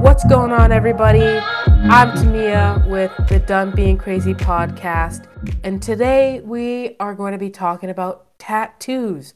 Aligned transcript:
What's 0.00 0.24
going 0.24 0.50
on, 0.50 0.72
everybody? 0.72 1.22
I'm 1.22 2.16
Tamiya 2.16 2.84
with 2.88 3.12
the 3.28 3.38
Done 3.38 3.70
Being 3.70 3.96
Crazy 3.96 4.34
podcast, 4.34 5.26
and 5.62 5.80
today 5.80 6.40
we 6.40 6.96
are 6.98 7.14
going 7.14 7.32
to 7.32 7.38
be 7.38 7.50
talking 7.50 7.88
about 7.88 8.36
tattoos. 8.36 9.34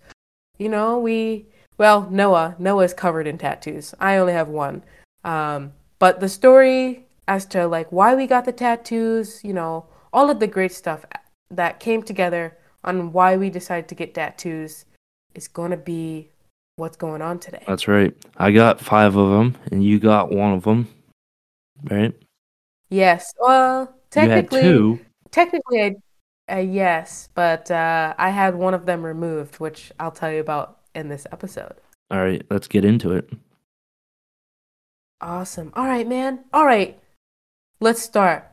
You 0.59 0.69
know, 0.69 0.99
we, 0.99 1.47
well, 1.79 2.09
Noah, 2.11 2.57
Noah's 2.59 2.95
covered 2.95 3.29
in 3.29 3.39
tattoos. 3.39 3.95
I 4.01 4.17
only 4.17 4.33
have 4.33 4.49
one. 4.49 4.83
Um, 5.25 5.73
but 5.99 6.21
the 6.21 6.29
story 6.29 7.07
as 7.29 7.47
to 7.47 7.67
like 7.67 7.91
why 7.91 8.15
we 8.15 8.27
got 8.27 8.45
the 8.45 8.53
tattoos, 8.53 9.43
you 9.45 9.53
know, 9.53 9.87
all 10.13 10.31
of 10.31 10.41
the 10.41 10.47
great 10.47 10.73
stuff 10.73 11.05
that 11.51 11.81
came 11.81 12.03
together 12.03 12.57
on 12.85 13.13
why 13.13 13.37
we 13.37 13.51
decided 13.51 13.89
to 13.89 13.95
get 13.95 14.15
tattoos 14.15 14.85
is 15.35 15.49
going 15.49 15.71
to 15.71 15.77
be 15.77 16.29
what's 16.77 16.97
going 16.97 17.23
on 17.23 17.39
today. 17.39 17.63
That's 17.67 17.89
right. 17.89 18.15
I 18.37 18.51
got 18.51 18.81
five 18.81 19.17
of 19.17 19.31
them, 19.31 19.57
and 19.71 19.85
you 19.85 19.99
got 19.99 20.31
one 20.31 20.53
of 20.53 20.65
them, 20.65 20.89
right? 21.85 22.15
Yes. 22.89 23.33
Well, 23.39 23.95
technically, 24.11 24.61
you 24.61 24.67
had 24.67 24.75
two. 24.75 25.01
technically, 25.31 25.81
I, 25.83 25.95
uh, 26.49 26.59
yes, 26.59 27.29
but 27.35 27.71
uh, 27.71 28.15
I 28.19 28.31
had 28.31 28.55
one 28.55 28.75
of 28.75 28.87
them 28.87 29.05
removed, 29.05 29.61
which 29.61 29.93
I'll 30.01 30.11
tell 30.11 30.33
you 30.33 30.41
about 30.41 30.81
in 30.95 31.09
this 31.09 31.27
episode. 31.33 31.75
All 32.11 32.19
right, 32.19 32.45
let's 32.51 32.69
get 32.69 32.85
into 32.85 33.13
it. 33.13 33.31
Awesome. 35.23 35.73
All 35.75 35.87
right, 35.87 36.07
man. 36.07 36.41
All 36.53 36.67
right, 36.67 37.01
let's 37.81 38.03
start. 38.03 38.45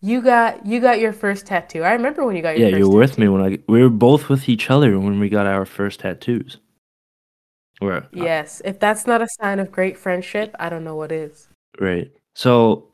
You 0.00 0.22
got 0.22 0.64
you 0.66 0.80
got 0.80 1.00
your 1.00 1.12
first 1.12 1.46
tattoo. 1.46 1.82
I 1.82 1.92
remember 1.92 2.24
when 2.24 2.36
you 2.36 2.42
got 2.42 2.58
your 2.58 2.68
Yeah, 2.68 2.76
you 2.76 2.88
were 2.88 2.98
with 2.98 3.18
me 3.18 3.28
when 3.28 3.42
I. 3.42 3.58
We 3.68 3.82
were 3.82 3.90
both 3.90 4.28
with 4.28 4.48
each 4.48 4.70
other 4.70 4.98
when 4.98 5.20
we 5.20 5.28
got 5.28 5.46
our 5.46 5.66
first 5.66 6.00
tattoos. 6.00 6.58
Where? 7.78 8.06
Yes. 8.12 8.62
If 8.64 8.78
that's 8.78 9.06
not 9.06 9.22
a 9.22 9.28
sign 9.40 9.58
of 9.58 9.72
great 9.72 9.98
friendship, 9.98 10.54
I 10.58 10.68
don't 10.68 10.84
know 10.84 10.94
what 10.94 11.10
is. 11.10 11.48
Right. 11.80 12.12
So, 12.34 12.88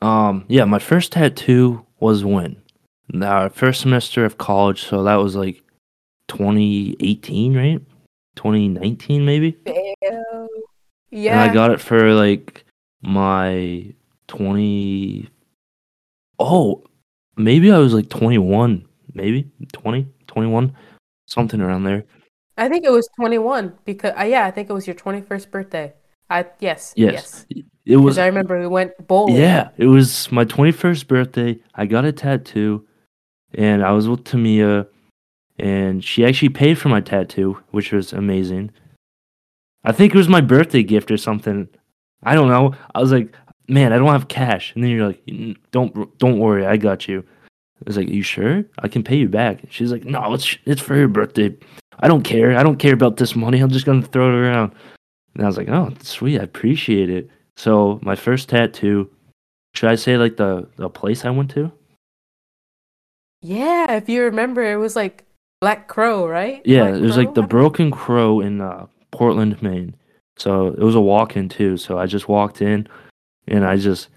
um, 0.00 0.46
yeah, 0.48 0.64
my 0.64 0.78
first 0.78 1.12
tattoo 1.12 1.84
was 2.00 2.24
when? 2.24 2.56
Our 3.20 3.50
first 3.50 3.82
semester 3.82 4.24
of 4.24 4.38
college, 4.38 4.84
so 4.84 5.02
that 5.04 5.16
was 5.16 5.36
like 5.36 5.62
2018, 6.28 7.54
right? 7.54 7.80
2019, 8.36 9.24
maybe? 9.26 9.58
Ew. 11.12 11.18
And 11.18 11.24
Yeah. 11.24 11.42
I 11.42 11.52
got 11.52 11.70
it 11.70 11.80
for 11.80 12.12
like 12.14 12.64
my 13.02 13.92
20. 14.28 15.28
Oh, 16.38 16.82
maybe 17.36 17.70
I 17.70 17.78
was 17.78 17.94
like 17.94 18.08
21, 18.08 18.84
maybe 19.14 19.48
20, 19.72 20.06
21, 20.26 20.74
something 21.26 21.60
around 21.60 21.84
there. 21.84 22.04
I 22.56 22.68
think 22.68 22.84
it 22.84 22.90
was 22.90 23.08
21 23.16 23.74
because 23.84 24.12
uh, 24.18 24.24
yeah, 24.24 24.46
I 24.46 24.50
think 24.50 24.68
it 24.68 24.72
was 24.72 24.86
your 24.86 24.96
21st 24.96 25.50
birthday. 25.50 25.92
I 26.28 26.46
yes, 26.60 26.94
Yes. 26.96 27.46
yes. 27.48 27.64
It 27.84 27.96
was 27.96 28.16
I 28.16 28.26
remember 28.26 28.60
we 28.60 28.66
went 28.66 28.92
bowling. 29.06 29.36
Yeah, 29.36 29.70
it 29.76 29.86
was 29.86 30.30
my 30.30 30.44
21st 30.44 31.06
birthday. 31.08 31.58
I 31.74 31.86
got 31.86 32.04
a 32.04 32.12
tattoo 32.12 32.86
and 33.54 33.84
I 33.84 33.92
was 33.92 34.08
with 34.08 34.24
Tamiya 34.24 34.86
and 35.58 36.02
she 36.04 36.24
actually 36.24 36.48
paid 36.50 36.78
for 36.78 36.88
my 36.88 37.00
tattoo, 37.00 37.58
which 37.70 37.92
was 37.92 38.12
amazing. 38.12 38.70
I 39.84 39.92
think 39.92 40.14
it 40.14 40.18
was 40.18 40.28
my 40.28 40.40
birthday 40.40 40.82
gift 40.82 41.10
or 41.10 41.16
something. 41.16 41.68
I 42.22 42.34
don't 42.34 42.48
know. 42.48 42.74
I 42.94 43.00
was 43.00 43.12
like, 43.12 43.34
"Man, 43.68 43.92
I 43.92 43.98
don't 43.98 44.08
have 44.08 44.28
cash." 44.28 44.72
And 44.74 44.82
then 44.82 44.90
you're 44.90 45.06
like, 45.06 45.22
"Don't 45.70 46.18
don't 46.18 46.38
worry, 46.38 46.66
I 46.66 46.76
got 46.76 47.08
you." 47.08 47.20
I 47.20 47.84
was 47.86 47.96
like, 47.96 48.08
Are 48.08 48.12
"You 48.12 48.22
sure? 48.22 48.64
I 48.78 48.88
can 48.88 49.02
pay 49.02 49.16
you 49.16 49.28
back." 49.28 49.60
She's 49.70 49.90
like, 49.90 50.04
"No, 50.04 50.32
it's 50.34 50.56
it's 50.64 50.80
for 50.80 50.96
your 50.96 51.08
birthday. 51.08 51.56
I 51.98 52.08
don't 52.08 52.22
care. 52.22 52.56
I 52.56 52.62
don't 52.62 52.78
care 52.78 52.94
about 52.94 53.16
this 53.16 53.34
money. 53.34 53.60
I'm 53.60 53.70
just 53.70 53.86
to 54.02 54.02
throw 54.02 54.28
it 54.28 54.38
around." 54.38 54.72
And 55.34 55.44
I 55.44 55.46
was 55.46 55.56
like, 55.56 55.68
"Oh, 55.68 55.92
sweet. 56.02 56.40
I 56.40 56.44
appreciate 56.44 57.10
it." 57.10 57.28
So, 57.56 58.00
my 58.02 58.14
first 58.14 58.48
tattoo, 58.48 59.10
should 59.74 59.90
I 59.90 59.96
say 59.96 60.16
like 60.16 60.36
the 60.36 60.68
the 60.76 60.88
place 60.88 61.24
I 61.24 61.30
went 61.30 61.50
to? 61.52 61.72
Yeah, 63.42 63.92
if 63.94 64.08
you 64.08 64.22
remember, 64.22 64.62
it 64.62 64.76
was 64.76 64.94
like 64.94 65.24
Black 65.60 65.88
Crow, 65.88 66.28
right? 66.28 66.62
Yeah, 66.64 66.88
Black 66.88 67.00
it 67.00 67.02
was 67.02 67.16
like 67.16 67.34
the 67.34 67.42
Broken 67.42 67.90
Crow 67.90 68.40
in 68.40 68.60
uh, 68.60 68.86
Portland, 69.12 69.62
Maine. 69.62 69.94
So 70.36 70.68
it 70.68 70.80
was 70.80 70.94
a 70.94 71.00
walk-in 71.00 71.48
too. 71.48 71.76
So 71.76 71.98
I 71.98 72.06
just 72.06 72.28
walked 72.28 72.62
in, 72.62 72.88
and 73.46 73.64
I 73.64 73.76
just 73.76 74.08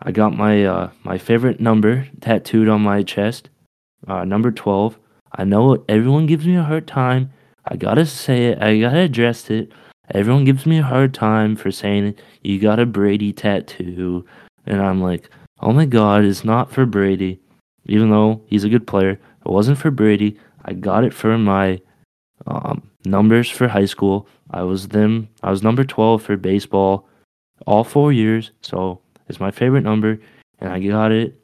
I 0.00 0.12
got 0.12 0.36
my 0.36 0.64
uh, 0.64 0.90
my 1.04 1.18
favorite 1.18 1.60
number 1.60 2.08
tattooed 2.20 2.68
on 2.68 2.80
my 2.80 3.02
chest, 3.02 3.50
uh, 4.06 4.24
number 4.24 4.50
twelve. 4.50 4.98
I 5.34 5.44
know 5.44 5.84
everyone 5.88 6.26
gives 6.26 6.46
me 6.46 6.56
a 6.56 6.62
hard 6.62 6.86
time. 6.86 7.32
I 7.66 7.76
gotta 7.76 8.06
say 8.06 8.46
it. 8.46 8.62
I 8.62 8.80
gotta 8.80 9.00
address 9.00 9.50
it. 9.50 9.72
Everyone 10.10 10.44
gives 10.44 10.66
me 10.66 10.78
a 10.78 10.82
hard 10.82 11.14
time 11.14 11.56
for 11.56 11.70
saying. 11.70 12.16
You 12.42 12.58
got 12.58 12.80
a 12.80 12.86
Brady 12.86 13.32
tattoo, 13.32 14.26
and 14.66 14.80
I'm 14.80 15.00
like, 15.02 15.30
oh 15.60 15.72
my 15.72 15.86
god, 15.86 16.24
it's 16.24 16.44
not 16.44 16.70
for 16.70 16.86
Brady. 16.86 17.40
Even 17.86 18.10
though 18.10 18.42
he's 18.46 18.64
a 18.64 18.68
good 18.68 18.86
player, 18.86 19.12
it 19.12 19.50
wasn't 19.50 19.78
for 19.78 19.90
Brady. 19.90 20.38
I 20.64 20.72
got 20.74 21.04
it 21.04 21.14
for 21.14 21.36
my 21.38 21.80
um, 22.46 22.82
numbers 23.04 23.48
for 23.48 23.68
high 23.68 23.86
school. 23.86 24.26
I 24.50 24.62
was 24.62 24.88
them. 24.88 25.28
I 25.42 25.50
was 25.50 25.62
number 25.62 25.84
twelve 25.84 26.22
for 26.22 26.36
baseball, 26.36 27.08
all 27.66 27.84
four 27.84 28.12
years. 28.12 28.50
So 28.62 29.00
it's 29.28 29.40
my 29.40 29.50
favorite 29.50 29.84
number, 29.84 30.18
and 30.60 30.70
I 30.72 30.78
got 30.80 31.12
it, 31.12 31.38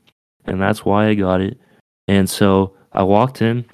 and 0.46 0.60
that's 0.60 0.84
why 0.84 1.08
I 1.08 1.14
got 1.14 1.40
it. 1.40 1.58
And 2.06 2.28
so 2.28 2.74
I 2.92 3.02
walked 3.02 3.42
in 3.42 3.64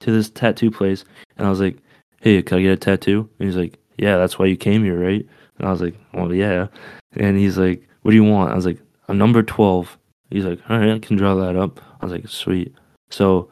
to 0.00 0.10
this 0.10 0.30
tattoo 0.30 0.70
place, 0.70 1.04
and 1.36 1.46
I 1.46 1.50
was 1.50 1.60
like, 1.60 1.78
"Hey, 2.20 2.42
can 2.42 2.58
I 2.58 2.62
get 2.62 2.72
a 2.72 2.76
tattoo?" 2.76 3.28
And 3.38 3.48
he's 3.48 3.56
like, 3.56 3.78
"Yeah, 3.96 4.16
that's 4.16 4.38
why 4.38 4.46
you 4.46 4.56
came 4.56 4.84
here, 4.84 4.98
right?" 4.98 5.26
And 5.58 5.66
I 5.68 5.70
was 5.70 5.80
like, 5.80 5.94
"Well, 6.14 6.32
yeah." 6.34 6.68
And 7.16 7.36
he's 7.38 7.58
like, 7.58 7.88
"What 8.02 8.12
do 8.12 8.16
you 8.16 8.24
want?" 8.24 8.52
I 8.52 8.56
was 8.56 8.66
like, 8.66 8.80
"A 9.08 9.14
number 9.14 9.42
12." 9.42 9.98
He's 10.30 10.44
like, 10.44 10.60
"All 10.68 10.78
right, 10.78 10.90
I 10.90 10.98
can 10.98 11.16
draw 11.16 11.34
that 11.36 11.56
up." 11.56 11.80
I 12.00 12.06
was 12.06 12.12
like, 12.12 12.28
"Sweet." 12.28 12.74
So 13.10 13.50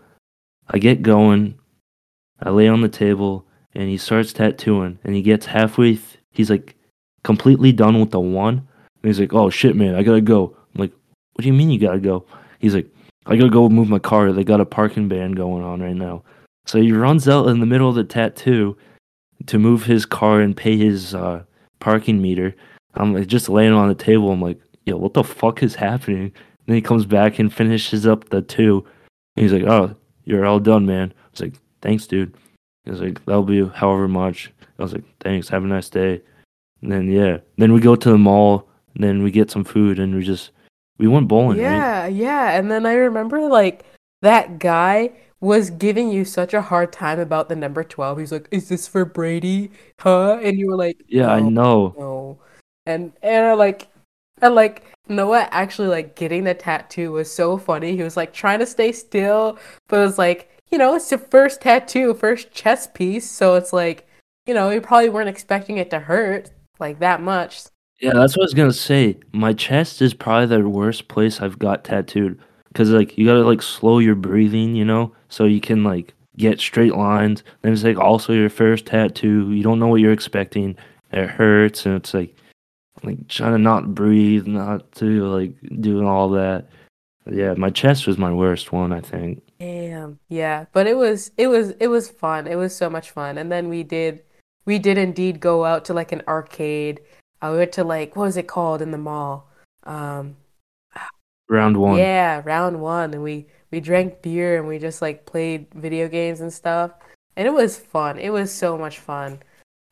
I 0.69 0.79
get 0.79 1.03
going. 1.03 1.59
I 2.43 2.51
lay 2.51 2.69
on 2.69 2.81
the 2.81 2.89
table 2.89 3.47
and 3.75 3.89
he 3.89 3.97
starts 3.97 4.33
tattooing 4.33 4.99
and 5.05 5.15
he 5.15 5.23
gets 5.23 5.47
halfway 5.47 5.93
th- 5.97 6.19
he's 6.31 6.51
like 6.51 6.75
completely 7.25 7.73
done 7.73 8.01
with 8.01 8.11
the 8.11 8.21
one 8.21 8.67
and 9.03 9.05
he's 9.05 9.21
like 9.21 9.35
oh 9.35 9.51
shit 9.51 9.77
man 9.77 9.95
i 9.95 10.03
gotta 10.03 10.21
go. 10.21 10.57
I'm 10.75 10.81
like 10.81 10.93
what 11.35 11.43
do 11.43 11.49
you 11.49 11.53
mean 11.53 11.71
you 11.71 11.79
gotta 11.79 12.01
go? 12.01 12.25
He's 12.59 12.75
like 12.75 12.89
i 13.27 13.37
gotta 13.37 13.51
go 13.51 13.69
move 13.69 13.89
my 13.89 13.99
car 13.99 14.33
they 14.33 14.45
got 14.45 14.61
a 14.61 14.67
parking 14.67 15.09
ban 15.09 15.33
going 15.33 15.63
on 15.63 15.81
right 15.81 15.97
now. 15.97 16.23
So 16.67 16.81
he 16.81 16.93
runs 16.93 17.29
out 17.29 17.49
in 17.49 17.61
the 17.61 17.67
middle 17.67 17.89
of 17.89 17.95
the 17.95 18.05
tattoo 18.05 18.77
to 19.47 19.59
move 19.59 19.85
his 19.85 20.05
car 20.07 20.41
and 20.41 20.57
pay 20.57 20.77
his 20.77 21.15
uh, 21.15 21.45
parking 21.79 22.21
meter. 22.21 22.57
I'm 22.95 23.15
like 23.15 23.29
just 23.29 23.49
laying 23.49 23.73
on 23.73 23.89
the 23.89 23.95
table. 23.95 24.31
I'm 24.31 24.43
like 24.43 24.61
yo 24.85 24.97
what 24.97 25.15
the 25.15 25.25
fuck 25.25 25.63
is 25.63 25.75
happening? 25.75 26.25
And 26.25 26.33
then 26.67 26.77
he 26.77 26.83
comes 26.83 27.07
back 27.07 27.39
and 27.39 27.53
finishes 27.53 28.07
up 28.07 28.29
the 28.31 28.43
two. 28.43 28.85
And 29.37 29.43
he's 29.43 29.53
like 29.53 29.65
oh 29.65 29.95
you're 30.25 30.47
all 30.47 30.61
done 30.61 30.87
man. 30.87 31.13
I 31.17 31.29
was 31.31 31.41
like 31.41 31.55
thanks 31.87 32.07
dude 32.07 32.35
he 32.87 32.93
was 32.93 33.01
like, 33.01 33.23
that'll 33.25 33.43
be 33.43 33.67
however 33.67 34.07
much. 34.07 34.53
I 34.79 34.83
was 34.83 34.93
like, 34.93 35.05
thanks, 35.19 35.49
have 35.49 35.65
a 35.65 35.67
nice 35.67 35.91
day. 35.91 36.23
And 36.81 36.93
then 36.93 37.11
yeah, 37.11 37.39
then 37.59 37.73
we 37.73 37.81
go 37.81 37.97
to 37.97 38.11
the 38.11 38.17
mall, 38.17 38.69
and 38.95 39.03
then 39.03 39.25
we 39.25 39.33
get 39.33 39.51
some 39.51 39.65
food, 39.65 39.99
and 39.99 40.15
we 40.15 40.23
just 40.23 40.53
we 40.97 41.09
went 41.09 41.27
bowling. 41.27 41.59
Right? 41.59 41.65
Yeah, 41.65 42.07
yeah. 42.07 42.51
And 42.57 42.71
then 42.71 42.87
I 42.87 42.95
remember 42.95 43.41
like 43.49 43.85
that 44.23 44.61
guy 44.61 45.13
was 45.41 45.71
giving 45.71 46.11
you 46.13 46.25
such 46.25 46.55
a 46.55 46.63
hard 46.63 46.93
time 46.93 47.19
about 47.19 47.49
the 47.49 47.57
number 47.57 47.83
12. 47.83 48.19
He's 48.19 48.33
like, 48.33 48.47
"Is 48.53 48.69
this 48.69 48.87
for 48.87 49.05
Brady?" 49.05 49.73
Huh? 49.99 50.39
And 50.41 50.57
you 50.57 50.69
were 50.69 50.77
like, 50.77 51.03
Yeah, 51.09 51.29
I 51.33 51.41
know. 51.41 51.95
no." 51.99 52.39
And 52.87 53.13
and 53.23 53.47
I 53.47 53.55
like 53.55 53.89
and 54.43 54.55
like 54.55 54.85
Noah 55.09 55.49
actually 55.51 55.89
like 55.89 56.15
getting 56.15 56.45
the 56.45 56.55
tattoo 56.55 57.11
was 57.13 57.33
so 57.33 57.59
funny. 57.59 57.97
He 57.97 58.03
was 58.05 58.17
like 58.17 58.33
trying 58.33 58.61
to 58.61 58.67
stay 58.67 58.93
still, 58.93 59.59
but 59.89 59.97
it 59.97 60.05
was 60.05 60.19
like, 60.19 60.56
you 60.71 60.79
know, 60.79 60.95
it's 60.95 61.11
the 61.11 61.19
first 61.19 61.61
tattoo, 61.61 62.15
first 62.15 62.53
chest 62.53 62.95
piece, 62.95 63.31
so 63.31 63.55
it's 63.55 63.73
like, 63.73 64.09
you 64.47 64.55
know, 64.55 64.71
you 64.71 64.81
probably 64.81 65.09
weren't 65.09 65.29
expecting 65.29 65.79
it 65.79 65.91
to 65.91 65.99
hurt 65.99 66.51
like 66.79 66.99
that 67.01 67.23
much. 67.23 67.65
Yeah, 68.01 68.13
that's 68.13 68.37
what 68.37 68.43
I 68.43 68.47
was 68.47 68.55
gonna 68.55 68.73
say. 68.73 69.17
My 69.33 69.53
chest 69.53 70.03
is 70.03 70.13
probably 70.13 70.47
the 70.47 70.69
worst 70.69 71.09
place 71.09 71.41
I've 71.41 71.59
got 71.59 71.85
tattooed, 71.85 72.39
cause 72.75 72.91
like 72.91 73.17
you 73.17 73.27
gotta 73.27 73.45
like 73.45 73.63
slow 73.63 73.99
your 73.99 74.15
breathing, 74.15 74.75
you 74.75 74.85
know, 74.85 75.15
so 75.29 75.45
you 75.45 75.61
can 75.61 75.83
like 75.83 76.15
get 76.37 76.61
straight 76.61 76.95
lines. 76.95 77.43
Then 77.63 77.73
it's 77.73 77.85
like 77.85 77.99
also 77.99 78.33
your 78.33 78.51
first 78.51 78.87
tattoo. 78.87 79.51
You 79.53 79.63
don't 79.63 79.79
know 79.79 79.89
what 79.89 80.01
you're 80.01 80.13
expecting. 80.13 80.77
It 81.13 81.29
hurts, 81.29 81.87
and 81.87 81.95
it's 81.95 82.13
like 82.13 82.37
like 83.03 83.29
trying 83.29 83.53
to 83.53 83.59
not 83.59 83.95
breathe, 83.95 84.47
not 84.47 84.91
to 84.93 85.27
like 85.29 85.55
doing 85.81 86.07
all 86.07 86.31
that. 86.31 86.69
Yeah, 87.31 87.55
my 87.55 87.71
chest 87.71 88.07
was 88.07 88.19
my 88.19 88.33
worst 88.33 88.73
one, 88.73 88.93
I 88.93 89.01
think. 89.01 89.43
Damn. 89.59 90.19
Yeah, 90.29 90.67
but 90.73 90.87
it 90.87 90.97
was 90.97 91.31
it 91.37 91.47
was 91.49 91.71
it 91.81 91.89
was 91.89 92.09
fun. 92.11 92.47
It 92.47 92.57
was 92.57 92.77
so 92.77 92.91
much 92.91 93.11
fun. 93.11 93.39
And 93.39 93.51
then 93.51 93.69
we 93.69 93.83
did 93.83 94.23
we 94.67 94.79
did 94.79 94.99
indeed 94.99 95.41
go 95.41 95.65
out 95.65 95.85
to 95.87 95.95
like 95.95 96.13
an 96.13 96.23
arcade 96.29 97.01
Uh, 97.43 97.51
we 97.53 97.59
went 97.59 97.73
to 97.73 97.85
like 97.85 98.17
what 98.17 98.25
was 98.25 98.37
it 98.37 98.49
called 98.49 98.83
in 98.83 98.91
the 98.91 98.99
mall? 98.99 99.49
Um, 99.85 100.37
Round 101.49 101.77
one. 101.77 101.97
yeah, 101.99 102.43
round 102.45 102.81
one, 102.81 103.15
and 103.15 103.23
we 103.23 103.47
we 103.71 103.81
drank 103.81 104.21
beer 104.23 104.59
and 104.59 104.67
we 104.69 104.79
just 104.79 105.01
like 105.01 105.27
played 105.27 105.69
video 105.75 106.09
games 106.09 106.41
and 106.41 106.53
stuff, 106.53 106.91
and 107.37 107.47
it 107.47 107.53
was 107.53 107.79
fun. 107.79 108.19
It 108.19 108.31
was 108.31 108.53
so 108.53 108.77
much 108.77 108.99
fun. 108.99 109.41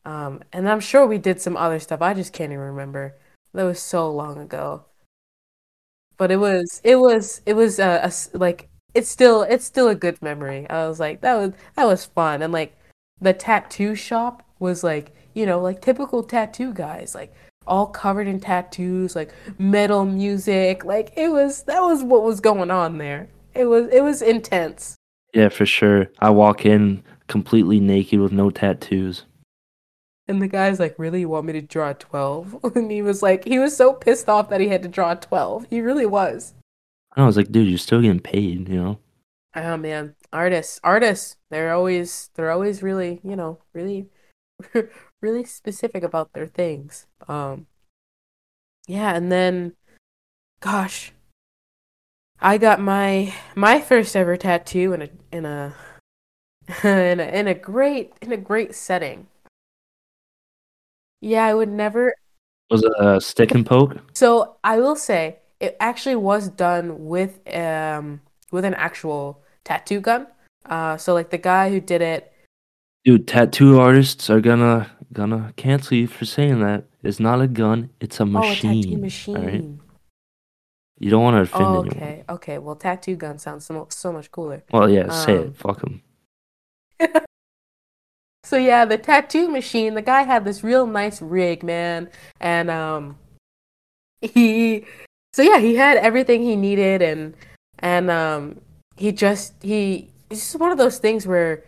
Um, 0.05 0.43
and 0.53 0.69
I'm 0.69 0.79
sure 0.81 1.07
we 1.07 1.17
did 1.17 1.41
some 1.41 1.57
other 1.57 1.79
stuff. 1.79 2.01
I 2.01 2.13
just 2.13 2.33
can't 2.33 2.51
even 2.51 2.63
remember. 2.65 3.15
That 3.53 3.63
was 3.63 3.79
so 3.81 4.11
long 4.11 4.37
ago. 4.39 4.85
But 6.17 6.31
it 6.31 6.37
was 6.37 6.81
it 6.83 6.97
was 6.97 7.41
it 7.45 7.53
was 7.53 7.79
uh, 7.79 7.99
a 8.03 8.05
s 8.07 8.29
like 8.33 8.69
it's 8.95 9.09
still 9.09 9.43
it's 9.43 9.65
still 9.65 9.89
a 9.89 9.95
good 9.95 10.19
memory. 10.21 10.67
I 10.69 10.87
was 10.87 10.99
like 10.99 11.21
that 11.21 11.35
was 11.35 11.51
that 11.75 11.85
was 11.85 12.05
fun 12.05 12.41
and 12.41 12.51
like 12.51 12.75
the 13.21 13.33
tattoo 13.33 13.93
shop 13.93 14.41
was 14.59 14.83
like 14.83 15.13
you 15.33 15.45
know 15.45 15.59
like 15.59 15.81
typical 15.81 16.23
tattoo 16.23 16.73
guys 16.73 17.13
like 17.13 17.33
all 17.67 17.87
covered 17.87 18.27
in 18.27 18.39
tattoos 18.39 19.15
like 19.15 19.33
metal 19.57 20.05
music 20.05 20.85
like 20.85 21.11
it 21.15 21.29
was 21.29 21.63
that 21.63 21.81
was 21.81 22.03
what 22.03 22.23
was 22.23 22.39
going 22.39 22.71
on 22.71 22.97
there. 22.97 23.27
It 23.53 23.65
was 23.65 23.87
it 23.91 24.01
was 24.01 24.21
intense. 24.21 24.95
Yeah, 25.33 25.49
for 25.49 25.65
sure. 25.65 26.07
I 26.19 26.29
walk 26.29 26.65
in 26.65 27.03
completely 27.27 27.81
naked 27.81 28.21
with 28.21 28.31
no 28.31 28.49
tattoos. 28.49 29.25
And 30.27 30.41
the 30.41 30.47
guy's 30.47 30.79
like, 30.79 30.97
"Really, 30.97 31.19
you 31.19 31.29
want 31.29 31.45
me 31.45 31.53
to 31.53 31.61
draw 31.61 31.93
12?" 31.93 32.57
And 32.75 32.89
he 32.89 33.01
was 33.01 33.21
like, 33.21 33.45
he 33.45 33.59
was 33.59 33.75
so 33.75 33.93
pissed 33.93 34.27
off 34.27 34.49
that 34.49 34.61
he 34.61 34.69
had 34.69 34.81
to 34.83 34.89
draw 34.89 35.13
12. 35.13 35.67
He 35.69 35.81
really 35.81 36.05
was. 36.05 36.54
And 37.15 37.23
I 37.23 37.25
was 37.27 37.37
like, 37.37 37.51
dude, 37.51 37.67
you're 37.67 37.77
still 37.77 38.01
getting 38.01 38.19
paid, 38.19 38.67
you 38.67 38.81
know? 38.81 38.99
Oh 39.55 39.77
man, 39.77 40.15
artists, 40.33 40.81
artists, 40.83 41.37
they're 41.49 41.73
always 41.73 42.29
they're 42.35 42.51
always 42.51 42.83
really, 42.83 43.21
you 43.23 43.37
know, 43.37 43.59
really 43.73 44.09
really 45.21 45.45
specific 45.45 46.03
about 46.03 46.33
their 46.33 46.47
things. 46.47 47.07
Um 47.27 47.67
yeah, 48.87 49.15
and 49.15 49.31
then 49.31 49.73
gosh, 50.59 51.13
I 52.41 52.57
got 52.57 52.81
my 52.81 53.33
my 53.55 53.79
first 53.79 54.15
ever 54.15 54.35
tattoo 54.35 54.91
in 54.91 55.01
a 55.03 55.09
in 55.31 55.45
a 55.45 55.73
in 56.83 57.19
a 57.21 57.23
in 57.23 57.47
a 57.47 57.53
great 57.53 58.11
in 58.21 58.33
a 58.33 58.37
great 58.37 58.75
setting. 58.75 59.27
Yeah, 61.21 61.45
I 61.45 61.53
would 61.53 61.69
never 61.69 62.13
Was 62.69 62.83
it 62.83 62.91
a 62.99 63.21
stick 63.21 63.51
and 63.51 63.65
poke? 63.65 63.95
So 64.13 64.57
I 64.65 64.79
will 64.79 64.97
say 64.97 65.39
it 65.59 65.77
actually 65.79 66.15
was 66.15 66.49
done 66.49 67.05
with 67.05 67.39
um 67.55 68.21
with 68.51 68.65
an 68.65 68.73
actual 68.75 69.41
tattoo 69.63 69.99
gun. 69.99 70.27
Uh, 70.65 70.97
so 70.97 71.13
like 71.13 71.29
the 71.29 71.37
guy 71.37 71.69
who 71.69 71.79
did 71.79 72.01
it. 72.01 72.31
Dude, 73.03 73.27
tattoo 73.27 73.79
artists 73.79 74.29
are 74.29 74.41
gonna 74.41 74.89
gonna 75.13 75.53
cancel 75.55 75.97
you 75.97 76.07
for 76.07 76.25
saying 76.25 76.59
that. 76.61 76.85
It's 77.03 77.19
not 77.19 77.39
a 77.41 77.47
gun, 77.47 77.91
it's 77.99 78.19
a 78.19 78.25
machine. 78.25 78.69
Oh, 78.71 78.79
a 78.79 78.81
tattoo 78.83 78.97
machine. 78.97 79.37
Alright? 79.37 79.63
You 80.97 81.11
don't 81.11 81.23
want 81.23 81.35
to 81.35 81.41
offend 81.41 81.65
Oh, 81.65 81.79
anyone. 81.81 81.97
okay, 81.97 82.23
okay. 82.29 82.57
Well, 82.57 82.75
tattoo 82.77 83.15
gun 83.15 83.37
sounds 83.37 83.65
so, 83.65 83.85
so 83.91 84.13
much 84.13 84.31
cooler. 84.31 84.63
Well, 84.71 84.89
yeah, 84.89 85.09
say 85.09 85.37
Um, 85.37 85.43
it. 85.47 85.57
Fuck 85.57 85.81
them. 85.81 86.01
so 88.43 88.57
yeah, 88.57 88.85
the 88.85 88.97
tattoo 88.97 89.49
machine. 89.49 89.93
The 89.95 90.01
guy 90.01 90.23
had 90.23 90.45
this 90.45 90.63
real 90.63 90.87
nice 90.87 91.21
rig, 91.21 91.63
man, 91.63 92.09
and 92.39 92.69
um, 92.71 93.17
he. 94.21 94.85
So 95.35 95.41
yeah, 95.41 95.59
he 95.59 95.75
had 95.75 95.97
everything 95.97 96.43
he 96.43 96.55
needed, 96.55 97.01
and 97.01 97.33
and 97.79 98.09
um, 98.09 98.61
he 98.95 99.11
just 99.11 99.53
he. 99.61 100.09
It's 100.29 100.39
just 100.39 100.55
one 100.55 100.71
of 100.71 100.77
those 100.77 100.97
things 100.97 101.27
where 101.27 101.65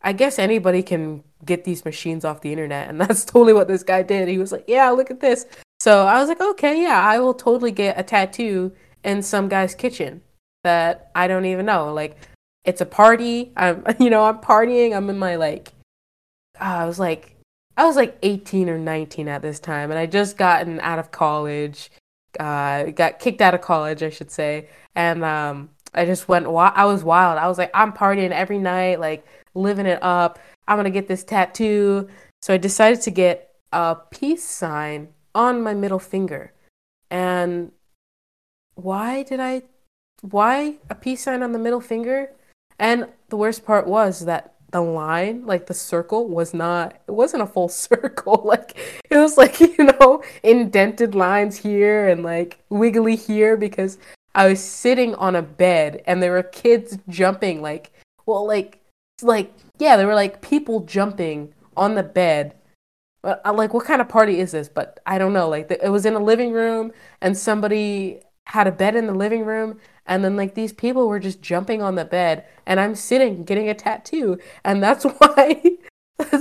I 0.00 0.14
guess 0.14 0.38
anybody 0.38 0.82
can 0.82 1.22
get 1.44 1.64
these 1.64 1.84
machines 1.84 2.24
off 2.24 2.40
the 2.40 2.50
internet, 2.50 2.88
and 2.88 2.98
that's 3.02 3.26
totally 3.26 3.52
what 3.52 3.68
this 3.68 3.82
guy 3.82 4.02
did. 4.02 4.28
He 4.28 4.38
was 4.38 4.52
like, 4.52 4.64
"Yeah, 4.66 4.88
look 4.88 5.10
at 5.10 5.20
this." 5.20 5.44
So 5.80 6.06
I 6.06 6.18
was 6.18 6.30
like, 6.30 6.40
"Okay, 6.40 6.80
yeah, 6.80 6.98
I 6.98 7.18
will 7.18 7.34
totally 7.34 7.72
get 7.72 8.00
a 8.00 8.02
tattoo 8.02 8.72
in 9.04 9.20
some 9.20 9.50
guy's 9.50 9.74
kitchen 9.74 10.22
that 10.62 11.10
I 11.14 11.26
don't 11.28 11.44
even 11.44 11.66
know." 11.66 11.92
Like, 11.92 12.16
it's 12.64 12.80
a 12.80 12.86
party. 12.86 13.52
I'm, 13.54 13.84
you 14.00 14.08
know, 14.08 14.24
I'm 14.24 14.38
partying. 14.38 14.96
I'm 14.96 15.10
in 15.10 15.18
my 15.18 15.36
like, 15.36 15.74
ah, 16.58 16.78
I 16.78 16.86
was 16.86 16.98
like, 16.98 17.36
I 17.76 17.84
was 17.84 17.96
like 17.96 18.16
18 18.22 18.70
or 18.70 18.78
19 18.78 19.28
at 19.28 19.42
this 19.42 19.60
time, 19.60 19.90
and 19.90 19.98
I 19.98 20.06
just 20.06 20.38
gotten 20.38 20.80
out 20.80 20.98
of 20.98 21.10
college. 21.10 21.90
Uh, 22.38 22.90
got 22.90 23.18
kicked 23.18 23.40
out 23.40 23.54
of 23.54 23.60
college, 23.60 24.02
I 24.02 24.10
should 24.10 24.30
say, 24.30 24.68
and 24.94 25.24
um, 25.24 25.70
I 25.94 26.04
just 26.04 26.28
went. 26.28 26.46
I 26.46 26.84
was 26.84 27.04
wild. 27.04 27.38
I 27.38 27.48
was 27.48 27.58
like, 27.58 27.70
I'm 27.74 27.92
partying 27.92 28.30
every 28.30 28.58
night, 28.58 29.00
like 29.00 29.26
living 29.54 29.86
it 29.86 30.02
up. 30.02 30.38
I'm 30.66 30.76
gonna 30.76 30.90
get 30.90 31.08
this 31.08 31.24
tattoo. 31.24 32.08
So 32.42 32.54
I 32.54 32.56
decided 32.56 33.00
to 33.02 33.10
get 33.10 33.54
a 33.72 33.96
peace 34.10 34.44
sign 34.44 35.08
on 35.34 35.62
my 35.62 35.74
middle 35.74 35.98
finger. 35.98 36.52
And 37.10 37.72
why 38.74 39.22
did 39.22 39.40
I 39.40 39.62
why 40.20 40.76
a 40.88 40.94
peace 40.94 41.22
sign 41.22 41.42
on 41.42 41.52
the 41.52 41.58
middle 41.58 41.80
finger? 41.80 42.30
And 42.78 43.08
the 43.28 43.36
worst 43.36 43.64
part 43.64 43.86
was 43.86 44.24
that 44.24 44.53
the 44.74 44.80
line, 44.80 45.46
like 45.46 45.66
the 45.66 45.74
circle, 45.74 46.28
was 46.28 46.52
not 46.52 47.00
it 47.06 47.12
wasn't 47.12 47.42
a 47.42 47.46
full 47.46 47.68
circle. 47.86 48.42
Like 48.44 48.76
it 49.08 49.16
was 49.16 49.38
like, 49.38 49.60
you 49.78 49.84
know, 49.84 50.22
indented 50.42 51.14
lines 51.14 51.56
here 51.56 52.08
and 52.08 52.22
like 52.22 52.58
wiggly 52.68 53.16
here 53.16 53.56
because 53.56 53.98
I 54.34 54.48
was 54.48 54.60
sitting 54.60 55.14
on 55.14 55.36
a 55.36 55.42
bed 55.42 56.02
and 56.06 56.20
there 56.20 56.32
were 56.32 56.42
kids 56.42 56.98
jumping 57.08 57.62
like 57.62 57.92
well 58.26 58.44
like 58.44 58.80
like 59.22 59.52
yeah, 59.78 59.96
there 59.96 60.08
were 60.08 60.14
like 60.14 60.42
people 60.42 60.80
jumping 60.80 61.54
on 61.76 61.94
the 61.94 62.02
bed. 62.02 62.54
But 63.22 63.40
I'm 63.44 63.56
like, 63.56 63.72
what 63.72 63.86
kind 63.86 64.02
of 64.02 64.08
party 64.08 64.40
is 64.40 64.52
this? 64.52 64.68
But 64.68 65.00
I 65.06 65.18
don't 65.18 65.32
know. 65.32 65.48
Like, 65.48 65.68
the, 65.68 65.82
it 65.82 65.88
was 65.88 66.04
in 66.04 66.12
a 66.12 66.18
living 66.18 66.52
room, 66.52 66.92
and 67.22 67.38
somebody 67.38 68.20
had 68.46 68.66
a 68.66 68.72
bed 68.72 68.94
in 68.94 69.06
the 69.06 69.14
living 69.14 69.46
room, 69.46 69.80
and 70.06 70.24
then 70.24 70.36
like 70.36 70.54
these 70.54 70.72
people 70.72 71.08
were 71.08 71.20
just 71.20 71.42
jumping 71.42 71.82
on 71.82 71.94
the 71.94 72.04
bed, 72.04 72.44
and 72.66 72.80
I'm 72.80 72.94
sitting 72.94 73.44
getting 73.44 73.68
a 73.68 73.74
tattoo, 73.74 74.38
and 74.64 74.82
that's 74.82 75.04
why 75.18 75.62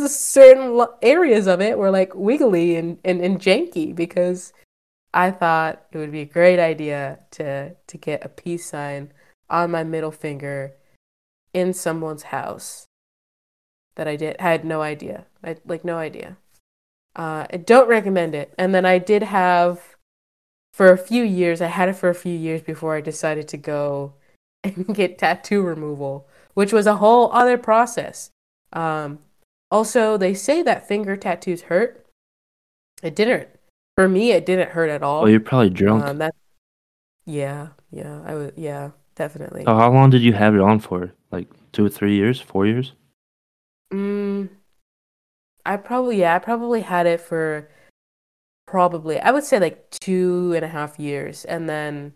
certain 0.07 0.85
areas 1.01 1.47
of 1.47 1.61
it 1.61 1.77
were 1.77 1.91
like 1.91 2.13
wiggly 2.15 2.75
and, 2.75 2.99
and, 3.03 3.21
and 3.21 3.39
janky 3.39 3.93
because 3.95 4.53
I 5.13 5.31
thought 5.31 5.85
it 5.91 5.97
would 5.97 6.11
be 6.11 6.21
a 6.21 6.25
great 6.25 6.59
idea 6.59 7.19
to 7.31 7.75
to 7.75 7.97
get 7.97 8.25
a 8.25 8.29
peace 8.29 8.65
sign 8.65 9.11
on 9.49 9.71
my 9.71 9.83
middle 9.83 10.11
finger 10.11 10.73
in 11.53 11.73
someone's 11.73 12.23
house 12.23 12.87
that 13.95 14.07
I 14.07 14.15
did 14.15 14.39
had 14.39 14.65
no 14.65 14.81
idea. 14.81 15.25
I 15.43 15.57
like 15.65 15.85
no 15.85 15.97
idea. 15.97 16.37
Uh, 17.15 17.45
I 17.51 17.57
don't 17.57 17.87
recommend 17.87 18.33
it. 18.33 18.53
And 18.57 18.73
then 18.73 18.85
I 18.85 18.97
did 18.97 19.23
have 19.23 19.92
for 20.73 20.91
a 20.91 20.97
few 20.97 21.23
years. 21.23 21.61
I 21.61 21.67
had 21.67 21.87
it 21.87 21.95
for 21.95 22.09
a 22.09 22.15
few 22.15 22.35
years 22.35 22.61
before 22.61 22.95
I 22.95 23.01
decided 23.01 23.47
to 23.49 23.57
go 23.57 24.13
and 24.63 24.93
get 24.93 25.17
tattoo 25.17 25.61
removal, 25.61 26.27
which 26.53 26.73
was 26.73 26.87
a 26.87 26.97
whole 26.97 27.31
other 27.31 27.57
process. 27.57 28.31
Um, 28.73 29.19
also, 29.71 30.17
they 30.17 30.33
say 30.33 30.61
that 30.63 30.87
finger 30.87 31.15
tattoos 31.15 31.63
hurt. 31.63 32.05
It 33.01 33.15
didn't. 33.15 33.49
For 33.95 34.09
me, 34.09 34.31
it 34.31 34.45
didn't 34.45 34.69
hurt 34.69 34.89
at 34.89 35.03
all. 35.03 35.21
Well, 35.21 35.31
you're 35.31 35.39
probably 35.39 35.69
drunk. 35.69 36.03
Um, 36.03 36.17
that. 36.17 36.33
Yeah, 37.25 37.69
yeah, 37.91 38.21
I 38.25 38.33
was. 38.33 38.51
Yeah, 38.55 38.91
definitely. 39.15 39.63
so 39.65 39.75
how 39.75 39.91
long 39.91 40.09
did 40.09 40.21
you 40.21 40.33
have 40.33 40.55
it 40.55 40.61
on 40.61 40.79
for? 40.79 41.13
Like 41.31 41.47
two 41.71 41.85
or 41.85 41.89
three 41.89 42.15
years? 42.15 42.39
Four 42.39 42.65
years? 42.65 42.93
Mm, 43.93 44.49
I 45.65 45.77
probably 45.77 46.19
yeah, 46.19 46.35
I 46.35 46.39
probably 46.39 46.81
had 46.81 47.05
it 47.05 47.21
for 47.21 47.69
probably 48.65 49.19
I 49.19 49.31
would 49.31 49.43
say 49.43 49.59
like 49.59 49.89
two 49.89 50.53
and 50.55 50.65
a 50.65 50.69
half 50.69 50.99
years, 50.99 51.45
and 51.45 51.69
then 51.69 52.13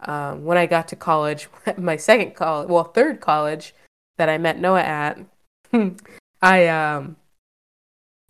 um, 0.00 0.44
when 0.44 0.58
I 0.58 0.66
got 0.66 0.88
to 0.88 0.96
college, 0.96 1.48
my 1.76 1.96
second 1.96 2.34
college, 2.34 2.68
well, 2.68 2.84
third 2.84 3.20
college 3.20 3.74
that 4.16 4.28
I 4.28 4.38
met 4.38 4.58
Noah 4.58 4.82
at, 4.82 5.18
I 6.42 6.66
um, 6.68 7.16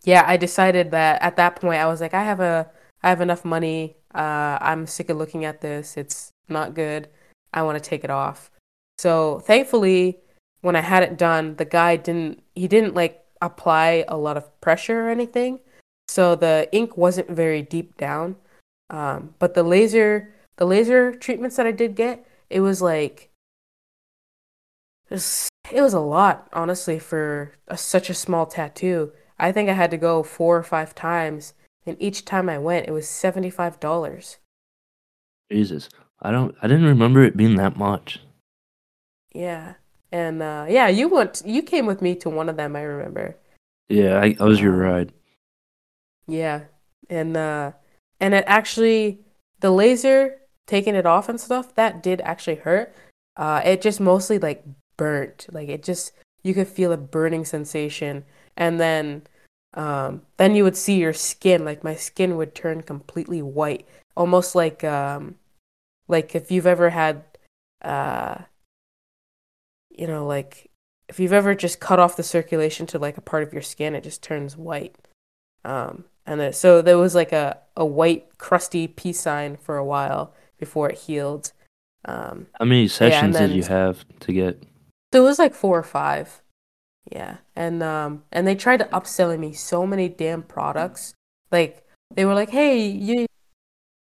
yeah, 0.05 0.25
I 0.27 0.37
decided 0.37 0.91
that 0.93 1.21
at 1.23 1.37
that 1.37 1.57
point 1.57 1.81
I 1.81 1.87
was 1.87 2.01
like, 2.01 2.15
I 2.15 2.25
have 2.25 2.41
a, 2.41 2.71
I 3.03 3.11
have 3.11 3.21
enough 3.21 3.45
money. 3.45 3.97
Uh, 4.15 4.59
I'm 4.61 4.87
sick 4.87 5.11
of 5.11 5.17
looking 5.17 5.45
at 5.45 5.61
this. 5.61 5.97
It's 5.97 6.31
not 6.49 6.75
good. 6.75 7.09
I 7.53 7.63
want 7.63 7.83
to 7.83 7.91
take 7.91 8.05
it 8.05 8.11
off. 8.11 8.51
So 8.99 9.41
thankfully, 9.41 10.19
when 10.61 10.77
I 10.77 10.81
had 10.81 11.03
it 11.03 11.19
done, 11.19 11.57
the 11.57 11.65
guy 11.65 11.97
didn't, 11.97 12.43
he 12.55 12.69
didn't 12.69 12.95
like 12.95 13.25
apply 13.41 14.05
a 14.09 14.17
lot 14.17 14.37
of 14.37 14.61
pressure 14.61 15.07
or 15.07 15.11
anything. 15.11 15.61
So 16.09 16.35
the 16.35 16.69
ink 16.73 16.97
wasn't 16.97 17.31
very 17.31 17.63
deep 17.63 17.97
down. 17.97 18.37
Um, 18.91 19.35
but 19.39 19.55
the 19.55 19.63
laser, 19.63 20.35
the 20.57 20.65
laser 20.65 21.15
treatments 21.15 21.57
that 21.57 21.67
I 21.67 21.73
did 21.73 21.95
get, 21.95 22.27
it 22.49 22.61
was 22.61 22.81
like, 22.81 23.31
it 25.11 25.15
was, 25.15 25.49
it 25.71 25.83
was 25.83 25.95
a 25.95 26.01
lot, 26.01 26.49
honestly, 26.53 26.99
for 26.99 27.53
a, 27.69 27.77
such 27.77 28.09
a 28.09 28.15
small 28.15 28.47
tattoo. 28.47 29.13
I 29.39 29.53
think 29.53 29.69
I 29.69 29.75
had 29.75 29.91
to 29.91 29.97
go 29.97 30.23
four 30.23 30.57
or 30.57 30.63
five 30.63 30.95
times, 30.95 31.53
and 31.87 31.97
each 32.01 32.25
time 32.25 32.49
I 32.49 32.59
went, 32.59 32.89
it 32.89 32.93
was 32.93 33.07
$75. 33.07 34.39
Jesus. 35.51 35.89
I 36.21 36.31
don't 36.31 36.55
I 36.61 36.67
didn't 36.67 36.85
remember 36.87 37.23
it 37.23 37.37
being 37.37 37.57
that 37.57 37.77
much. 37.77 38.21
Yeah. 39.33 39.75
And 40.11 40.43
uh, 40.43 40.67
yeah, 40.69 40.89
you 40.89 41.09
went, 41.09 41.43
you 41.45 41.63
came 41.63 41.87
with 41.87 42.03
me 42.03 42.15
to 42.17 42.31
one 42.31 42.49
of 42.49 42.57
them, 42.57 42.75
I 42.75 42.83
remember. 42.83 43.37
Yeah, 43.89 44.19
I, 44.21 44.37
I 44.41 44.45
was 44.45 44.61
your 44.61 44.75
Um, 44.75 44.81
ride. 44.81 45.13
Yeah. 46.29 46.65
and 47.11 47.37
uh, 47.37 47.73
and 48.21 48.35
it 48.35 48.45
actually 48.47 49.21
the 49.61 49.71
laser 49.71 50.37
taking 50.67 50.95
it 50.95 51.07
off 51.07 51.29
and 51.29 51.41
stuff 51.41 51.75
that 51.75 52.03
did 52.03 52.21
actually 52.21 52.57
hurt. 52.57 52.95
Uh, 53.37 53.63
it 53.65 53.81
just 53.83 54.01
mostly 54.01 54.39
like 54.39 54.63
burnt, 54.97 55.47
like 55.53 55.69
it 55.69 55.83
just 55.83 56.13
you 56.43 56.55
could 56.55 56.69
feel 56.69 56.93
a 56.93 56.97
burning 56.97 57.45
sensation, 57.45 58.25
and 58.57 58.79
then 58.79 59.23
um, 59.75 60.23
then 60.37 60.55
you 60.55 60.65
would 60.65 60.77
see 60.77 60.99
your 60.99 61.13
skin, 61.13 61.65
like 61.65 61.83
my 61.85 61.95
skin 61.95 62.37
would 62.37 62.55
turn 62.55 62.83
completely 62.83 63.43
white, 63.43 63.87
almost 64.17 64.55
like 64.55 64.85
um, 64.85 65.37
like 66.09 66.35
if 66.35 66.51
you've 66.51 66.67
ever 66.67 66.91
had 66.91 67.25
uh, 67.83 68.39
you 69.91 70.07
know, 70.07 70.27
like 70.27 70.71
if 71.09 71.19
you've 71.19 71.33
ever 71.33 71.55
just 71.55 71.81
cut 71.81 71.99
off 71.99 72.17
the 72.17 72.23
circulation 72.23 72.87
to 72.87 72.99
like 72.99 73.17
a 73.17 73.23
part 73.23 73.43
of 73.43 73.53
your 73.53 73.63
skin, 73.63 73.95
it 73.95 74.05
just 74.05 74.23
turns 74.23 74.57
white. 74.57 74.97
Um, 75.65 76.05
and 76.31 76.41
it, 76.41 76.55
so 76.55 76.83
there 76.83 76.99
was 76.99 77.15
like 77.15 77.33
a, 77.33 77.59
a 77.77 77.85
white 77.85 78.37
crusty 78.39 78.87
peace 78.87 79.21
sign 79.21 79.57
for 79.57 79.77
a 79.77 79.85
while 79.85 80.35
before 80.59 80.89
it 80.91 80.99
healed. 80.99 81.53
Um, 82.05 82.47
How 82.59 82.65
many 82.65 82.89
sessions 82.89 83.37
then- 83.37 83.49
did 83.51 83.57
you 83.57 83.65
have 83.65 84.05
to 84.21 84.33
get? 84.33 84.63
there 85.11 85.23
was 85.23 85.39
like 85.39 85.55
four 85.55 85.79
or 85.79 85.83
five. 85.83 86.43
Yeah. 87.11 87.39
And 87.57 87.83
um 87.83 88.25
and 88.31 88.47
they 88.47 88.55
tried 88.55 88.77
to 88.81 88.85
upselling 88.87 89.39
me 89.41 89.53
so 89.55 89.87
many 89.87 90.09
damn 90.11 90.43
products. 90.43 91.15
Like 91.51 91.83
they 92.15 92.25
were 92.27 92.35
like, 92.35 92.51
"Hey, 92.51 92.87
you 92.87 93.27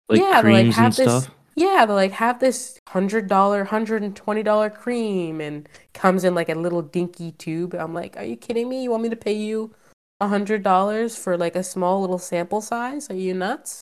Like 0.08 0.20
Yeah, 0.20 0.40
like, 0.44 0.66
have 0.74 0.86
and 0.86 0.94
this- 0.94 1.22
stuff? 1.24 1.34
yeah, 1.54 1.86
they 1.86 1.92
like 1.94 2.12
have 2.12 2.40
this 2.40 2.78
$100, 2.88 3.28
$120 3.28 4.74
cream 4.74 5.40
and 5.40 5.68
comes 5.94 6.24
in 6.24 6.34
like 6.34 6.48
a 6.48 6.54
little 6.54 6.82
dinky 6.82 7.32
tube." 7.32 7.74
I'm 7.74 7.94
like, 7.94 8.16
"Are 8.16 8.24
you 8.24 8.36
kidding 8.36 8.68
me? 8.68 8.82
You 8.82 8.90
want 8.90 9.02
me 9.04 9.08
to 9.10 9.16
pay 9.16 9.34
you 9.34 9.74
$100 10.20 11.18
for 11.18 11.36
like 11.36 11.56
a 11.56 11.62
small 11.62 12.00
little 12.00 12.18
sample 12.18 12.60
size? 12.60 13.10
Are 13.10 13.14
you 13.14 13.34
nuts?" 13.34 13.80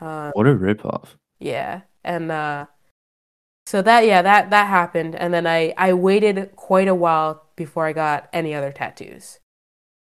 Uh, 0.00 0.30
What 0.34 0.46
a 0.46 0.54
ripoff. 0.54 1.10
Yeah. 1.38 1.82
And 2.04 2.30
uh 2.32 2.66
so 3.66 3.82
that 3.82 4.06
yeah, 4.06 4.22
that 4.22 4.50
that 4.50 4.66
happened 4.68 5.14
and 5.14 5.32
then 5.32 5.46
I 5.46 5.74
I 5.76 5.92
waited 5.92 6.56
quite 6.56 6.88
a 6.88 6.94
while 6.94 7.46
before 7.56 7.86
I 7.86 7.92
got 7.92 8.28
any 8.32 8.54
other 8.54 8.72
tattoos. 8.72 9.38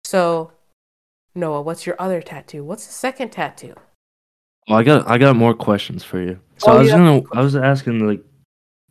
So 0.04 0.52
Noah, 1.34 1.62
what's 1.62 1.86
your 1.86 1.96
other 1.98 2.20
tattoo? 2.22 2.64
What's 2.64 2.86
the 2.86 2.92
second 2.92 3.30
tattoo? 3.30 3.74
Well, 4.68 4.78
I 4.78 4.82
got 4.82 5.08
I 5.08 5.18
got 5.18 5.36
more 5.36 5.54
questions 5.54 6.02
for 6.04 6.20
you. 6.20 6.40
So 6.58 6.72
Oh, 6.72 6.76
I 6.76 6.78
was 6.80 6.88
yeah. 6.88 6.96
gonna 6.98 7.22
I 7.32 7.40
was 7.42 7.56
asking 7.56 8.06
like, 8.06 8.22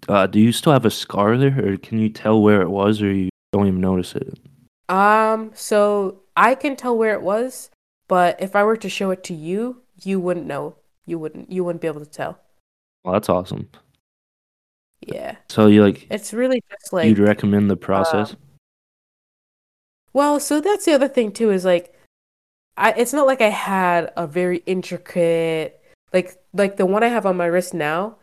uh, 0.09 0.27
do 0.27 0.39
you 0.39 0.51
still 0.51 0.73
have 0.73 0.85
a 0.85 0.91
scar 0.91 1.37
there, 1.37 1.57
or 1.73 1.77
can 1.77 1.99
you 1.99 2.09
tell 2.09 2.41
where 2.41 2.61
it 2.61 2.69
was, 2.69 3.01
or 3.01 3.11
you 3.11 3.29
don't 3.51 3.67
even 3.67 3.81
notice 3.81 4.15
it? 4.15 4.39
Um 4.89 5.51
so 5.53 6.22
I 6.35 6.55
can 6.55 6.75
tell 6.75 6.97
where 6.97 7.13
it 7.13 7.21
was, 7.21 7.69
but 8.07 8.41
if 8.41 8.55
I 8.55 8.63
were 8.63 8.77
to 8.77 8.89
show 8.89 9.11
it 9.11 9.23
to 9.25 9.33
you, 9.33 9.81
you 10.01 10.19
wouldn't 10.19 10.45
know. 10.45 10.75
You 11.05 11.19
wouldn't 11.19 11.51
you 11.51 11.63
wouldn't 11.63 11.81
be 11.81 11.87
able 11.87 11.99
to 11.99 12.09
tell. 12.09 12.39
Well, 13.03 13.13
that's 13.13 13.29
awesome. 13.29 13.69
Yeah. 15.01 15.35
So 15.49 15.67
you 15.67 15.83
like 15.83 16.07
It's 16.09 16.33
really 16.33 16.63
just 16.69 16.93
like 16.93 17.07
you'd 17.07 17.19
recommend 17.19 17.69
the 17.69 17.77
process? 17.77 18.35
Well, 20.13 20.39
so 20.39 20.61
that's 20.61 20.85
the 20.85 20.93
other 20.93 21.07
thing 21.07 21.31
too 21.31 21.51
is 21.51 21.65
like 21.65 21.93
I 22.77 22.91
it's 22.93 23.13
not 23.13 23.27
like 23.27 23.41
I 23.41 23.49
had 23.49 24.13
a 24.15 24.25
very 24.27 24.63
intricate 24.65 25.81
like 26.13 26.37
like 26.53 26.77
the 26.77 26.85
one 26.85 27.03
I 27.03 27.07
have 27.07 27.25
on 27.25 27.37
my 27.37 27.45
wrist 27.45 27.73
now. 27.73 28.17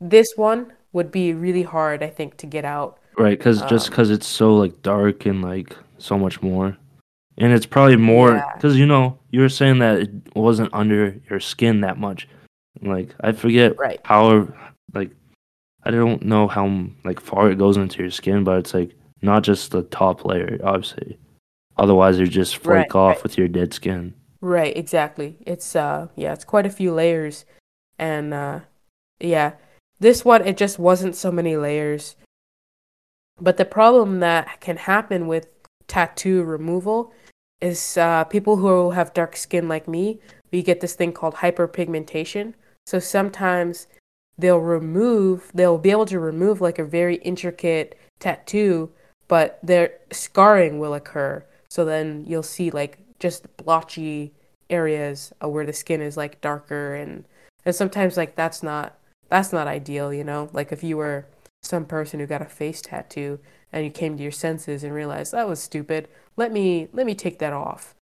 This 0.00 0.32
one 0.36 0.72
would 0.92 1.10
be 1.10 1.32
really 1.32 1.62
hard 1.62 2.02
I 2.02 2.08
think 2.08 2.36
to 2.38 2.46
get 2.46 2.64
out. 2.64 2.98
right, 3.16 3.38
because 3.38 3.60
just 3.62 3.88
um, 3.88 3.90
because 3.90 4.10
it's 4.10 4.26
so 4.26 4.56
like 4.56 4.82
dark 4.82 5.26
and 5.26 5.42
like 5.42 5.76
so 5.98 6.18
much 6.18 6.42
more, 6.42 6.76
and 7.38 7.52
it's 7.52 7.66
probably 7.66 7.96
more 7.96 8.32
Yeah. 8.32 8.50
because 8.54 8.78
you 8.78 8.86
know 8.86 9.18
you 9.30 9.40
were 9.40 9.48
saying 9.48 9.78
that 9.80 9.98
it 9.98 10.10
wasn't 10.36 10.70
under 10.72 11.16
your 11.30 11.40
skin 11.40 11.80
that 11.80 11.98
much. 11.98 12.28
Like 12.82 13.14
I 13.20 13.32
forget 13.32 13.76
Right. 13.78 14.00
how 14.04 14.48
like 14.92 15.10
I 15.82 15.90
don't 15.90 16.22
know 16.22 16.48
how 16.48 16.86
like 17.04 17.20
far 17.20 17.50
it 17.50 17.58
goes 17.58 17.76
into 17.76 18.00
your 18.02 18.10
skin, 18.10 18.44
but 18.44 18.58
it's 18.58 18.74
like 18.74 18.94
not 19.22 19.42
just 19.42 19.70
the 19.70 19.82
top 19.82 20.24
layer, 20.24 20.58
obviously. 20.62 21.18
Otherwise, 21.76 22.18
you 22.18 22.26
just 22.26 22.56
flake 22.58 22.94
Right, 22.94 22.94
off 22.94 23.16
right. 23.16 23.22
with 23.22 23.36
your 23.38 23.48
dead 23.48 23.74
skin. 23.74 24.14
Right, 24.40 24.76
exactly. 24.76 25.36
It's 25.46 25.74
uh 25.74 26.08
yeah, 26.16 26.32
it's 26.32 26.44
quite 26.44 26.66
a 26.66 26.70
few 26.70 26.92
layers 26.92 27.44
and 27.98 28.32
uh 28.34 28.60
yeah. 29.20 29.52
This 30.00 30.24
one 30.24 30.46
it 30.46 30.56
just 30.56 30.78
wasn't 30.78 31.16
so 31.16 31.30
many 31.32 31.56
layers. 31.56 32.16
But 33.40 33.56
the 33.56 33.64
problem 33.64 34.20
that 34.20 34.60
can 34.60 34.76
happen 34.76 35.26
with 35.26 35.48
tattoo 35.88 36.42
removal 36.44 37.12
is 37.64 37.96
uh 37.96 38.24
people 38.24 38.56
who 38.56 38.90
have 38.90 39.14
dark 39.14 39.36
skin 39.36 39.68
like 39.68 39.88
me, 39.88 40.20
we 40.52 40.62
get 40.62 40.80
this 40.80 40.94
thing 40.94 41.12
called 41.12 41.36
hyperpigmentation. 41.36 42.54
So 42.86 42.98
sometimes 42.98 43.86
they'll 44.36 44.58
remove 44.58 45.50
they'll 45.54 45.78
be 45.78 45.90
able 45.90 46.06
to 46.06 46.20
remove 46.20 46.60
like 46.60 46.78
a 46.78 46.84
very 46.84 47.16
intricate 47.16 47.98
tattoo, 48.18 48.90
but 49.28 49.58
their 49.62 49.94
scarring 50.12 50.78
will 50.78 50.94
occur. 50.94 51.44
So 51.70 51.84
then 51.84 52.24
you'll 52.26 52.42
see 52.42 52.70
like 52.70 52.98
just 53.18 53.56
blotchy 53.56 54.32
areas 54.68 55.32
where 55.40 55.66
the 55.66 55.72
skin 55.72 56.00
is 56.00 56.16
like 56.16 56.40
darker 56.40 56.94
and 56.94 57.24
and 57.64 57.74
sometimes 57.74 58.16
like 58.16 58.36
that's 58.36 58.62
not 58.62 58.98
that's 59.30 59.52
not 59.52 59.66
ideal, 59.66 60.12
you 60.12 60.24
know? 60.24 60.50
Like 60.52 60.70
if 60.70 60.84
you 60.84 60.98
were 60.98 61.26
some 61.62 61.86
person 61.86 62.20
who 62.20 62.26
got 62.26 62.42
a 62.42 62.46
face 62.60 62.82
tattoo 62.82 63.38
and 63.74 63.84
you 63.84 63.90
came 63.90 64.16
to 64.16 64.22
your 64.22 64.32
senses 64.32 64.84
and 64.84 64.94
realized 64.94 65.32
that 65.32 65.48
was 65.48 65.60
stupid, 65.60 66.08
let 66.36 66.52
me 66.52 66.88
let 66.92 67.06
me 67.06 67.14
take 67.14 67.40
that 67.40 67.52
off. 67.52 67.94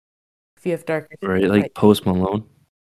If 0.57 0.67
you 0.67 0.73
have 0.73 0.85
darker 0.87 1.17
skin, 1.17 1.29
Right, 1.29 1.45
like 1.49 1.75
Post 1.75 2.07
Malone. 2.07 2.45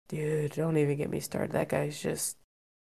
dude, 0.09 0.53
don't 0.53 0.77
even 0.77 0.97
get 0.97 1.09
me 1.09 1.19
started. 1.19 1.51
That 1.53 1.69
guy's 1.69 2.01
just 2.01 2.37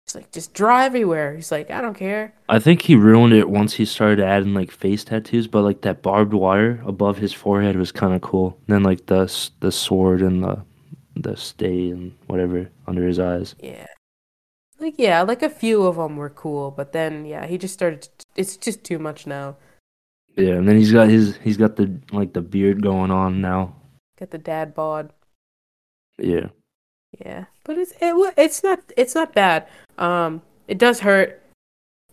it's 0.04 0.14
like 0.16 0.32
just 0.32 0.52
draw 0.54 0.80
everywhere. 0.82 1.36
He's 1.36 1.52
like, 1.52 1.70
I 1.70 1.80
don't 1.80 1.94
care. 1.94 2.34
I 2.48 2.58
think 2.58 2.82
he 2.82 2.96
ruined 2.96 3.34
it 3.34 3.48
once 3.48 3.74
he 3.74 3.84
started 3.84 4.20
adding 4.20 4.52
like 4.54 4.70
face 4.70 5.04
tattoos, 5.04 5.46
but 5.46 5.62
like 5.62 5.82
that 5.82 6.02
barbed 6.02 6.34
wire 6.34 6.82
above 6.86 7.18
his 7.18 7.32
forehead 7.32 7.76
was 7.76 7.92
kind 7.92 8.14
of 8.14 8.20
cool. 8.20 8.58
then 8.66 8.82
like 8.82 9.06
the 9.06 9.22
the 9.60 9.70
sword 9.70 10.22
and 10.22 10.42
the 10.42 10.64
the 11.14 11.36
stay 11.36 11.90
and 11.90 12.16
whatever 12.26 12.68
under 12.86 13.06
his 13.06 13.18
eyes. 13.20 13.54
Yeah. 13.60 13.86
Like 14.80 14.94
yeah, 14.98 15.22
like 15.22 15.42
a 15.42 15.50
few 15.50 15.84
of 15.84 15.96
them 15.96 16.16
were 16.16 16.30
cool, 16.30 16.70
but 16.70 16.92
then 16.92 17.24
yeah, 17.26 17.46
he 17.46 17.58
just 17.58 17.74
started. 17.74 18.08
It's 18.36 18.56
just 18.56 18.84
too 18.84 18.98
much 18.98 19.26
now. 19.26 19.56
Yeah, 20.38 20.54
and 20.54 20.68
then 20.68 20.76
he's 20.76 20.92
got 20.92 21.08
his 21.08 21.36
he's 21.42 21.56
got 21.56 21.74
the 21.74 22.00
like 22.12 22.32
the 22.32 22.40
beard 22.40 22.80
going 22.80 23.10
on 23.10 23.40
now. 23.40 23.74
Got 24.18 24.30
the 24.30 24.38
dad 24.38 24.72
bod. 24.72 25.12
Yeah. 26.16 26.46
Yeah, 27.18 27.46
but 27.64 27.76
it's 27.76 27.92
it, 28.00 28.34
it's 28.36 28.62
not 28.62 28.80
it's 28.96 29.16
not 29.16 29.34
bad. 29.34 29.66
Um, 29.98 30.42
it 30.68 30.78
does 30.78 31.00
hurt. 31.00 31.42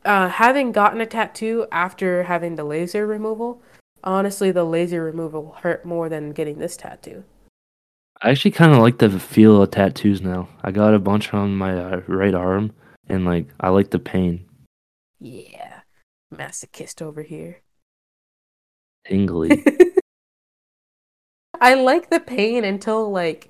Uh, 0.03 0.29
having 0.29 0.72
gotten 0.72 1.01
a 1.01 1.05
tattoo 1.05 1.67
after 1.72 2.24
having 2.24 2.55
the 2.55 2.63
laser 2.63 3.05
removal, 3.05 3.62
honestly, 4.03 4.51
the 4.51 4.63
laser 4.63 5.03
removal 5.03 5.58
hurt 5.62 5.86
more 5.86 6.10
than 6.10 6.32
getting 6.32 6.58
this 6.58 6.77
tattoo. 6.77 7.24
I 8.22 8.32
actually 8.32 8.51
kind 8.51 8.72
of 8.72 8.79
like 8.79 8.98
the 8.98 9.20
feel 9.20 9.62
of 9.62 9.70
tattoos 9.70 10.22
now. 10.22 10.50
I 10.63 10.72
got 10.72 10.96
a 10.96 11.00
bunch 11.00 11.32
on 11.34 11.55
my 11.55 11.77
uh, 11.77 12.01
right 12.08 12.34
arm, 12.34 12.74
and 13.08 13.24
like 13.24 13.50
I 13.60 13.70
like 13.70 13.91
the 13.91 14.00
pain, 14.00 14.46
Yeah, 15.20 15.82
masochist 16.34 17.03
over 17.03 17.22
here. 17.22 17.62
Tingly. 19.05 19.63
I 21.62 21.74
like 21.75 22.09
the 22.09 22.19
pain 22.19 22.63
until 22.63 23.09
like 23.12 23.50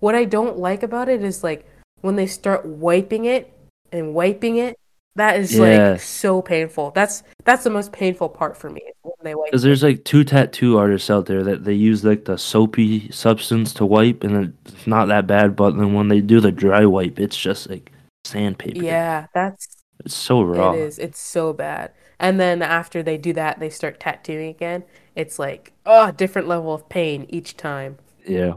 what 0.00 0.14
I 0.14 0.24
don't 0.24 0.58
like 0.58 0.82
about 0.82 1.08
it 1.08 1.22
is 1.22 1.44
like 1.44 1.66
when 2.00 2.16
they 2.16 2.26
start 2.26 2.64
wiping 2.64 3.24
it 3.24 3.52
and 3.92 4.14
wiping 4.14 4.56
it. 4.56 4.78
That 5.16 5.38
is 5.40 5.54
Yeah. 5.54 5.92
like 5.92 6.00
so 6.00 6.42
painful. 6.42 6.90
That's 6.90 7.22
that's 7.44 7.64
the 7.64 7.70
most 7.70 7.90
painful 7.92 8.28
part 8.28 8.56
for 8.56 8.68
me 8.68 8.82
when 9.02 9.14
they 9.22 9.34
wipe. 9.34 9.46
Because 9.46 9.62
there's 9.62 9.82
like 9.82 10.04
two 10.04 10.24
tattoo 10.24 10.76
artists 10.76 11.08
out 11.08 11.24
there 11.26 11.42
that 11.42 11.64
they 11.64 11.72
use 11.72 12.04
like 12.04 12.26
the 12.26 12.36
soapy 12.36 13.10
substance 13.10 13.72
to 13.74 13.86
wipe, 13.86 14.22
and 14.24 14.54
it's 14.66 14.86
not 14.86 15.06
that 15.08 15.26
bad. 15.26 15.56
But 15.56 15.76
then 15.76 15.94
when 15.94 16.08
they 16.08 16.20
do 16.20 16.40
the 16.40 16.52
dry 16.52 16.84
wipe, 16.84 17.18
it's 17.18 17.36
just 17.36 17.70
like 17.70 17.92
sandpaper. 18.26 18.82
Yeah, 18.82 19.28
that's 19.32 19.66
it's 20.04 20.14
so 20.14 20.42
raw. 20.42 20.72
it 20.72 20.80
is. 20.80 20.98
It's 20.98 21.18
so 21.18 21.54
bad. 21.54 21.92
And 22.18 22.40
then 22.40 22.62
after 22.62 23.02
they 23.02 23.18
do 23.18 23.32
that, 23.34 23.60
they 23.60 23.70
start 23.70 24.00
tattooing 24.00 24.48
again. 24.48 24.84
It's 25.14 25.38
like 25.38 25.72
oh, 25.84 26.10
different 26.12 26.48
level 26.48 26.72
of 26.72 26.88
pain 26.88 27.26
each 27.28 27.56
time. 27.56 27.98
Yeah. 28.26 28.54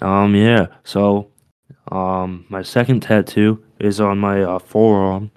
Um. 0.00 0.34
Yeah. 0.34 0.66
So, 0.84 1.30
um, 1.90 2.46
my 2.48 2.62
second 2.62 3.00
tattoo 3.00 3.62
is 3.78 4.00
on 4.00 4.18
my 4.18 4.42
uh, 4.42 4.58
forearm, 4.58 5.30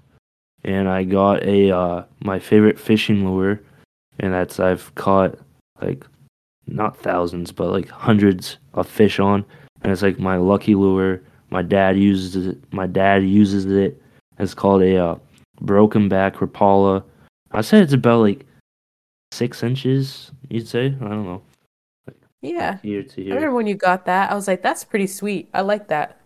and 0.63 0.88
I 0.88 1.03
got 1.03 1.43
a 1.43 1.72
uh 1.72 2.03
my 2.19 2.39
favorite 2.39 2.79
fishing 2.79 3.27
lure, 3.27 3.62
and 4.19 4.33
that's 4.33 4.60
I've 4.60 4.93
caught 4.95 5.38
like 5.81 6.05
not 6.67 6.98
thousands 6.98 7.51
but 7.51 7.72
like 7.72 7.89
hundreds 7.89 8.57
of 8.74 8.88
fish 8.88 9.19
on, 9.19 9.45
and 9.81 9.91
it's 9.91 10.01
like 10.01 10.19
my 10.19 10.38
lucky 10.38 10.75
lure. 10.75 11.22
My 11.50 11.62
dad 11.62 11.98
uses 11.98 12.48
it. 12.48 12.74
My 12.74 12.88
dad 12.88 13.24
uses 13.24 13.65
it. 13.65 14.01
It's 14.39 14.55
called 14.55 14.81
a 14.81 14.98
uh, 14.98 15.15
broken 15.63 16.10
back 16.10 16.36
Rapala. 16.36 17.03
I 17.51 17.62
said 17.62 17.84
it's 17.84 17.93
about 17.93 18.20
like 18.22 18.46
six 19.32 19.63
inches. 19.63 20.32
You'd 20.50 20.67
say 20.67 20.88
I 20.88 21.08
don't 21.08 21.25
know. 21.25 21.41
Yeah. 22.41 22.77
here 22.84 23.03
to 23.03 23.22
I 23.22 23.24
here. 23.24 23.36
remember 23.36 23.55
when 23.55 23.67
you 23.67 23.75
got 23.75 24.05
that. 24.05 24.32
I 24.32 24.36
was 24.36 24.48
like, 24.48 24.62
that's 24.62 24.84
pretty 24.84 25.08
sweet. 25.08 25.50
I 25.53 25.62
like 25.62 25.88
that. 25.88 26.20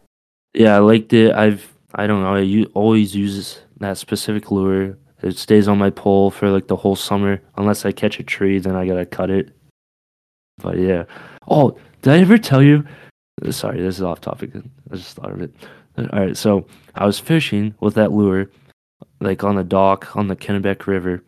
Yeah, 0.53 0.75
I 0.75 0.79
liked 0.79 1.13
it. 1.13 1.33
I've 1.33 1.71
I 1.95 2.07
don't 2.07 2.21
know. 2.23 2.33
I 2.35 2.39
u- 2.39 2.71
always 2.73 3.15
use 3.15 3.59
that 3.79 3.97
specific 3.97 4.51
lure. 4.51 4.97
It 5.21 5.37
stays 5.37 5.67
on 5.67 5.77
my 5.77 5.89
pole 5.89 6.29
for 6.31 6.49
like 6.49 6.67
the 6.67 6.75
whole 6.75 6.95
summer. 6.95 7.39
Unless 7.57 7.85
I 7.85 7.91
catch 7.91 8.19
a 8.19 8.23
tree, 8.23 8.59
then 8.59 8.75
I 8.75 8.85
gotta 8.87 9.05
cut 9.05 9.29
it. 9.29 9.55
But 10.57 10.79
yeah. 10.79 11.03
Oh, 11.47 11.77
did 12.01 12.13
I 12.13 12.19
ever 12.19 12.37
tell 12.37 12.61
you? 12.63 12.83
Sorry, 13.51 13.79
this 13.79 13.97
is 13.97 14.01
off 14.01 14.19
topic. 14.21 14.51
I 14.91 14.95
just 14.95 15.15
thought 15.15 15.31
of 15.31 15.41
it. 15.41 15.53
All 15.97 16.19
right, 16.19 16.35
so 16.37 16.65
I 16.95 17.05
was 17.05 17.19
fishing 17.19 17.73
with 17.79 17.93
that 17.95 18.11
lure, 18.11 18.49
like 19.19 19.43
on 19.43 19.55
the 19.55 19.63
dock 19.63 20.15
on 20.15 20.27
the 20.27 20.35
Kennebec 20.35 20.87
River, 20.87 21.23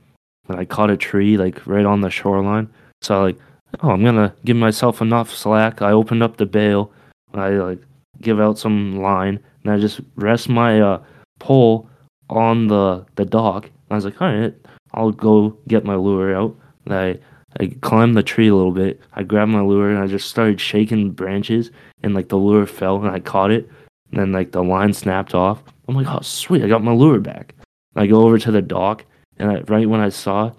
and 0.47 0.59
I 0.59 0.65
caught 0.65 0.89
a 0.89 0.97
tree 0.97 1.37
like 1.37 1.65
right 1.65 1.85
on 1.85 2.01
the 2.01 2.09
shoreline. 2.09 2.69
So 3.01 3.15
I 3.15 3.23
like, 3.23 3.37
oh, 3.81 3.91
I'm 3.91 4.03
gonna 4.03 4.33
give 4.45 4.57
myself 4.57 5.01
enough 5.01 5.33
slack. 5.33 5.81
I 5.81 5.91
opened 5.91 6.23
up 6.23 6.37
the 6.37 6.45
bail. 6.45 6.91
I 7.33 7.49
like 7.49 7.81
give 8.21 8.39
out 8.39 8.57
some 8.57 9.01
line, 9.01 9.39
and 9.63 9.73
I 9.73 9.79
just 9.79 10.01
rest 10.15 10.49
my 10.49 10.81
uh, 10.81 11.01
pole 11.39 11.89
on 12.29 12.67
the 12.67 13.05
the 13.15 13.25
dock. 13.25 13.65
And 13.65 13.91
I 13.91 13.95
was 13.95 14.05
like, 14.05 14.21
all 14.21 14.33
right, 14.33 14.53
I'll 14.93 15.11
go 15.11 15.57
get 15.67 15.85
my 15.85 15.95
lure 15.95 16.35
out. 16.35 16.55
And 16.85 16.93
I 16.93 17.19
I 17.59 17.67
climbed 17.81 18.15
the 18.15 18.23
tree 18.23 18.47
a 18.47 18.55
little 18.55 18.71
bit. 18.71 19.01
I 19.13 19.23
grabbed 19.23 19.51
my 19.51 19.61
lure 19.61 19.89
and 19.89 19.99
I 19.99 20.07
just 20.07 20.29
started 20.29 20.61
shaking 20.61 21.11
branches, 21.11 21.71
and 22.03 22.13
like 22.13 22.29
the 22.29 22.37
lure 22.37 22.65
fell, 22.65 22.97
and 22.97 23.09
I 23.09 23.19
caught 23.19 23.51
it. 23.51 23.69
And 24.11 24.19
then 24.19 24.31
like 24.31 24.51
the 24.51 24.63
line 24.63 24.93
snapped 24.93 25.35
off. 25.35 25.63
I'm 25.87 25.95
like, 25.95 26.07
oh 26.07 26.21
sweet, 26.21 26.63
I 26.63 26.67
got 26.67 26.83
my 26.83 26.93
lure 26.93 27.19
back. 27.19 27.55
I 27.95 28.07
go 28.07 28.23
over 28.23 28.37
to 28.39 28.51
the 28.51 28.61
dock, 28.61 29.05
and 29.37 29.51
I, 29.51 29.59
right 29.61 29.89
when 29.89 30.01
I 30.01 30.09
saw 30.09 30.51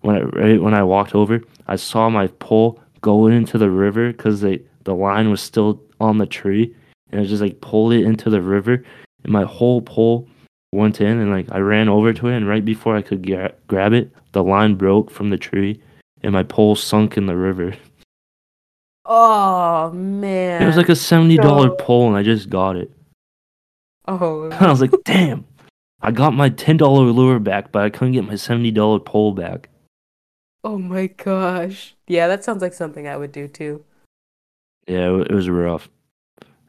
when 0.00 0.16
I 0.16 0.20
right 0.20 0.60
when 0.60 0.74
I 0.74 0.82
walked 0.82 1.14
over, 1.14 1.40
I 1.66 1.76
saw 1.76 2.08
my 2.08 2.26
pole 2.26 2.80
go 3.00 3.26
into 3.26 3.58
the 3.58 3.70
river 3.70 4.12
because 4.12 4.40
the 4.40 4.62
the 4.84 4.94
line 4.94 5.30
was 5.30 5.40
still 5.40 5.80
on 6.00 6.18
the 6.18 6.26
tree, 6.26 6.74
and 7.10 7.20
I 7.20 7.24
just 7.24 7.42
like 7.42 7.60
pulled 7.60 7.92
it 7.92 8.04
into 8.04 8.30
the 8.30 8.42
river, 8.42 8.84
and 9.22 9.32
my 9.32 9.44
whole 9.44 9.80
pole 9.82 10.28
went 10.72 11.00
in, 11.00 11.20
and 11.20 11.30
like 11.30 11.50
I 11.52 11.58
ran 11.58 11.88
over 11.88 12.12
to 12.12 12.28
it, 12.28 12.36
and 12.36 12.48
right 12.48 12.64
before 12.64 12.96
I 12.96 13.02
could 13.02 13.26
gra- 13.26 13.54
grab 13.66 13.92
it, 13.92 14.12
the 14.32 14.42
line 14.42 14.74
broke 14.74 15.10
from 15.10 15.30
the 15.30 15.38
tree, 15.38 15.80
and 16.22 16.32
my 16.32 16.42
pole 16.42 16.76
sunk 16.76 17.16
in 17.16 17.26
the 17.26 17.36
river. 17.36 17.74
Oh 19.06 19.90
man. 19.90 20.62
It 20.62 20.66
was 20.66 20.78
like 20.78 20.88
a 20.88 20.96
seventy 20.96 21.36
dollar 21.36 21.68
pole, 21.68 22.08
and 22.08 22.16
I 22.16 22.22
just 22.22 22.48
got 22.48 22.76
it. 22.76 22.90
Oh. 24.08 24.50
I 24.60 24.70
was 24.70 24.80
like, 24.80 24.92
damn. 25.04 25.44
I 26.04 26.10
got 26.10 26.34
my 26.34 26.50
ten 26.50 26.76
dollar 26.76 27.04
lure 27.06 27.38
back, 27.38 27.72
but 27.72 27.82
I 27.82 27.90
couldn't 27.90 28.12
get 28.12 28.24
my 28.26 28.36
seventy 28.36 28.70
dollar 28.70 28.98
pole 29.00 29.32
back. 29.32 29.70
Oh 30.62 30.78
my 30.78 31.06
gosh. 31.08 31.94
Yeah, 32.06 32.28
that 32.28 32.44
sounds 32.44 32.62
like 32.62 32.74
something 32.74 33.08
I 33.08 33.16
would 33.16 33.32
do 33.32 33.48
too. 33.48 33.84
Yeah, 34.86 35.08
it, 35.08 35.12
wa- 35.12 35.22
it 35.22 35.32
was 35.32 35.48
rough. 35.48 35.88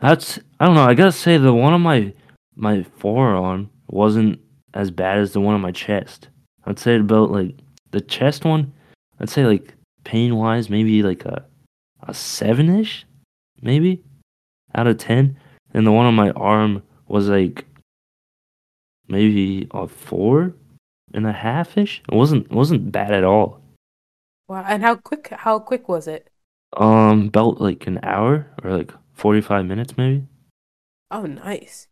That's 0.02 0.40
I 0.60 0.66
don't 0.66 0.76
know. 0.76 0.84
I 0.86 0.94
gotta 0.94 1.12
say 1.12 1.38
the 1.38 1.54
one 1.54 1.74
on 1.74 1.82
my 1.82 2.14
my 2.56 2.84
forearm 2.98 3.70
wasn't 3.88 4.40
as 4.74 4.90
bad 4.92 5.20
as 5.20 5.34
the 5.34 5.42
one 5.42 5.56
on 5.56 5.62
my 5.62 5.72
chest. 5.72 6.30
I'd 6.66 6.80
say 6.80 6.96
about 6.98 7.32
like 7.32 7.56
the 7.92 8.02
chest 8.02 8.46
one. 8.46 8.74
I'd 9.20 9.30
say 9.30 9.46
like 9.46 9.74
pain 10.06 10.36
wise, 10.38 10.70
maybe 10.70 11.04
like 11.04 11.26
a 11.26 11.46
a 12.08 12.14
seven 12.14 12.74
ish, 12.80 13.06
maybe 13.62 14.02
out 14.76 14.88
of 14.88 14.98
ten. 14.98 15.38
And 15.74 15.86
the 15.86 15.92
one 15.92 16.06
on 16.06 16.16
my 16.16 16.32
arm 16.32 16.84
was 17.08 17.28
like 17.28 17.66
maybe 19.08 19.68
a 19.72 19.88
four 19.88 20.54
and 21.14 21.26
a 21.28 21.32
half 21.32 21.78
ish. 21.78 22.02
It 22.12 22.16
wasn't 22.16 22.46
it 22.46 22.52
wasn't 22.52 22.92
bad 22.92 23.14
at 23.14 23.24
all. 23.24 23.62
Wow. 24.48 24.64
And 24.68 24.84
how 24.84 24.96
quick 24.96 25.30
how 25.32 25.60
quick 25.60 25.88
was 25.90 26.08
it? 26.08 26.30
Um, 26.78 27.28
about 27.28 27.62
like 27.62 27.88
an 27.88 28.00
hour 28.04 28.48
or 28.64 28.72
like 28.78 28.92
forty 29.14 29.42
five 29.42 29.66
minutes 29.66 29.98
maybe. 29.98 30.26
Oh 31.12 31.24
nice. 31.26 31.88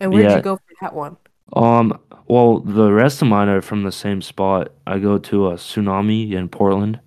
And 0.00 0.12
where'd 0.12 0.26
Yeah. 0.26 0.36
you 0.36 0.42
go 0.42 0.56
for 0.56 0.74
that 0.80 0.94
one? 0.94 1.16
Um, 1.52 1.98
well, 2.26 2.58
the 2.60 2.92
rest 2.92 3.22
of 3.22 3.28
mine 3.28 3.48
are 3.48 3.62
from 3.62 3.84
the 3.84 3.92
same 3.92 4.20
spot. 4.20 4.72
I 4.86 4.98
go 4.98 5.16
to 5.18 5.48
a 5.48 5.54
tsunami 5.54 6.32
in 6.32 6.48
Portland. 6.48 7.00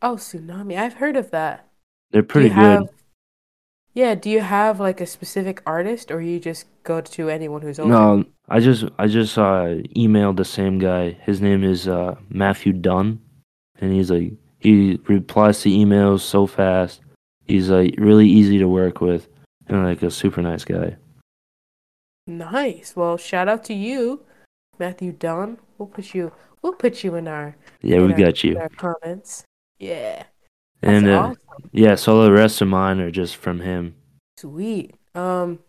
Oh, 0.00 0.16
tsunami. 0.16 0.78
I've 0.78 0.94
heard 0.94 1.16
of 1.16 1.30
that. 1.30 1.68
They're 2.10 2.22
pretty 2.22 2.48
good. 2.48 2.56
have 2.56 2.88
Yeah, 3.94 4.16
do 4.16 4.28
you 4.28 4.40
have 4.40 4.80
like 4.80 5.00
a 5.00 5.06
specific 5.06 5.62
artist 5.64 6.10
or 6.10 6.20
you 6.20 6.40
just 6.40 6.66
go 6.82 7.00
to 7.00 7.30
anyone 7.30 7.62
who's 7.62 7.78
open? 7.78 7.92
No, 7.92 8.24
I 8.48 8.58
just 8.60 8.84
I 8.98 9.06
just 9.06 9.38
uh 9.38 9.78
emailed 9.96 10.36
the 10.36 10.44
same 10.44 10.78
guy. 10.78 11.12
His 11.22 11.40
name 11.40 11.62
is 11.62 11.86
uh 11.86 12.16
Matthew 12.28 12.72
Dunn, 12.72 13.20
and 13.80 13.92
he's 13.92 14.10
like 14.10 14.32
he 14.58 14.98
replies 15.06 15.60
to 15.62 15.68
emails 15.68 16.20
so 16.20 16.46
fast. 16.46 17.02
He's 17.46 17.70
like 17.70 17.94
really 17.96 18.28
easy 18.28 18.58
to 18.58 18.66
work 18.68 19.00
with 19.00 19.28
and 19.68 19.84
like 19.84 20.02
a 20.02 20.10
super 20.10 20.42
nice 20.42 20.64
guy. 20.64 20.96
Nice. 22.26 22.96
Well, 22.96 23.16
shout 23.16 23.48
out 23.48 23.64
to 23.64 23.74
you, 23.74 24.22
Matthew 24.78 25.12
Dunn. 25.12 25.58
We'll 25.78 25.88
put 25.88 26.14
you 26.14 26.32
we'll 26.62 26.72
put 26.74 27.04
you 27.04 27.14
in 27.14 27.28
our 27.28 27.54
Yeah, 27.80 27.98
in 27.98 28.06
we 28.08 28.12
our, 28.14 28.18
got 28.18 28.42
in 28.44 28.50
you. 28.52 28.58
our 28.58 28.68
comments. 28.70 29.44
Yeah. 29.78 30.24
And 30.84 31.08
uh, 31.08 31.18
awesome. 31.18 31.70
yeah, 31.72 31.94
so 31.94 32.22
the 32.24 32.32
rest 32.32 32.60
of 32.60 32.68
mine 32.68 33.00
are 33.00 33.10
just 33.10 33.36
from 33.36 33.60
him. 33.60 33.94
Sweet. 34.38 34.94
Um 35.14 35.60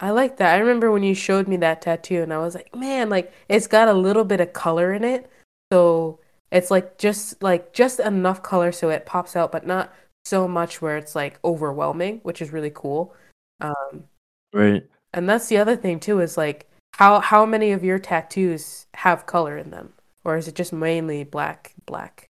I 0.00 0.10
like 0.10 0.36
that. 0.38 0.54
I 0.54 0.58
remember 0.58 0.90
when 0.90 1.02
you 1.04 1.14
showed 1.14 1.46
me 1.48 1.56
that 1.58 1.80
tattoo 1.82 2.20
and 2.22 2.32
I 2.32 2.38
was 2.38 2.54
like, 2.54 2.74
man, 2.74 3.08
like 3.08 3.32
it's 3.48 3.66
got 3.66 3.88
a 3.88 3.92
little 3.92 4.24
bit 4.24 4.40
of 4.40 4.52
color 4.52 4.92
in 4.92 5.04
it. 5.04 5.30
So 5.72 6.18
it's 6.50 6.70
like 6.70 6.98
just 6.98 7.42
like 7.42 7.72
just 7.72 8.00
enough 8.00 8.42
color 8.42 8.72
so 8.72 8.90
it 8.90 9.06
pops 9.06 9.36
out, 9.36 9.52
but 9.52 9.66
not 9.66 9.92
so 10.24 10.48
much 10.48 10.82
where 10.82 10.96
it's 10.96 11.14
like 11.14 11.38
overwhelming, 11.44 12.20
which 12.22 12.42
is 12.42 12.52
really 12.52 12.72
cool. 12.74 13.14
Um 13.60 14.04
Right. 14.52 14.84
and 15.12 15.28
that's 15.28 15.48
the 15.48 15.58
other 15.58 15.76
thing 15.76 16.00
too 16.00 16.20
is 16.20 16.36
like 16.36 16.68
how 16.94 17.20
how 17.20 17.44
many 17.46 17.72
of 17.72 17.84
your 17.84 17.98
tattoos 17.98 18.86
have 18.94 19.26
color 19.26 19.56
in 19.56 19.70
them? 19.70 19.92
Or 20.24 20.36
is 20.36 20.48
it 20.48 20.54
just 20.54 20.72
mainly 20.72 21.22
black 21.24 21.74
black? 21.86 22.28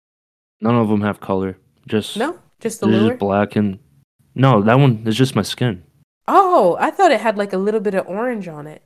None 0.63 0.77
of 0.77 0.89
them 0.89 1.03
have 1.03 1.21
color. 1.21 1.59
Just 1.87 2.17
No? 2.17 2.39
Just 2.61 2.81
the 2.81 2.87
lure? 2.87 3.11
just 3.11 3.19
black 3.19 3.57
and 3.57 3.79
no, 4.35 4.63
that 4.63 4.79
one 4.79 5.03
is 5.07 5.17
just 5.17 5.37
my 5.37 5.43
skin. 5.43 5.83
Oh, 6.27 6.77
I 6.81 6.91
thought 6.91 7.11
it 7.11 7.21
had 7.21 7.37
like 7.37 7.53
a 7.53 7.59
little 7.59 7.81
bit 7.81 7.95
of 7.95 8.07
orange 8.07 8.49
on 8.49 8.67
it. 8.67 8.83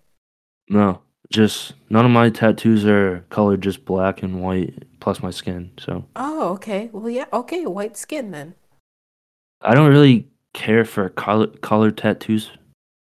No, 0.68 1.02
just 1.30 1.74
none 1.90 2.04
of 2.04 2.10
my 2.10 2.30
tattoos 2.30 2.84
are 2.86 3.24
colored 3.30 3.60
just 3.60 3.84
black 3.84 4.22
and 4.22 4.42
white 4.42 4.84
plus 5.00 5.22
my 5.22 5.30
skin. 5.30 5.70
So 5.78 6.06
Oh, 6.16 6.48
okay. 6.54 6.88
Well, 6.92 7.10
yeah, 7.10 7.26
okay, 7.32 7.66
white 7.66 7.96
skin 7.96 8.30
then. 8.32 8.54
I 9.60 9.74
don't 9.74 9.90
really 9.90 10.28
care 10.54 10.84
for 10.84 11.10
color 11.10 11.48
colored 11.60 11.98
tattoos. 11.98 12.50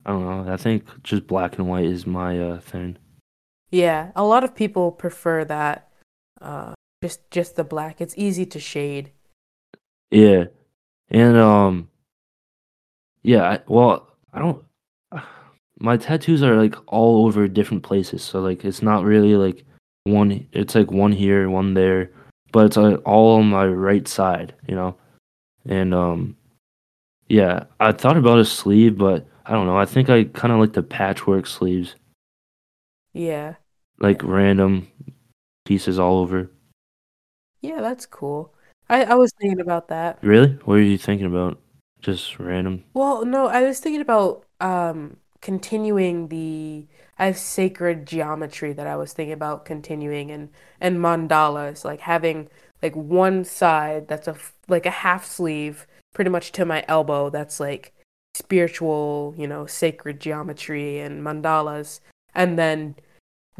I 0.05 0.11
don't 0.11 0.25
know. 0.25 0.51
I 0.51 0.57
think 0.57 0.83
just 1.03 1.27
black 1.27 1.57
and 1.57 1.69
white 1.69 1.85
is 1.85 2.05
my 2.07 2.37
uh, 2.39 2.59
thing. 2.59 2.97
Yeah, 3.69 4.11
a 4.15 4.23
lot 4.23 4.43
of 4.43 4.53
people 4.55 4.91
prefer 4.91 5.45
that. 5.45 5.87
Uh, 6.41 6.73
just 7.03 7.29
just 7.31 7.55
the 7.57 7.65
black. 7.65 7.99
It's 7.99 8.13
easy 8.17 8.45
to 8.45 8.59
shade. 8.59 9.11
Yeah, 10.09 10.45
and 11.09 11.35
um, 11.37 11.89
yeah. 13.23 13.43
I, 13.43 13.59
well, 13.67 14.07
I 14.31 14.39
don't. 14.39 14.63
My 15.79 15.97
tattoos 15.97 16.41
are 16.43 16.55
like 16.55 16.75
all 16.87 17.25
over 17.25 17.47
different 17.49 17.83
places, 17.83 18.23
so 18.23 18.39
like 18.39 18.63
it's 18.63 18.81
not 18.81 19.03
really 19.03 19.35
like 19.35 19.65
one. 20.05 20.47
It's 20.53 20.75
like 20.75 20.91
one 20.91 21.11
here, 21.11 21.49
one 21.49 21.73
there, 21.73 22.09
but 22.53 22.67
it's 22.67 22.77
like 22.77 23.01
all 23.05 23.35
on 23.37 23.49
my 23.49 23.65
right 23.65 24.07
side, 24.07 24.53
you 24.65 24.75
know. 24.75 24.95
And 25.65 25.93
um, 25.93 26.37
yeah, 27.27 27.65
I 27.81 27.91
thought 27.91 28.15
about 28.15 28.39
a 28.39 28.45
sleeve, 28.45 28.97
but 28.97 29.27
I 29.45 29.51
don't 29.51 29.65
know. 29.67 29.77
I 29.77 29.83
think 29.85 30.09
I 30.09 30.23
kind 30.23 30.53
of 30.53 30.59
like 30.59 30.71
the 30.71 30.83
patchwork 30.83 31.47
sleeves, 31.47 31.95
Yeah. 33.13 33.55
like 33.99 34.21
random 34.23 34.87
pieces 35.65 35.99
all 35.99 36.19
over. 36.19 36.49
Yeah, 37.63 37.79
that's 37.79 38.05
cool. 38.05 38.53
I 38.89 39.05
I 39.05 39.15
was 39.15 39.31
thinking 39.39 39.61
about 39.61 39.87
that. 39.87 40.19
Really? 40.21 40.59
What 40.65 40.75
are 40.75 40.81
you 40.81 40.97
thinking 40.97 41.25
about? 41.25 41.59
Just 42.01 42.37
random? 42.37 42.83
Well, 42.93 43.25
no, 43.25 43.47
I 43.47 43.63
was 43.63 43.79
thinking 43.79 44.01
about 44.01 44.45
um 44.59 45.17
continuing 45.41 46.27
the 46.27 46.85
I 47.17 47.25
have 47.27 47.37
sacred 47.37 48.05
geometry 48.05 48.73
that 48.73 48.85
I 48.85 48.97
was 48.97 49.13
thinking 49.13 49.33
about 49.33 49.63
continuing 49.65 50.29
and 50.29 50.49
and 50.81 50.97
mandalas, 50.97 51.85
like 51.85 52.01
having 52.01 52.49
like 52.81 52.95
one 52.95 53.45
side 53.45 54.09
that's 54.09 54.27
a 54.27 54.35
like 54.67 54.85
a 54.85 54.91
half 54.91 55.25
sleeve 55.25 55.87
pretty 56.13 56.29
much 56.29 56.51
to 56.53 56.65
my 56.65 56.83
elbow 56.89 57.29
that's 57.29 57.61
like 57.61 57.93
spiritual, 58.35 59.33
you 59.37 59.47
know, 59.47 59.65
sacred 59.65 60.19
geometry 60.19 60.99
and 60.99 61.23
mandalas 61.23 62.01
and 62.35 62.59
then 62.59 62.95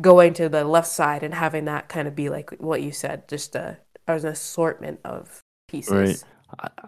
going 0.01 0.33
to 0.33 0.49
the 0.49 0.65
left 0.65 0.87
side 0.87 1.23
and 1.23 1.35
having 1.35 1.65
that 1.65 1.87
kind 1.87 2.07
of 2.07 2.15
be 2.15 2.29
like 2.29 2.51
what 2.59 2.81
you 2.81 2.91
said, 2.91 3.27
just 3.29 3.55
a 3.55 3.77
an 4.07 4.25
assortment 4.25 4.99
of 5.05 5.39
pieces. 5.67 5.93
Right. 5.93 6.23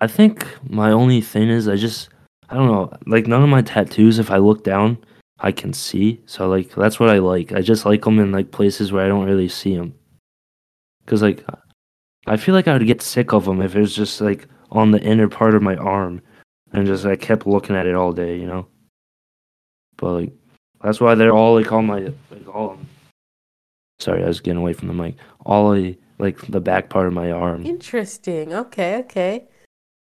I 0.01 0.07
think 0.07 0.47
my 0.69 0.91
only 0.91 1.21
thing 1.21 1.49
is 1.49 1.67
I 1.67 1.75
just 1.75 2.09
I 2.49 2.55
don't 2.55 2.67
know. 2.67 2.91
Like 3.07 3.27
none 3.27 3.41
of 3.41 3.49
my 3.49 3.61
tattoos, 3.61 4.19
if 4.19 4.29
I 4.29 4.37
look 4.37 4.63
down, 4.63 4.97
I 5.39 5.51
can 5.51 5.73
see. 5.73 6.21
So 6.25 6.47
like 6.47 6.73
that's 6.75 6.99
what 6.99 7.09
I 7.09 7.19
like. 7.19 7.51
I 7.51 7.61
just 7.61 7.85
like 7.85 8.03
them 8.03 8.19
in 8.19 8.31
like 8.31 8.51
places 8.51 8.91
where 8.91 9.03
I 9.03 9.07
don't 9.07 9.25
really 9.25 9.49
see 9.49 9.75
them. 9.75 9.93
Cause 11.05 11.21
like 11.21 11.43
I 12.27 12.37
feel 12.37 12.55
like 12.55 12.67
I 12.67 12.73
would 12.73 12.87
get 12.87 13.01
sick 13.01 13.33
of 13.33 13.45
them 13.45 13.61
if 13.61 13.75
it 13.75 13.79
was 13.79 13.95
just 13.95 14.21
like 14.21 14.47
on 14.71 14.91
the 14.91 15.01
inner 15.01 15.27
part 15.27 15.55
of 15.55 15.61
my 15.61 15.75
arm, 15.75 16.21
and 16.73 16.87
just 16.87 17.05
I 17.05 17.15
kept 17.15 17.47
looking 17.47 17.75
at 17.75 17.85
it 17.85 17.95
all 17.95 18.11
day, 18.11 18.37
you 18.37 18.47
know. 18.47 18.67
But 19.97 20.11
like, 20.11 20.33
that's 20.83 20.99
why 20.99 21.15
they're 21.15 21.33
all 21.33 21.55
like 21.55 21.71
all 21.71 21.81
my 21.81 22.11
like 22.31 22.47
all. 22.53 22.77
Sorry, 23.99 24.23
I 24.23 24.27
was 24.27 24.41
getting 24.41 24.59
away 24.59 24.73
from 24.73 24.87
the 24.87 24.93
mic. 24.93 25.15
All 25.45 25.71
the 25.71 25.97
like 26.17 26.39
the 26.47 26.61
back 26.61 26.89
part 26.89 27.07
of 27.07 27.13
my 27.13 27.31
arm. 27.31 27.65
Interesting. 27.65 28.53
Okay, 28.53 28.97
okay. 28.99 29.45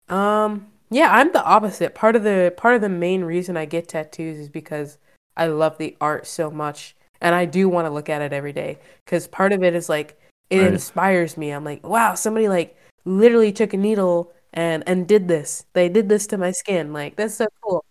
Um, 0.09 0.67
yeah, 0.91 1.11
I'm 1.13 1.33
the 1.33 1.45
opposite. 1.45 1.95
Part 1.95 2.17
of 2.17 2.25
the 2.25 2.53
part 2.57 2.75
of 2.75 2.81
the 2.81 2.89
main 2.89 3.23
reason 3.23 3.57
I 3.57 3.65
get 3.65 3.89
tattoos 3.89 4.39
is 4.39 4.49
because 4.49 4.99
I 5.37 5.47
love 5.47 5.79
the 5.79 5.97
art 6.01 6.27
so 6.27 6.51
much 6.51 6.97
and 7.21 7.35
I 7.35 7.45
do 7.45 7.69
want 7.69 7.87
to 7.87 7.91
look 7.91 8.09
at 8.09 8.23
it 8.23 8.33
every 8.33 8.53
day 8.53 8.79
cuz 9.07 9.27
part 9.29 9.53
of 9.53 9.63
it 9.63 9.75
is 9.75 9.89
like 9.89 10.19
it 10.51 10.59
Right. 10.59 10.73
inspires 10.73 11.37
me. 11.37 11.51
I'm 11.53 11.65
like, 11.65 11.87
wow, 11.87 12.15
somebody 12.15 12.49
like 12.49 12.77
literally 13.05 13.53
took 13.53 13.73
a 13.73 13.77
needle 13.77 14.33
and 14.53 14.83
and 14.87 15.07
did 15.07 15.29
this. 15.29 15.65
They 15.75 15.89
did 15.89 16.09
this 16.09 16.27
to 16.29 16.39
my 16.39 16.51
skin. 16.51 16.93
Like 16.93 17.15
that's 17.15 17.35
so 17.35 17.47
cool. 17.63 17.85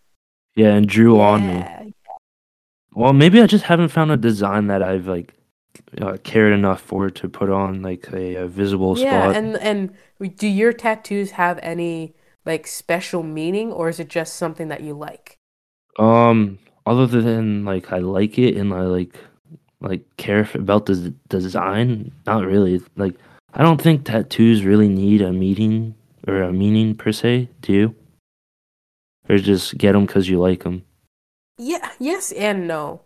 Yeah, 0.55 0.73
and 0.73 0.87
drew 0.87 1.21
on 1.21 1.47
me. 1.47 1.93
Well, 2.93 3.13
maybe 3.13 3.41
I 3.41 3.47
just 3.47 3.63
haven't 3.63 3.89
found 3.89 4.11
a 4.11 4.17
design 4.17 4.67
that 4.67 4.83
I've 4.83 5.07
like 5.07 5.33
uh, 6.01 6.17
cared 6.23 6.53
enough 6.53 6.81
for 6.81 7.09
to 7.09 7.29
put 7.29 7.49
on 7.49 7.81
like 7.81 8.07
a, 8.13 8.35
a 8.35 8.47
visible 8.47 8.95
Yeah, 8.95 9.31
spot. 9.31 9.35
and 9.35 9.57
and 9.57 9.93
do 10.37 10.47
your 10.47 10.73
tattoos 10.73 11.31
have 11.31 11.59
any 11.61 12.15
like 12.45 12.67
special 12.67 13.23
meaning 13.23 13.71
or 13.71 13.89
is 13.89 13.99
it 13.99 14.07
just 14.07 14.35
something 14.35 14.67
that 14.69 14.81
you 14.81 14.93
like? 14.93 15.37
Um, 15.97 16.59
other 16.85 17.05
than 17.07 17.65
like 17.65 17.91
I 17.91 17.97
like 17.99 18.37
it 18.37 18.55
and 18.57 18.73
I 18.73 18.81
like 18.81 19.15
like 19.81 20.03
care 20.17 20.47
about 20.53 20.85
the 20.85 20.95
d- 20.95 21.15
design, 21.29 22.11
not 22.25 22.45
really. 22.45 22.81
Like 22.95 23.15
I 23.53 23.63
don't 23.63 23.81
think 23.81 24.05
tattoos 24.05 24.63
really 24.63 24.89
need 24.89 25.21
a 25.21 25.31
meaning 25.31 25.95
or 26.27 26.41
a 26.41 26.53
meaning 26.53 26.95
per 26.95 27.11
se. 27.11 27.49
Do 27.61 27.73
you? 27.73 27.95
Or 29.27 29.37
just 29.37 29.77
get 29.77 29.93
them 29.93 30.05
because 30.05 30.27
you 30.27 30.39
like 30.39 30.63
them? 30.63 30.83
Yeah, 31.57 31.91
yes 31.99 32.31
and 32.31 32.67
no. 32.67 33.01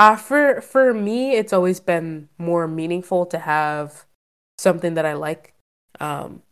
Uh 0.00 0.16
for 0.16 0.62
for 0.62 0.94
me 0.94 1.32
it's 1.36 1.52
always 1.52 1.78
been 1.78 2.30
more 2.38 2.66
meaningful 2.66 3.26
to 3.26 3.38
have 3.38 4.06
something 4.56 4.94
that 4.94 5.04
I 5.04 5.12
like 5.12 5.52
um 6.00 6.42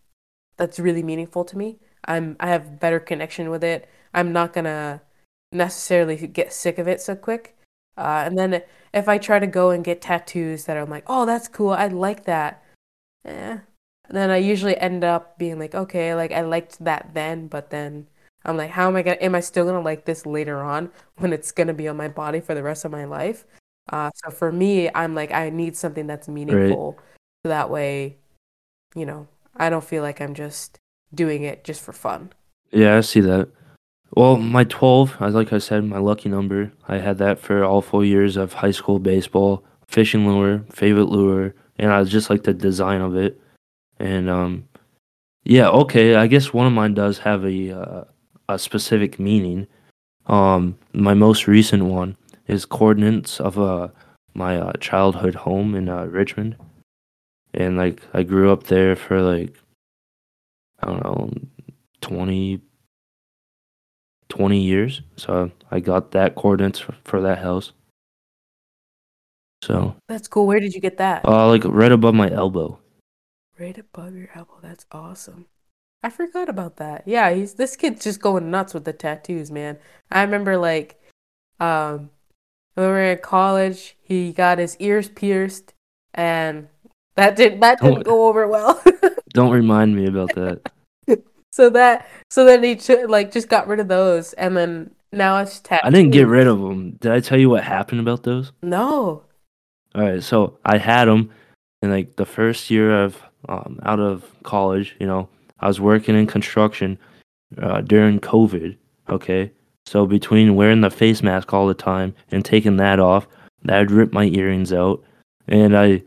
that's 0.59 0.79
really 0.79 1.03
meaningful 1.03 1.45
to 1.47 1.57
me. 1.57 1.79
I'm 2.05 2.37
I 2.41 2.49
have 2.51 2.79
better 2.79 3.01
connection 3.01 3.49
with 3.49 3.65
it. 3.65 3.89
I'm 4.13 4.33
not 4.35 4.53
gonna 4.53 5.01
necessarily 5.51 6.17
get 6.27 6.53
sick 6.53 6.79
of 6.79 6.89
it 6.89 7.01
so 7.01 7.17
quick. 7.17 7.57
Uh 7.97 8.23
and 8.27 8.39
then 8.39 8.63
if 8.93 9.09
I 9.09 9.17
try 9.19 9.39
to 9.39 9.47
go 9.47 9.71
and 9.71 9.83
get 9.85 10.03
tattoos 10.03 10.65
that 10.67 10.77
I'm 10.77 10.91
like, 10.91 11.05
"Oh, 11.07 11.25
that's 11.27 11.49
cool. 11.49 11.71
I 11.73 11.87
like 11.89 12.25
that." 12.25 12.63
Eh. 13.25 13.59
And 14.09 14.17
then 14.19 14.31
I 14.31 14.39
usually 14.39 14.77
end 14.79 15.05
up 15.05 15.39
being 15.39 15.59
like, 15.59 15.75
"Okay, 15.75 16.15
like 16.15 16.33
I 16.33 16.43
liked 16.43 16.85
that 16.85 17.15
then, 17.15 17.49
but 17.49 17.71
then 17.71 18.09
I'm 18.45 18.57
like, 18.57 18.71
how 18.71 18.89
am 18.89 18.97
I 18.97 19.03
gonna 19.03 19.19
am 19.21 19.35
I 19.35 19.41
still 19.41 19.65
gonna 19.65 19.81
like 19.81 20.05
this 20.05 20.27
later 20.27 20.63
on?" 20.63 20.91
when 21.17 21.33
it's 21.33 21.53
going 21.53 21.67
to 21.67 21.75
be 21.75 21.89
on 21.89 21.97
my 21.97 22.09
body 22.09 22.41
for 22.41 22.55
the 22.55 22.63
rest 22.63 22.85
of 22.85 22.93
my 22.93 23.05
life. 23.05 23.45
Uh, 23.91 24.11
so 24.15 24.31
for 24.31 24.53
me, 24.53 24.91
I'm 24.95 25.15
like, 25.15 25.33
I 25.33 25.51
need 25.51 25.77
something 25.77 26.07
that's 26.07 26.29
meaningful. 26.29 26.99
So 27.43 27.49
that 27.49 27.71
way, 27.71 28.17
you 28.95 29.07
know, 29.07 29.27
I 29.57 29.71
don't 29.71 29.85
feel 29.85 30.03
like 30.03 30.21
I'm 30.21 30.35
just 30.35 30.79
doing 31.15 31.43
it 31.43 31.65
just 31.65 31.83
for 31.83 31.93
fun. 31.93 32.33
Yeah, 32.71 32.97
I 32.97 33.01
see 33.01 33.21
that. 33.21 33.49
Well, 34.15 34.37
my 34.37 34.65
12, 34.65 35.17
as 35.21 35.35
like 35.35 35.53
I 35.53 35.59
said, 35.59 35.85
my 35.85 35.99
lucky 35.99 36.29
number. 36.29 36.73
I 36.87 36.99
had 36.99 37.19
that 37.19 37.39
for 37.39 37.65
all 37.65 37.83
four 37.83 38.05
years 38.05 38.37
of 38.37 38.55
high 38.55 38.71
school 38.71 38.99
baseball, 38.99 39.65
fishing 39.87 40.27
lure, 40.27 40.65
favorite 40.71 41.09
lure, 41.09 41.55
and 41.79 41.93
I 41.93 42.03
just 42.05 42.31
like 42.31 42.43
the 42.43 42.55
design 42.55 43.01
of 43.01 43.17
it. 43.17 43.41
And 43.99 44.31
um, 44.31 44.69
yeah, 45.45 45.69
okay, 45.69 46.15
I 46.15 46.27
guess 46.27 46.53
one 46.53 46.67
of 46.67 46.73
mine 46.73 46.95
does 46.95 47.19
have 47.19 47.45
a 47.45 47.71
uh, 47.71 48.05
a 48.49 48.59
specific 48.59 49.19
meaning. 49.19 49.67
Um, 50.27 50.79
my 50.93 51.15
most 51.15 51.47
recent 51.47 51.85
one 51.85 52.17
is 52.47 52.65
coordinates 52.65 53.41
of 53.41 53.59
uh 53.59 53.89
my 54.35 54.59
uh, 54.59 54.73
childhood 54.81 55.35
home 55.35 55.75
in 55.75 55.89
uh, 55.89 56.05
Richmond, 56.05 56.57
and 57.55 57.77
like 57.77 58.03
I 58.15 58.23
grew 58.23 58.53
up 58.53 58.65
there 58.65 58.95
for 58.95 59.21
like 59.21 59.55
I 60.81 60.87
don't 60.87 61.03
know 61.03 61.31
20 62.03 62.61
20 64.29 64.61
years. 64.61 65.01
So 65.17 65.51
I 65.71 65.81
got 65.81 66.13
that 66.13 66.35
coordinates 66.35 66.85
for 67.05 67.21
that 67.21 67.39
house. 67.39 67.73
So, 69.63 69.97
That's 70.07 70.29
cool. 70.29 70.47
Where 70.47 70.61
did 70.61 70.73
you 70.75 70.81
get 70.81 70.99
that? 70.99 71.25
uh, 71.25 71.49
like 71.49 71.65
right 71.65 71.91
above 71.91 72.15
my 72.15 72.31
elbow. 72.31 72.79
right 73.59 73.77
above 73.77 74.15
your 74.15 74.29
elbow. 74.35 74.61
That's 74.63 74.87
awesome. 74.93 75.47
I 76.03 76.11
forgot 76.11 76.49
about 76.49 76.77
that. 76.77 77.03
Yeah, 77.07 77.31
he's 77.33 77.55
this 77.55 77.77
kid's 77.77 78.05
just 78.05 78.21
going 78.21 78.51
nuts 78.51 78.73
with 78.75 78.85
the 78.85 78.93
tattoos, 78.93 79.51
man. 79.51 79.79
I 80.11 80.23
remember 80.23 80.57
like 80.57 81.01
um 81.61 82.11
when 82.75 82.87
we 82.87 82.93
were 82.93 83.03
in 83.03 83.19
college, 83.19 83.97
he 84.01 84.33
got 84.33 84.59
his 84.59 84.77
ears 84.79 85.09
pierced 85.09 85.75
and 86.15 86.69
that 87.17 87.35
didn't 87.37 87.61
that 87.61 87.81
didn't 87.81 87.99
Oh. 87.99 88.03
go 88.03 88.29
over 88.29 88.47
well. 88.47 88.81
Don't 89.31 89.51
remind 89.51 89.97
me 89.97 90.07
about 90.07 90.35
that. 90.35 90.71
So 91.51 91.69
that 91.71 92.07
so 92.31 92.45
then 92.45 92.63
he 92.63 92.77
ch- 92.77 93.09
like 93.09 93.33
just 93.33 93.49
got 93.49 93.67
rid 93.67 93.81
of 93.81 93.89
those 93.89 94.33
and 94.35 94.57
then 94.57 94.93
now 95.13 95.39
it's 95.39 95.59
tattoos. 95.59 95.87
I 95.87 95.91
didn't 95.91 96.13
get 96.13 96.29
rid 96.29 96.47
of 96.47 96.61
them. 96.61 96.93
Did 97.01 97.11
I 97.11 97.19
tell 97.21 97.39
you 97.39 97.51
what 97.51 97.65
happened 97.65 98.01
about 98.01 98.23
those? 98.23 98.53
No. 98.63 99.25
All 99.95 100.03
right, 100.03 100.23
so 100.23 100.59
I 100.65 100.77
had 100.79 101.07
them 101.07 101.31
in 101.83 101.91
like 101.91 102.15
the 102.17 102.27
first 102.27 102.71
year 102.71 103.03
of 103.03 103.21
um, 103.49 103.81
out 103.83 103.99
of 103.99 104.23
college. 104.45 104.95
You 105.01 105.07
know, 105.07 105.29
I 105.61 105.69
was 105.69 105.81
working 105.81 106.17
in 106.17 106.27
construction 106.27 106.99
uh, 107.61 107.81
during 107.83 108.21
COVID. 108.21 108.77
Okay, 109.09 109.51
so 109.87 110.07
between 110.07 110.55
wearing 110.55 110.83
the 110.83 110.91
face 110.91 111.23
mask 111.23 111.53
all 111.55 111.67
the 111.67 111.75
time 111.75 112.15
and 112.31 112.45
taking 112.45 112.77
that 112.77 113.01
off, 113.01 113.27
that 113.63 113.91
ripped 113.91 114.13
my 114.13 114.25
earrings 114.25 114.73
out. 114.73 115.03
And 115.49 115.77
I, 115.77 116.03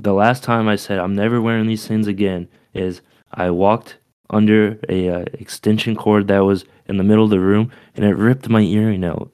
the 0.00 0.12
last 0.12 0.42
time 0.44 0.68
I 0.68 0.76
said 0.76 0.98
I'm 0.98 1.14
never 1.14 1.40
wearing 1.40 1.66
these 1.66 1.86
things 1.86 2.06
again 2.06 2.48
is 2.74 3.00
I 3.32 3.50
walked 3.50 3.96
under 4.30 4.78
a 4.88 5.08
uh, 5.08 5.24
extension 5.34 5.96
cord 5.96 6.28
that 6.28 6.44
was 6.44 6.64
in 6.86 6.96
the 6.96 7.04
middle 7.04 7.24
of 7.24 7.30
the 7.30 7.40
room 7.40 7.70
and 7.94 8.04
it 8.04 8.14
ripped 8.16 8.48
my 8.48 8.60
earring 8.60 9.04
out 9.04 9.30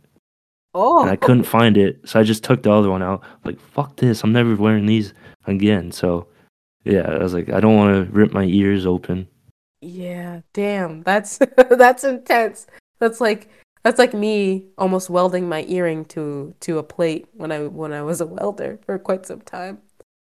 Oh. 0.75 1.03
and 1.03 1.11
I 1.11 1.17
couldn't 1.17 1.45
find 1.45 1.77
it, 1.77 1.99
so 2.09 2.21
I 2.21 2.23
just 2.23 2.45
took 2.45 2.63
the 2.63 2.71
other 2.71 2.91
one 2.91 3.03
out. 3.03 3.23
Like 3.45 3.59
fuck 3.59 3.97
this, 3.97 4.23
I'm 4.23 4.33
never 4.33 4.55
wearing 4.55 4.87
these 4.87 5.13
again. 5.47 5.91
So 5.93 6.29
yeah, 6.85 7.03
I 7.11 7.19
was 7.19 7.35
like, 7.35 7.49
I 7.51 7.61
don't 7.61 7.77
want 7.77 8.07
to 8.07 8.13
rip 8.13 8.33
my 8.33 8.45
ears 8.45 8.87
open. 8.87 9.27
Yeah, 9.81 10.41
damn. 10.53 11.03
That's 11.03 11.39
that's 11.71 12.05
intense. 12.05 12.67
That's 12.99 13.21
like 13.21 13.51
that's 13.83 13.99
like 13.99 14.13
me 14.13 14.67
almost 14.77 15.11
welding 15.11 15.49
my 15.49 15.65
earring 15.69 16.05
to 16.07 16.55
to 16.61 16.79
a 16.79 16.83
plate 16.83 17.27
when 17.33 17.51
I 17.51 17.67
when 17.67 17.93
I 17.93 18.03
was 18.03 18.21
a 18.21 18.27
welder 18.27 18.79
for 18.85 18.99
quite 18.99 19.27
some 19.27 19.41
time. 19.41 19.79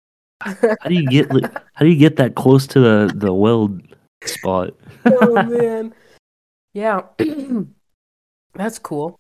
How 0.42 0.90
do 0.90 0.96
you 0.96 1.08
get 1.08 1.32
how 1.32 1.86
do 1.86 1.88
you 1.88 1.96
get 1.96 2.18
that 2.18 2.36
close 2.36 2.68
to 2.68 2.80
the 2.80 3.14
the 3.16 3.34
weld 3.34 3.82
spot? 4.26 4.72
Oh 5.06 5.44
man. 5.44 5.94
Yeah. 6.74 7.04
That's 8.56 8.80
cool. 8.80 9.20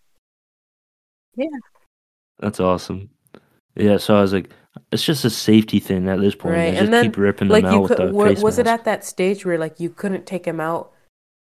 Yeah. 1.35 1.47
That's 2.39 2.59
awesome. 2.59 3.09
Yeah, 3.75 3.97
so 3.97 4.15
I 4.15 4.21
was 4.21 4.33
like, 4.33 4.49
it's 4.91 5.03
just 5.03 5.25
a 5.25 5.29
safety 5.29 5.79
thing 5.79 6.07
at 6.07 6.19
this 6.19 6.35
point. 6.35 6.55
Right, 6.55 6.61
I 6.61 6.65
and 6.67 6.77
just 6.77 6.91
then, 6.91 7.03
keep 7.05 7.17
ripping 7.17 7.47
Like 7.49 7.63
them 7.63 7.73
you 7.73 7.77
out 7.79 7.89
with 7.89 7.97
the 8.37 8.41
was 8.43 8.57
it 8.59 8.67
at 8.67 8.85
that 8.85 9.03
stage 9.05 9.45
where 9.45 9.57
like 9.57 9.79
you 9.79 9.89
couldn't 9.89 10.25
take 10.25 10.45
him 10.45 10.59
out? 10.59 10.91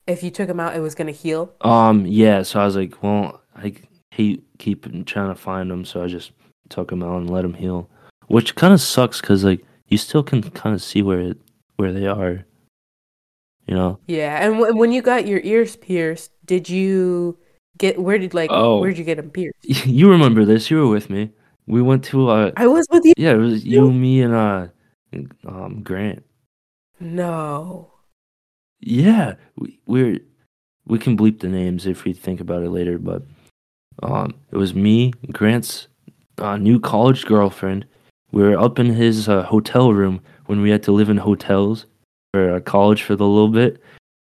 If 0.05 0.23
you 0.23 0.31
took 0.31 0.49
him 0.49 0.59
out, 0.59 0.75
it 0.75 0.79
was 0.79 0.95
gonna 0.95 1.11
heal. 1.11 1.53
Um, 1.61 2.05
yeah, 2.05 2.43
so 2.43 2.61
I 2.61 2.65
was 2.65 2.75
like, 2.75 3.03
well, 3.03 3.41
I 3.55 3.73
hate 4.11 4.43
keeping 4.57 5.03
trying 5.03 5.29
to 5.29 5.35
find 5.35 5.69
them, 5.69 5.83
so 5.83 6.03
I 6.03 6.07
just 6.07 6.31
took 6.69 6.91
him 6.91 7.03
out 7.03 7.17
and 7.17 7.29
let 7.29 7.43
him 7.43 7.53
heal. 7.53 7.89
Which 8.27 8.55
kind 8.55 8.73
of 8.73 8.81
sucks 8.81 9.19
because 9.21 9.43
like 9.43 9.63
you 9.87 9.97
still 9.97 10.23
can 10.23 10.41
kind 10.51 10.73
of 10.75 10.81
see 10.81 11.01
where 11.01 11.19
it, 11.19 11.37
where 11.75 11.91
they 11.91 12.07
are. 12.07 12.45
You 13.67 13.75
know? 13.75 13.99
Yeah, 14.07 14.45
and 14.45 14.55
w- 14.59 14.75
when 14.77 14.93
you 14.93 15.01
got 15.01 15.27
your 15.27 15.41
ears 15.43 15.75
pierced, 15.75 16.31
did 16.45 16.69
you 16.69 17.37
get 17.77 17.99
where 17.99 18.17
did 18.17 18.33
like 18.33 18.49
Oh. 18.51 18.79
where 18.79 18.89
did 18.89 18.97
you 18.97 19.03
get 19.03 19.17
them 19.17 19.29
pierced? 19.29 19.57
You 19.85 20.09
remember 20.09 20.45
this? 20.45 20.71
You 20.71 20.77
were 20.77 20.87
with 20.87 21.09
me. 21.09 21.31
We 21.67 21.81
went 21.81 22.03
to 22.05 22.29
uh, 22.29 22.51
I 22.55 22.67
was 22.67 22.87
with 22.89 23.05
you. 23.05 23.13
yeah, 23.17 23.33
it 23.33 23.37
was 23.37 23.65
you, 23.65 23.91
me, 23.91 24.21
and 24.21 24.33
uh, 24.33 24.67
um, 25.45 25.83
Grant. 25.83 26.23
No. 26.99 27.91
Yeah, 28.79 29.35
we, 29.57 29.79
we're 29.85 30.19
we 30.85 30.97
can 30.97 31.17
bleep 31.17 31.39
the 31.41 31.49
names 31.49 31.85
if 31.85 32.05
we 32.05 32.13
think 32.13 32.39
about 32.39 32.63
it 32.63 32.69
later, 32.69 32.97
but 32.97 33.23
um, 34.01 34.33
it 34.51 34.57
was 34.57 34.73
me, 34.73 35.11
Grant's 35.33 35.87
uh, 36.37 36.57
new 36.57 36.79
college 36.79 37.25
girlfriend. 37.25 37.85
We 38.31 38.43
were 38.43 38.57
up 38.57 38.79
in 38.79 38.87
his 38.87 39.27
uh, 39.27 39.43
hotel 39.43 39.93
room 39.93 40.21
when 40.45 40.61
we 40.61 40.69
had 40.69 40.83
to 40.83 40.91
live 40.91 41.09
in 41.09 41.17
hotels 41.17 41.85
for 42.33 42.55
uh, 42.55 42.59
college 42.61 43.03
for 43.03 43.15
the 43.15 43.25
little 43.25 43.49
bit. 43.49 43.81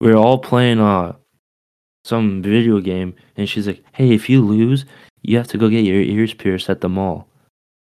We 0.01 0.11
were 0.11 0.17
all 0.17 0.39
playing 0.39 0.81
uh 0.81 1.15
some 2.05 2.41
video 2.41 2.81
game, 2.81 3.15
and 3.37 3.49
she's 3.49 3.67
like, 3.67 3.83
"Hey, 3.93 4.13
if 4.15 4.29
you 4.31 4.41
lose, 4.43 4.85
you 5.27 5.37
have 5.37 5.49
to 5.49 5.59
go 5.59 5.69
get 5.69 5.85
your 5.85 6.01
ears 6.01 6.35
pierced 6.35 6.71
at 6.71 6.81
the 6.81 6.89
mall." 6.89 7.29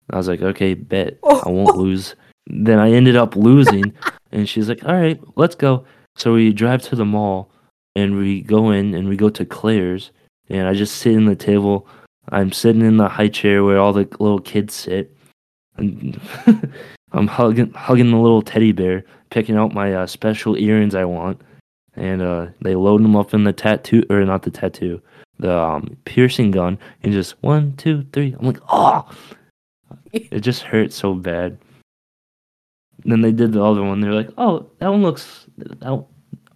I 0.10 0.18
was 0.18 0.28
like, 0.28 0.42
"Okay, 0.42 0.74
bet 0.74 1.20
I 1.24 1.50
won't 1.50 1.78
lose." 1.78 2.16
then 2.50 2.80
I 2.80 2.92
ended 2.92 3.16
up 3.16 3.36
losing, 3.36 3.94
and 4.32 4.50
she's 4.50 4.68
like, 4.68 4.84
"All 4.84 4.96
right, 4.96 5.20
let's 5.36 5.56
go." 5.56 5.86
So 6.16 6.34
we 6.34 6.52
drive 6.52 6.82
to 6.84 6.96
the 6.96 7.06
mall, 7.06 7.52
and 7.96 8.18
we 8.18 8.42
go 8.42 8.72
in, 8.72 8.94
and 8.94 9.08
we 9.08 9.16
go 9.16 9.30
to 9.30 9.46
Claire's, 9.46 10.12
and 10.50 10.68
I 10.68 10.74
just 10.74 10.98
sit 10.98 11.14
in 11.14 11.26
the 11.26 11.36
table. 11.36 11.88
I'm 12.30 12.52
sitting 12.52 12.82
in 12.82 12.98
the 12.98 13.08
high 13.08 13.28
chair 13.30 13.64
where 13.64 13.80
all 13.80 13.94
the 13.94 14.08
little 14.20 14.40
kids 14.40 14.74
sit, 14.74 15.16
and 15.78 16.20
I'm 17.12 17.28
hugging 17.28 17.72
hugging 17.74 18.12
the 18.12 18.18
little 18.18 18.42
teddy 18.42 18.72
bear, 18.72 19.04
picking 19.30 19.56
out 19.56 19.74
my 19.74 19.94
uh, 19.94 20.08
special 20.08 20.58
earrings 20.58 20.96
I 20.96 21.06
want, 21.06 21.42
and 21.96 22.22
uh, 22.22 22.48
they 22.62 22.76
load 22.76 23.04
them 23.04 23.16
up 23.16 23.34
in 23.34 23.44
the 23.44 23.54
tattoo 23.54 24.04
or 24.10 24.26
not 24.26 24.44
the 24.44 24.52
tattoo, 24.52 25.02
the 25.40 25.58
um, 25.58 25.98
piercing 26.06 26.52
gun, 26.52 26.78
and 27.02 27.14
just 27.14 27.42
one, 27.42 27.76
two, 27.78 28.06
three. 28.14 28.36
I'm 28.38 28.46
like, 28.46 28.60
oh, 28.70 29.10
it 30.12 30.42
just 30.42 30.62
hurt 30.64 30.94
so 30.94 31.14
bad. 31.14 31.58
then 33.06 33.22
they 33.22 33.32
did 33.32 33.54
the 33.54 33.64
other 33.64 33.84
one. 33.84 34.02
They're 34.02 34.14
like, 34.14 34.30
oh, 34.38 34.70
that 34.80 34.90
one 34.90 35.02
looks, 35.02 35.48
that, 35.58 36.06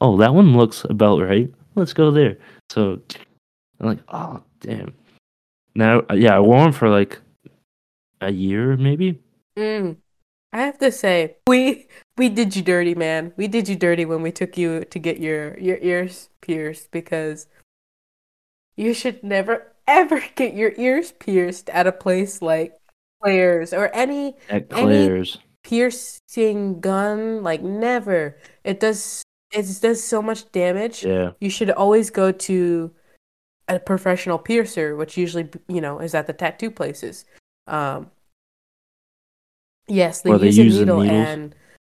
oh, 0.02 0.17
that 0.17 0.34
one 0.34 0.56
looks 0.56 0.86
about 0.89 1.22
right. 1.22 1.52
Let's 1.76 1.93
go 1.93 2.12
there. 2.12 2.38
So 2.69 3.02
I'm 3.80 3.88
like, 3.88 4.00
oh, 4.10 4.43
damn. 4.60 4.93
Now, 5.76 6.04
yeah, 6.13 6.36
I 6.36 6.39
wore 6.39 6.63
them 6.63 6.72
for 6.72 6.89
like 6.89 7.19
a 8.22 8.32
year, 8.32 8.78
maybe. 8.78 9.19
Mm. 9.58 9.98
I 10.52 10.62
have 10.62 10.78
to 10.80 10.91
say, 10.91 11.38
we 11.48 11.88
we 12.15 12.30
did 12.30 12.56
you 12.56 12.62
dirty, 12.62 12.93
man. 12.93 13.34
We 13.38 13.48
did 13.48 13.67
you 13.67 13.76
dirty 13.76 14.06
when 14.06 14.22
we 14.22 14.32
took 14.32 14.56
you 14.56 14.86
to 14.86 15.00
get 15.00 15.19
your 15.19 15.58
your 15.58 15.78
ears 15.82 16.30
pierced 16.41 16.91
because 16.91 17.48
you 18.76 18.94
should 18.94 19.24
never 19.24 19.72
ever 19.88 20.24
get 20.36 20.54
your 20.54 20.74
ears 20.78 21.12
pierced 21.12 21.70
at 21.70 21.88
a 21.88 21.92
place 21.92 22.42
like 22.42 22.78
Claire's 23.22 23.74
or 23.74 23.94
any 23.96 24.36
At 24.50 24.70
Claire's. 24.70 25.36
any 25.36 25.44
piercing 25.64 26.80
gun. 26.80 27.44
Like 27.44 27.62
never. 27.62 28.38
It 28.64 28.80
does 28.80 29.24
it 29.52 29.66
does 29.82 30.04
so 30.04 30.22
much 30.22 30.52
damage. 30.52 31.06
Yeah. 31.06 31.32
You 31.40 31.50
should 31.50 31.70
always 31.70 32.10
go 32.10 32.32
to 32.32 32.92
a 33.68 33.80
professional 33.80 34.40
piercer, 34.40 34.96
which 34.96 35.18
usually 35.18 35.50
you 35.68 35.82
know 35.82 36.00
is 36.00 36.16
at 36.16 36.28
the 36.28 36.34
tattoo 36.34 36.72
places. 36.72 37.26
Um, 37.68 38.12
Yes, 39.88 40.22
they 40.22 40.32
Or 40.32 40.38
they 40.38 40.50
use 40.50 40.80
a 40.80 40.86
the 40.86 40.86
needle 40.86 41.02
and 41.02 41.56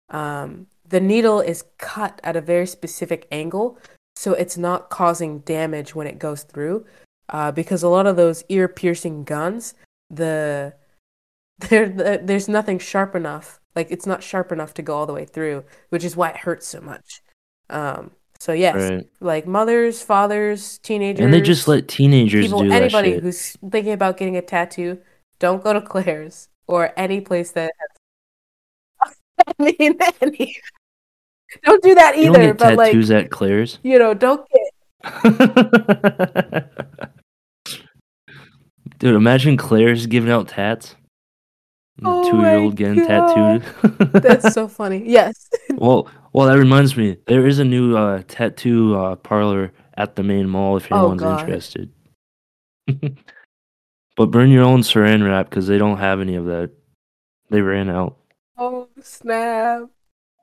um, 0.10 0.68
the 0.88 1.00
needle 1.00 1.40
is 1.40 1.63
cut 1.78 2.20
at 2.24 2.36
a 2.36 2.42
very 2.42 2.68
specific 2.68 3.28
angle, 3.32 3.78
so 4.17 4.34
it's 4.34 4.58
not 4.58 4.89
causing 4.89 5.39
damage 5.39 5.93
when 5.93 6.08
it 6.08 6.17
goes 6.17 6.41
through. 6.41 6.86
Uh, 7.30 7.51
because 7.51 7.84
a 7.84 7.89
lot 7.89 8.08
of 8.08 8.15
those 8.15 8.43
ear 8.49 8.67
piercing 8.67 9.23
guns, 9.23 9.75
the 10.10 10.73
there 11.69 11.88
the, 11.88 12.19
there's 12.23 12.47
nothing 12.49 12.80
sharp 12.80 13.15
enough. 13.15 13.60
Like 13.75 13.91
it's 13.91 14.08
not 14.08 14.23
sharp 14.23 14.51
enough 14.51 14.73
to 14.75 14.82
go 14.82 14.95
all 14.97 15.06
the 15.06 15.13
way 15.13 15.25
through, 15.25 15.63
which 15.89 16.03
is 16.03 16.15
why 16.15 16.30
it 16.32 16.38
hurts 16.38 16.67
so 16.67 16.82
much. 16.82 17.21
Um, 17.69 18.12
so 18.39 18.53
yes, 18.53 18.75
Right. 18.89 19.08
like 19.19 19.45
mothers, 19.45 20.01
fathers, 20.01 20.80
teenagers, 20.80 21.23
And 21.23 21.34
they 21.34 21.41
just 21.41 21.67
let 21.67 21.88
teenagers 21.88 22.45
people, 22.45 22.63
do 22.63 22.69
that 22.69 22.82
anybody 22.84 23.19
who's 23.19 23.56
thinking 23.71 23.93
about 23.93 24.17
getting 24.17 24.38
a 24.38 24.41
tattoo, 24.41 24.99
don't 25.39 25.63
go 25.63 25.73
to 25.73 25.82
Claire's 25.82 26.47
or 26.67 26.91
any 26.97 27.21
place 27.21 27.51
that 27.51 27.71
has. 29.03 29.15
I 29.45 29.53
mean, 29.80 29.97
any. 30.21 30.58
Don't 31.64 31.82
do 31.84 31.96
that 31.96 32.18
You 32.18 32.24
either. 32.26 32.34
don't 32.34 32.46
get 32.48 32.58
But 32.58 32.76
like, 32.76 32.88
tattoos 32.92 33.12
at 33.12 33.30
Claire's. 33.32 33.80
you 33.84 33.98
know, 34.00 34.14
don't 34.14 34.46
get. 34.50 34.72
Dude, 39.00 39.16
imagine 39.16 39.58
Claire's 39.58 40.08
giving 40.08 40.32
out 40.32 40.48
tats. 40.48 40.96
Oh 42.04 42.30
Two 42.30 42.38
year 42.42 42.58
old 42.58 42.76
getting 42.76 43.06
God. 43.08 43.64
tattooed. 43.64 44.24
That's 44.24 44.54
so 44.54 44.68
funny. 44.80 45.04
Yes. 45.06 45.50
well, 45.76 46.08
well, 46.34 46.48
that 46.48 46.58
reminds 46.58 46.96
me. 46.98 47.18
There 47.28 47.48
is 47.48 47.60
a 47.60 47.66
new 47.66 47.96
uh, 47.98 48.22
tattoo 48.28 48.96
uh, 48.96 49.16
parlor 49.16 49.72
at 49.96 50.16
the 50.16 50.24
Maine 50.24 50.48
Mall 50.50 50.78
if 50.78 50.88
Oh, 50.92 50.98
anyone's 50.98 51.22
God. 51.22 51.40
interested. 51.42 51.92
but 54.16 54.32
bring 54.32 54.52
your 54.52 54.64
own 54.64 54.82
saran 54.82 55.24
wrap 55.26 55.50
because 55.50 55.68
they 55.68 55.78
don't 55.78 55.98
have 55.98 56.20
any 56.22 56.36
of 56.36 56.46
that. 56.46 56.72
They 57.50 57.62
ran 57.62 57.90
out. 57.90 58.18
Oh 58.58 58.90
snap! 59.02 59.90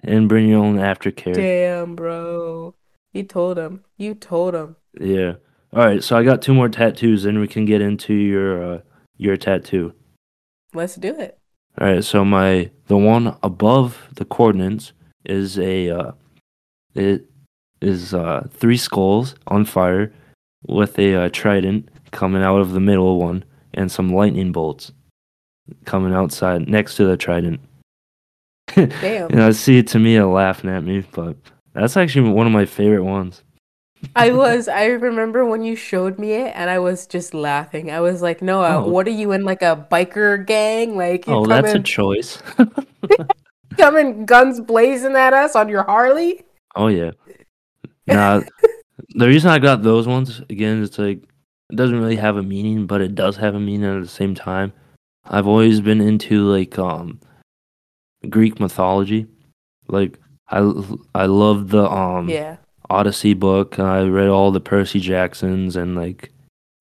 And 0.07 0.29
bring 0.29 0.49
your 0.49 0.62
own 0.62 0.77
aftercare. 0.77 1.35
Damn, 1.35 1.97
bro. 1.97 2.75
You 3.12 3.23
told 3.23 3.59
him. 3.59 3.85
You 3.97 4.14
told 4.14 4.55
him. 4.55 4.77
Yeah. 5.01 5.35
All 5.73 5.85
right. 5.85 6.03
So 6.03 6.17
I 6.17 6.23
got 6.25 6.43
two 6.43 6.55
more 6.55 6.69
tattoos, 6.69 7.25
and 7.25 7.40
we 7.40 7.49
can 7.49 7.64
get 7.64 7.81
into 7.81 8.12
your 8.14 8.75
uh, 8.75 8.79
your 9.17 9.37
tattoo. 9.37 9.95
Let's 10.75 10.97
do 10.97 11.14
it. 11.19 11.38
All 11.81 11.88
right, 11.88 12.05
so 12.05 12.25
my 12.25 12.71
the 12.87 12.97
one 12.97 13.37
above 13.43 14.09
the 14.14 14.25
coordinates 14.25 14.93
is 15.25 15.59
a 15.59 15.90
uh, 15.90 16.12
it 16.95 17.29
is 17.81 18.14
uh, 18.14 18.47
three 18.53 18.77
skulls 18.77 19.35
on 19.49 19.64
fire 19.64 20.12
with 20.67 20.99
a 21.01 21.14
uh, 21.17 21.29
trident 21.31 21.88
coming 22.12 22.43
out 22.43 22.61
of 22.61 22.73
the 22.73 22.81
middle 22.81 23.19
one 23.19 23.45
and 23.73 23.90
some 23.90 24.09
lightning 24.09 24.53
bolts 24.53 24.93
coming 25.85 26.14
outside 26.14 26.69
next 26.69 26.95
to 26.97 27.05
the 27.05 27.17
trident. 27.17 27.61
Damn. 28.74 29.30
and 29.30 29.42
I 29.42 29.50
see 29.50 29.82
Tamiya 29.82 30.26
laughing 30.26 30.70
at 30.70 30.84
me, 30.84 31.04
but 31.12 31.37
that's 31.74 31.96
actually 31.96 32.30
one 32.30 32.46
of 32.46 32.52
my 32.52 32.64
favorite 32.66 33.04
ones. 33.04 33.42
I 34.14 34.32
was. 34.32 34.68
I 34.68 34.87
remember 34.87 35.46
when 35.46 35.64
you 35.64 35.76
showed 35.76 36.18
me 36.18 36.32
it, 36.32 36.52
and 36.54 36.68
I 36.68 36.78
was 36.78 37.06
just 37.06 37.32
laughing. 37.32 37.90
I 37.90 38.00
was 38.00 38.20
like, 38.20 38.42
Noah, 38.42 38.84
Oh. 38.84 38.88
what 38.88 39.06
are 39.06 39.10
you 39.10 39.32
in 39.32 39.44
like 39.44 39.62
a 39.62 39.87
biker 39.90 40.44
gang? 40.46 40.96
Like 40.96 41.24
Oh, 41.26 41.46
that's 41.46 41.72
a 41.72 41.80
choice. 41.80 42.42
coming 43.76 44.24
guns 44.26 44.60
blazing 44.60 45.16
at 45.16 45.32
us 45.32 45.56
on 45.56 45.68
your 45.68 45.84
Harley? 45.84 46.44
Oh 46.76 46.88
yeah. 46.88 47.12
Nah, 48.06 48.42
the 49.14 49.26
reason 49.26 49.50
I 49.50 49.58
got 49.58 49.82
those 49.82 50.06
ones 50.06 50.40
again, 50.50 50.82
it's 50.82 50.98
like 50.98 51.22
it 51.70 51.76
doesn't 51.76 51.98
really 51.98 52.16
have 52.16 52.37
a 52.37 52.42
meaning, 52.42 52.87
but 52.87 53.00
it 53.00 53.14
does 53.14 53.37
have 53.37 53.54
a 53.54 53.60
meaning 53.60 53.96
at 53.96 54.02
the 54.02 54.08
same 54.08 54.34
time. 54.34 54.72
I've 55.24 55.46
always 55.46 55.80
been 55.80 56.00
into 56.00 56.44
like 56.46 56.78
um 56.78 57.20
Greek 58.30 58.60
mythology. 58.60 59.26
Like 59.88 60.18
I 60.48 60.58
I 61.14 61.26
love 61.26 61.68
the 61.68 61.90
um 61.90 62.28
Yeah. 62.28 62.56
Odyssey 62.90 63.34
book. 63.34 63.78
I 63.78 64.02
read 64.02 64.28
all 64.28 64.50
the 64.52 64.60
Percy 64.60 65.00
Jacksons 65.00 65.76
and 65.76 65.94
like 65.96 66.30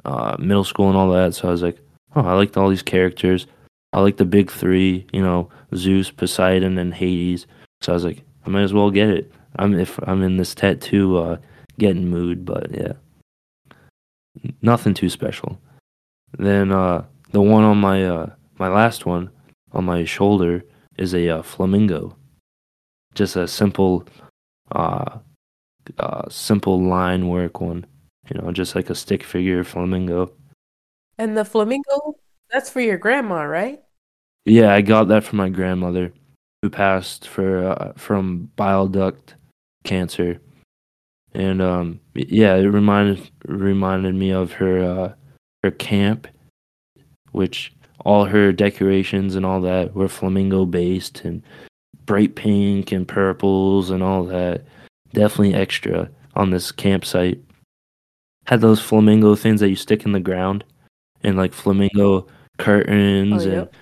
uh 0.05 0.35
middle 0.39 0.63
school 0.63 0.89
and 0.89 0.97
all 0.97 1.11
that. 1.11 1.33
So 1.35 1.47
I 1.47 1.51
was 1.51 1.61
like, 1.63 1.79
oh, 2.15 2.21
I 2.25 2.33
liked 2.33 2.57
all 2.57 2.69
these 2.69 2.83
characters. 2.83 3.47
I 3.93 4.01
like 4.01 4.17
the 4.17 4.25
big 4.25 4.51
three, 4.51 5.05
you 5.13 5.21
know, 5.21 5.49
Zeus, 5.75 6.09
Poseidon, 6.11 6.77
and 6.77 6.93
Hades. 6.93 7.45
So 7.81 7.93
I 7.93 7.95
was 7.95 8.03
like, 8.05 8.23
I 8.45 8.49
might 8.49 8.63
as 8.63 8.73
well 8.73 8.89
get 8.91 9.09
it. 9.09 9.31
I'm 9.57 9.77
if 9.79 9.99
I'm 10.03 10.23
in 10.23 10.37
this 10.37 10.55
tattoo 10.55 11.17
uh 11.17 11.37
getting 11.79 12.07
mood, 12.09 12.45
but 12.45 12.71
yeah. 12.71 12.93
Nothing 14.61 14.93
too 14.93 15.09
special. 15.09 15.59
Then 16.37 16.71
uh 16.71 17.05
the 17.31 17.41
one 17.41 17.63
on 17.63 17.77
my 17.77 18.05
uh 18.05 18.29
my 18.59 18.67
last 18.67 19.05
one 19.05 19.29
on 19.71 19.85
my 19.85 20.05
shoulder 20.05 20.63
is 20.97 21.13
a 21.13 21.29
uh, 21.29 21.41
flamingo. 21.41 22.15
Just 23.15 23.35
a 23.35 23.47
simple 23.47 24.05
uh 24.71 25.19
uh 25.99 26.29
simple 26.29 26.81
line 26.81 27.27
work 27.27 27.61
one. 27.61 27.85
You 28.29 28.41
know, 28.41 28.51
just 28.51 28.75
like 28.75 28.89
a 28.89 28.95
stick 28.95 29.23
figure 29.23 29.63
flamingo. 29.63 30.31
And 31.17 31.37
the 31.37 31.45
flamingo, 31.45 32.17
that's 32.49 32.69
for 32.69 32.81
your 32.81 32.97
grandma, 32.97 33.43
right? 33.43 33.83
Yeah, 34.45 34.73
I 34.73 34.81
got 34.81 35.07
that 35.09 35.23
from 35.23 35.37
my 35.37 35.49
grandmother, 35.49 36.11
who 36.61 36.69
passed 36.69 37.27
for 37.27 37.67
uh, 37.67 37.93
from 37.95 38.49
bile 38.55 38.87
duct 38.87 39.35
cancer, 39.83 40.39
and 41.33 41.61
um, 41.61 41.99
yeah, 42.13 42.55
it 42.55 42.65
reminded 42.65 43.29
reminded 43.45 44.15
me 44.15 44.31
of 44.31 44.53
her 44.53 44.83
uh, 44.83 45.13
her 45.63 45.71
camp, 45.71 46.27
which 47.31 47.73
all 48.03 48.25
her 48.25 48.51
decorations 48.51 49.35
and 49.35 49.45
all 49.45 49.61
that 49.61 49.95
were 49.95 50.07
flamingo 50.07 50.65
based 50.65 51.21
and 51.23 51.41
bright 52.05 52.35
pink 52.35 52.91
and 52.91 53.07
purples 53.07 53.89
and 53.89 54.03
all 54.03 54.23
that. 54.25 54.65
Definitely 55.13 55.53
extra 55.53 56.09
on 56.35 56.49
this 56.49 56.71
campsite. 56.71 57.39
Had 58.45 58.61
those 58.61 58.81
flamingo 58.81 59.35
things 59.35 59.61
that 59.61 59.69
you 59.69 59.75
stick 59.75 60.05
in 60.05 60.11
the 60.11 60.19
ground, 60.19 60.65
and 61.23 61.37
like 61.37 61.53
flamingo 61.53 62.27
curtains 62.57 63.45
Oh, 63.45 63.49
and 63.49 63.53
yep. 63.53 63.73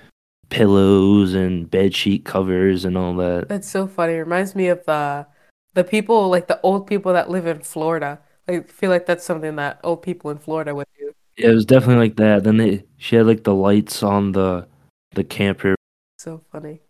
pillows 0.50 1.34
and 1.34 1.70
bed 1.72 1.96
sheet 1.96 2.26
covers 2.26 2.86
and 2.86 2.96
all 2.98 3.16
that. 3.16 3.50
That's 3.50 3.70
so 3.70 3.88
funny. 3.88 4.14
It 4.14 4.18
reminds 4.18 4.54
me 4.54 4.68
of 4.68 4.88
uh, 4.88 5.26
the 5.74 5.84
people, 5.84 6.30
like 6.30 6.48
the 6.48 6.62
old 6.62 6.86
people 6.86 7.12
that 7.14 7.30
live 7.30 7.48
in 7.48 7.62
Florida. 7.62 8.20
I 8.48 8.60
feel 8.60 8.90
like 8.92 9.06
that's 9.08 9.26
something 9.26 9.56
that 9.56 9.80
old 9.84 10.04
people 10.04 10.30
in 10.30 10.38
Florida 10.38 10.76
would 10.76 10.88
do. 11.00 11.01
Yeah, 11.38 11.50
it 11.50 11.54
was 11.54 11.66
definitely 11.66 12.08
like 12.08 12.18
that. 12.18 12.44
Then 12.44 12.58
they 12.58 12.84
she 12.98 13.16
had 13.16 13.26
like 13.26 13.44
the 13.44 13.56
lights 13.56 14.04
on 14.04 14.32
the 14.32 14.68
the 15.16 15.24
camper. 15.24 15.76
So 16.18 16.42
funny. 16.52 16.82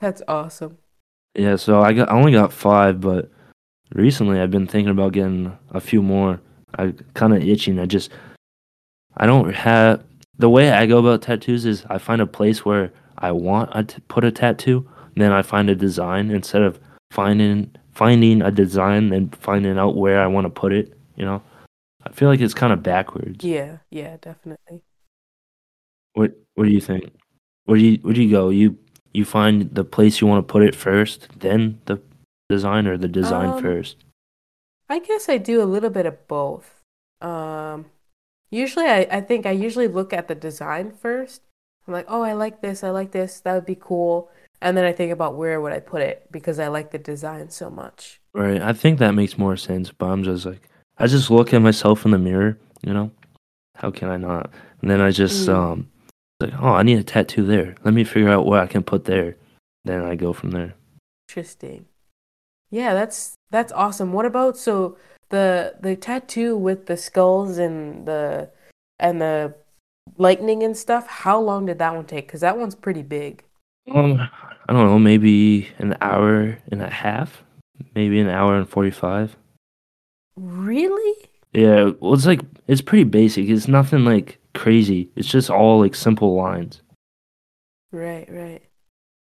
That's 0.00 0.22
awesome. 0.26 0.78
Yeah, 1.34 1.56
so 1.56 1.82
I 1.82 1.92
got 1.92 2.08
I 2.08 2.12
only 2.12 2.32
got 2.32 2.52
five, 2.52 3.00
but 3.00 3.30
recently 3.94 4.40
I've 4.40 4.50
been 4.50 4.66
thinking 4.66 4.90
about 4.90 5.12
getting 5.12 5.56
a 5.70 5.80
few 5.80 6.02
more. 6.02 6.40
I 6.78 6.94
kind 7.14 7.34
of 7.34 7.42
itching. 7.42 7.78
I 7.78 7.86
just 7.86 8.10
I 9.16 9.26
don't 9.26 9.54
have 9.54 10.02
the 10.38 10.48
way 10.48 10.70
I 10.70 10.86
go 10.86 10.98
about 10.98 11.22
tattoos 11.22 11.66
is 11.66 11.84
I 11.90 11.98
find 11.98 12.22
a 12.22 12.26
place 12.26 12.64
where 12.64 12.92
I 13.18 13.32
want 13.32 13.88
to 13.88 14.00
put 14.02 14.24
a 14.24 14.32
tattoo, 14.32 14.88
then 15.14 15.32
I 15.32 15.42
find 15.42 15.68
a 15.68 15.74
design 15.74 16.30
instead 16.30 16.62
of 16.62 16.80
finding 17.10 17.74
finding 17.92 18.40
a 18.40 18.50
design 18.50 19.12
and 19.12 19.34
finding 19.36 19.78
out 19.78 19.96
where 19.96 20.20
I 20.20 20.26
want 20.26 20.46
to 20.46 20.50
put 20.50 20.72
it. 20.72 20.96
You 21.16 21.26
know, 21.26 21.42
I 22.06 22.12
feel 22.12 22.28
like 22.28 22.40
it's 22.40 22.54
kind 22.54 22.72
of 22.72 22.82
backwards. 22.82 23.44
Yeah, 23.44 23.78
yeah, 23.90 24.16
definitely. 24.20 24.82
What 26.14 26.32
What 26.54 26.64
do 26.64 26.70
you 26.70 26.80
think? 26.80 27.12
Where 27.64 27.78
do 27.78 27.84
you 27.84 27.98
Where 28.02 28.14
do 28.14 28.22
you 28.22 28.30
go? 28.30 28.48
You 28.48 28.78
you 29.12 29.24
find 29.24 29.74
the 29.74 29.84
place 29.84 30.20
you 30.20 30.26
want 30.26 30.46
to 30.46 30.52
put 30.52 30.62
it 30.62 30.74
first, 30.74 31.28
then 31.40 31.80
the 31.86 32.00
design, 32.48 32.86
or 32.86 32.96
the 32.96 33.08
design 33.08 33.50
Um, 33.50 33.62
first. 33.62 33.96
I 34.88 34.98
guess 34.98 35.28
I 35.28 35.38
do 35.38 35.62
a 35.62 35.64
little 35.64 35.90
bit 35.90 36.06
of 36.06 36.26
both. 36.26 36.82
Um, 37.20 37.86
usually 38.50 38.86
I, 38.86 39.06
I 39.10 39.20
think 39.20 39.46
I 39.46 39.52
usually 39.52 39.88
look 39.88 40.12
at 40.12 40.26
the 40.28 40.34
design 40.34 40.90
first. 40.90 41.42
I'm 41.86 41.94
like, 41.94 42.06
oh, 42.08 42.22
I 42.22 42.32
like 42.32 42.60
this, 42.60 42.82
I 42.84 42.90
like 42.90 43.12
this, 43.12 43.40
that 43.40 43.54
would 43.54 43.66
be 43.66 43.78
cool. 43.78 44.30
And 44.62 44.76
then 44.76 44.84
I 44.84 44.92
think 44.92 45.12
about 45.12 45.36
where 45.36 45.60
would 45.60 45.72
I 45.72 45.80
put 45.80 46.02
it 46.02 46.26
because 46.30 46.58
I 46.58 46.68
like 46.68 46.90
the 46.90 46.98
design 46.98 47.50
so 47.50 47.70
much. 47.70 48.20
Right. 48.34 48.60
I 48.60 48.72
think 48.72 48.98
that 48.98 49.14
makes 49.14 49.38
more 49.38 49.56
sense, 49.56 49.90
but 49.90 50.06
I'm 50.06 50.22
just 50.22 50.44
like 50.46 50.68
I 51.00 51.06
just 51.06 51.30
look 51.30 51.52
at 51.54 51.62
myself 51.62 52.04
in 52.04 52.10
the 52.12 52.18
mirror, 52.18 52.58
you 52.82 52.92
know? 52.92 53.10
How 53.76 53.90
can 53.90 54.08
I 54.10 54.16
not? 54.18 54.50
And 54.82 54.90
then 54.90 55.00
I 55.00 55.10
just 55.10 55.48
Mm, 55.48 55.54
um 55.54 55.90
like, 56.40 56.52
oh, 56.60 56.68
I 56.74 56.82
need 56.82 56.98
a 56.98 57.04
tattoo 57.04 57.44
there. 57.44 57.74
Let 57.84 57.94
me 57.94 58.04
figure 58.04 58.30
out 58.30 58.46
what 58.46 58.60
I 58.60 58.66
can 58.66 58.82
put 58.82 59.04
there. 59.04 59.36
Then 59.84 60.02
I 60.04 60.14
go 60.14 60.32
from 60.32 60.50
there. 60.52 60.74
interesting. 61.28 61.86
Yeah, 62.70 62.94
that's 62.94 63.34
that's 63.50 63.72
awesome. 63.72 64.12
What 64.12 64.26
about 64.26 64.56
so 64.56 64.96
the 65.30 65.74
the 65.80 65.96
tattoo 65.96 66.56
with 66.56 66.86
the 66.86 66.96
skulls 66.96 67.58
and 67.58 68.06
the 68.06 68.50
and 68.98 69.20
the 69.20 69.54
lightning 70.16 70.62
and 70.62 70.76
stuff? 70.76 71.06
How 71.06 71.40
long 71.40 71.66
did 71.66 71.78
that 71.78 71.94
one 71.94 72.04
take? 72.06 72.26
Because 72.26 72.40
that 72.42 72.58
one's 72.58 72.74
pretty 72.74 73.02
big. 73.02 73.44
Um, 73.92 74.20
I 74.68 74.72
don't 74.72 74.86
know, 74.86 74.98
maybe 74.98 75.68
an 75.78 75.96
hour 76.00 76.58
and 76.70 76.82
a 76.82 76.90
half, 76.90 77.42
maybe 77.94 78.20
an 78.20 78.28
hour 78.28 78.56
and 78.56 78.68
45. 78.68 79.36
Really? 80.36 81.28
Yeah, 81.52 81.90
well, 82.00 82.14
it's 82.14 82.26
like 82.26 82.40
it's 82.66 82.80
pretty 82.80 83.04
basic. 83.04 83.48
It's 83.48 83.68
nothing 83.68 84.04
like 84.04 84.38
crazy. 84.54 85.10
It's 85.16 85.28
just 85.28 85.50
all 85.50 85.80
like 85.80 85.94
simple 85.94 86.34
lines. 86.34 86.82
Right, 87.92 88.28
right. 88.30 88.62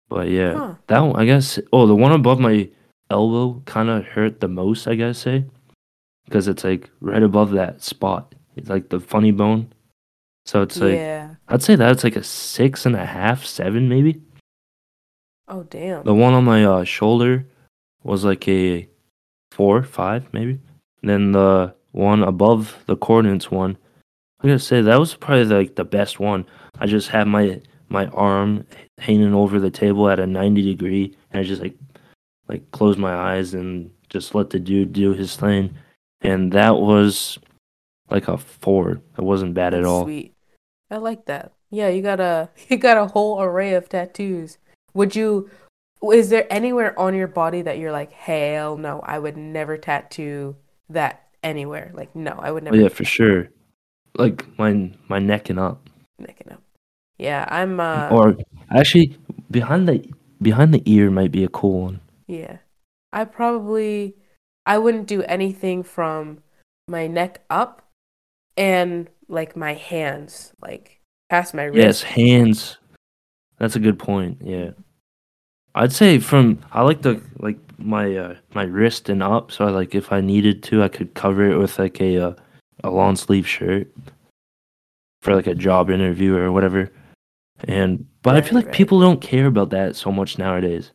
But 0.09 0.29
yeah, 0.29 0.53
Huh. 0.53 0.75
that 0.87 0.99
one, 0.99 1.15
I 1.19 1.25
guess. 1.25 1.59
Oh, 1.71 1.87
the 1.87 1.95
one 1.95 2.11
above 2.11 2.39
my 2.39 2.69
elbow 3.09 3.61
kind 3.65 3.89
of 3.89 4.05
hurt 4.05 4.39
the 4.39 4.47
most, 4.47 4.87
I 4.87 4.95
guess 4.95 5.17
say, 5.19 5.45
because 6.25 6.47
it's 6.47 6.63
like 6.63 6.89
right 7.01 7.23
above 7.23 7.51
that 7.51 7.81
spot. 7.81 8.35
It's 8.55 8.69
like 8.69 8.89
the 8.89 8.99
funny 8.99 9.31
bone. 9.31 9.73
So 10.45 10.61
it's 10.61 10.79
like 10.79 10.93
Yeah. 10.95 11.35
I'd 11.47 11.63
say 11.63 11.75
that's 11.75 12.03
like 12.03 12.15
a 12.15 12.23
six 12.23 12.85
and 12.85 12.95
a 12.95 13.05
half, 13.05 13.45
seven 13.45 13.89
maybe. 13.89 14.21
Oh, 15.47 15.63
damn. 15.63 16.03
The 16.03 16.13
one 16.13 16.33
on 16.33 16.43
my 16.45 16.63
uh, 16.63 16.83
shoulder 16.83 17.45
was 18.03 18.23
like 18.23 18.47
a 18.47 18.87
four, 19.51 19.81
five 19.83 20.31
maybe. 20.31 20.59
And 21.03 21.09
then 21.09 21.31
the 21.33 21.75
one 21.91 22.23
above 22.23 22.81
the 22.87 22.95
coordinates 22.95 23.51
one, 23.51 23.77
I'm 24.39 24.49
gonna 24.49 24.57
say 24.59 24.81
that 24.81 24.99
was 24.99 25.13
probably 25.13 25.45
like 25.45 25.75
the 25.75 25.83
best 25.83 26.19
one. 26.19 26.45
I 26.79 26.87
just 26.87 27.09
had 27.09 27.27
my 27.27 27.61
my 27.89 28.07
arm 28.07 28.65
hanging 28.97 29.33
over 29.33 29.59
the 29.59 29.69
table 29.69 30.09
at 30.09 30.19
a 30.19 30.25
ninety 30.25 30.61
degree, 30.61 31.15
and 31.31 31.41
I 31.41 31.43
just 31.43 31.61
like 31.61 31.75
like 32.47 32.71
closed 32.71 32.97
my 32.97 33.13
eyes 33.13 33.53
and 33.53 33.91
just 34.09 34.33
let 34.33 34.49
the 34.49 34.59
dude 34.59 34.93
do 34.93 35.13
his 35.13 35.35
thing, 35.35 35.75
and 36.21 36.53
that 36.53 36.77
was 36.77 37.37
like 38.09 38.29
a 38.29 38.37
four. 38.37 39.01
It 39.17 39.23
wasn't 39.23 39.53
bad 39.53 39.73
at 39.73 39.83
all. 39.83 40.03
sweet. 40.03 40.33
I 40.89 40.97
like 40.97 41.25
that. 41.25 41.51
Yeah, 41.69 41.89
you 41.89 42.01
got 42.01 42.21
a 42.21 42.49
you 42.69 42.77
got 42.77 42.97
a 42.97 43.07
whole 43.07 43.41
array 43.41 43.73
of 43.73 43.89
tattoos. 43.89 44.57
Would 44.93 45.17
you 45.17 45.49
is 46.01 46.29
there 46.29 46.47
anywhere 46.49 46.97
on 46.97 47.13
your 47.13 47.27
body 47.27 47.61
that 47.61 47.77
you're 47.77 47.91
like, 47.91 48.13
hell 48.13 48.77
no, 48.77 49.01
I 49.01 49.19
would 49.19 49.37
never 49.37 49.77
tattoo 49.77 50.55
that 50.93 51.29
anywhere. 51.43 51.91
Like, 51.93 52.15
no, 52.15 52.31
I 52.39 52.51
would 52.51 52.63
Oh, 52.71 52.71
never 52.71 52.75
yeah, 52.75 52.89
for 52.89 53.03
sure. 53.05 53.49
Like 54.17 54.45
my 54.59 54.91
my 55.07 55.19
neck 55.19 55.49
and 55.49 55.59
up. 55.59 55.89
neck 56.19 56.41
it 56.41 56.51
up. 56.51 56.61
Yeah, 57.17 57.45
I'm 57.49 57.79
uh 57.79 58.15
Or 58.15 58.35
actually, 58.71 59.17
behind 59.51 59.87
the 59.87 60.03
behind 60.41 60.73
the 60.73 60.81
ear 60.85 61.09
might 61.11 61.31
be 61.31 61.43
a 61.43 61.49
cool 61.49 61.81
one. 61.83 61.99
yeah. 62.27 62.57
I 63.11 63.25
probably 63.25 64.15
I 64.65 64.77
wouldn't 64.77 65.07
do 65.07 65.23
anything 65.23 65.83
from 65.83 66.43
my 66.87 67.07
neck 67.07 67.43
up 67.49 67.83
and 68.57 69.09
like 69.27 69.55
my 69.55 69.73
hands, 69.73 70.53
like 70.61 71.01
past 71.29 71.53
my 71.53 71.69
Yes, 71.73 72.03
hands. 72.03 72.77
That's 73.59 73.75
a 73.75 73.79
good 73.79 73.99
point. 73.99 74.39
Yeah, 74.43 74.71
I'd 75.75 75.91
say 75.91 76.19
from 76.19 76.59
I 76.71 76.81
like 76.83 77.01
the 77.01 77.21
like 77.39 77.57
my 77.79 78.15
uh, 78.15 78.35
my 78.53 78.63
wrist 78.63 79.09
and 79.09 79.23
up. 79.23 79.51
So 79.51 79.65
I 79.65 79.71
like 79.71 79.95
if 79.95 80.11
I 80.11 80.21
needed 80.21 80.63
to, 80.63 80.83
I 80.83 80.87
could 80.87 81.13
cover 81.13 81.49
it 81.49 81.57
with 81.57 81.79
like 81.79 81.99
a 82.01 82.17
uh, 82.17 82.33
a 82.83 82.89
long 82.89 83.15
sleeve 83.15 83.47
shirt 83.47 83.91
for 85.21 85.35
like 85.35 85.47
a 85.47 85.55
job 85.55 85.89
interview 85.89 86.35
or 86.35 86.51
whatever. 86.51 86.91
And 87.65 88.05
but 88.21 88.35
I 88.35 88.41
feel 88.41 88.55
like 88.55 88.67
right. 88.67 88.75
people 88.75 88.99
don't 88.99 89.21
care 89.21 89.47
about 89.47 89.69
that 89.71 89.95
so 89.95 90.11
much 90.11 90.37
nowadays. 90.37 90.91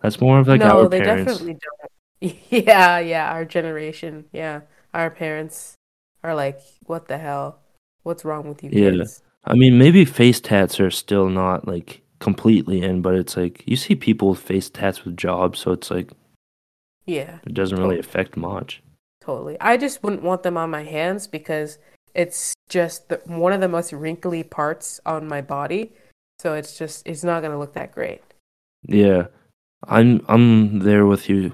That's 0.00 0.20
more 0.20 0.38
of 0.38 0.48
like 0.48 0.60
No, 0.60 0.80
our 0.82 0.88
they 0.88 1.00
parents. 1.00 1.32
definitely 1.32 1.54
don't. 1.54 1.90
Yeah, 2.48 2.98
yeah, 3.00 3.32
our 3.32 3.44
generation. 3.44 4.24
Yeah, 4.32 4.62
our 4.94 5.10
parents 5.10 5.74
are 6.22 6.34
like, 6.34 6.58
what 6.86 7.06
the 7.08 7.18
hell? 7.18 7.58
What's 8.02 8.24
wrong 8.24 8.48
with 8.48 8.62
you 8.64 8.70
Yeah. 8.72 8.90
kids? 8.92 9.22
I 9.44 9.54
mean, 9.54 9.76
maybe 9.76 10.06
face 10.06 10.40
tats 10.40 10.80
are 10.80 10.90
still 10.90 11.28
not 11.28 11.68
like 11.68 12.00
completely 12.24 12.82
in, 12.82 13.02
but 13.02 13.14
it's 13.14 13.36
like 13.36 13.62
you 13.66 13.76
see 13.76 13.94
people 13.94 14.30
with 14.30 14.40
face 14.40 14.68
tats 14.70 15.04
with 15.04 15.16
jobs, 15.16 15.60
so 15.60 15.70
it's 15.72 15.90
like 15.90 16.10
Yeah, 17.06 17.38
it 17.46 17.54
doesn't 17.54 17.78
really 17.78 17.98
affect 18.00 18.36
much. 18.36 18.82
totally. 19.24 19.56
I 19.60 19.76
just 19.76 20.02
wouldn't 20.02 20.22
want 20.22 20.42
them 20.42 20.56
on 20.56 20.70
my 20.70 20.82
hands 20.84 21.26
because 21.28 21.78
it's 22.14 22.54
just 22.68 23.08
the, 23.08 23.20
one 23.26 23.52
of 23.52 23.60
the 23.60 23.68
most 23.68 23.92
wrinkly 23.92 24.42
parts 24.42 25.00
on 25.06 25.28
my 25.28 25.40
body. 25.42 25.92
So 26.42 26.54
it's 26.54 26.76
just, 26.78 27.06
it's 27.06 27.24
not 27.24 27.40
going 27.40 27.52
to 27.52 27.58
look 27.58 27.74
that 27.74 27.92
great. 27.92 28.20
Yeah, 28.86 29.26
I'm 29.88 30.20
I'm 30.28 30.80
there 30.80 31.06
with 31.06 31.28
you, 31.30 31.52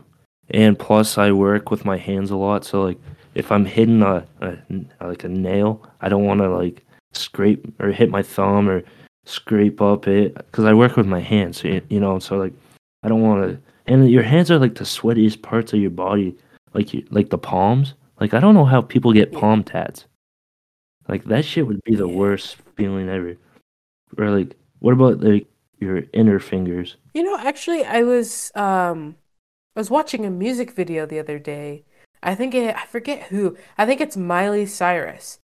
and 0.51 0.79
plus 0.79 1.19
I 1.19 1.31
work 1.33 1.71
with 1.71 1.85
my 1.85 1.97
hands 1.97 2.31
a 2.31 2.37
lot, 2.37 2.65
so 2.65 2.83
like 2.83 2.99
if 3.35 3.53
I'm 3.53 3.65
hitting 3.67 4.03
a, 4.03 4.27
a 4.41 4.57
like 5.07 5.25
a 5.25 5.29
nail, 5.29 5.71
I 6.01 6.09
don't 6.09 6.25
want 6.25 6.41
to 6.41 6.49
like 6.49 6.85
scrape 7.13 7.63
or 7.81 7.89
hit 7.93 8.11
my 8.11 8.23
thumb 8.23 8.69
or 8.69 8.83
scrape 9.25 9.81
up 9.81 10.09
it 10.09 10.35
because 10.35 10.65
I 10.65 10.75
work 10.75 10.97
with 10.97 11.07
my 11.07 11.21
hands, 11.21 11.63
you, 11.65 11.83
know. 11.91 12.19
So 12.19 12.37
like 12.37 12.53
I 13.03 13.09
don't 13.09 13.23
want 13.23 13.51
to. 13.51 13.61
And 13.87 14.11
your 14.11 14.23
hands 14.23 14.51
are 14.51 14.59
like 14.59 14.77
the 14.77 14.85
sweatiest 14.85 15.43
parts 15.43 15.73
of 15.73 15.81
your 15.81 15.91
body, 15.91 16.37
like 16.75 16.95
you 16.95 17.07
like 17.11 17.31
the 17.31 17.39
palms. 17.39 17.95
Like 18.21 18.35
I 18.35 18.41
don't 18.41 18.55
know 18.55 18.65
how 18.65 18.83
people 18.83 19.13
get 19.13 19.33
palm 19.33 19.65
tats. 19.65 20.07
Like 21.09 21.25
that 21.25 21.45
shit 21.45 21.67
would 21.67 21.83
be 21.85 21.97
the 21.97 22.09
worst 22.09 22.57
feeling 22.77 23.09
ever. 23.09 23.37
Or 24.17 24.31
like, 24.31 24.57
what 24.79 24.93
about 24.93 25.21
like 25.21 25.47
your 25.81 26.05
inner 26.13 26.39
fingers? 26.39 26.97
You 27.15 27.25
know, 27.25 27.37
actually, 27.39 27.85
I 27.85 28.03
was 28.03 28.53
um, 28.55 29.17
I 29.75 29.81
was 29.81 29.91
watching 29.91 30.25
a 30.25 30.31
music 30.31 30.73
video 30.73 31.07
the 31.07 31.19
other 31.19 31.39
day. 31.39 31.85
I 32.23 32.35
think 32.35 32.55
it, 32.55 32.77
I 32.77 32.87
forget 32.87 33.25
who. 33.25 33.57
I 33.77 33.87
think 33.87 34.01
it's 34.01 34.17
Miley 34.17 34.67
Cyrus. 34.67 35.40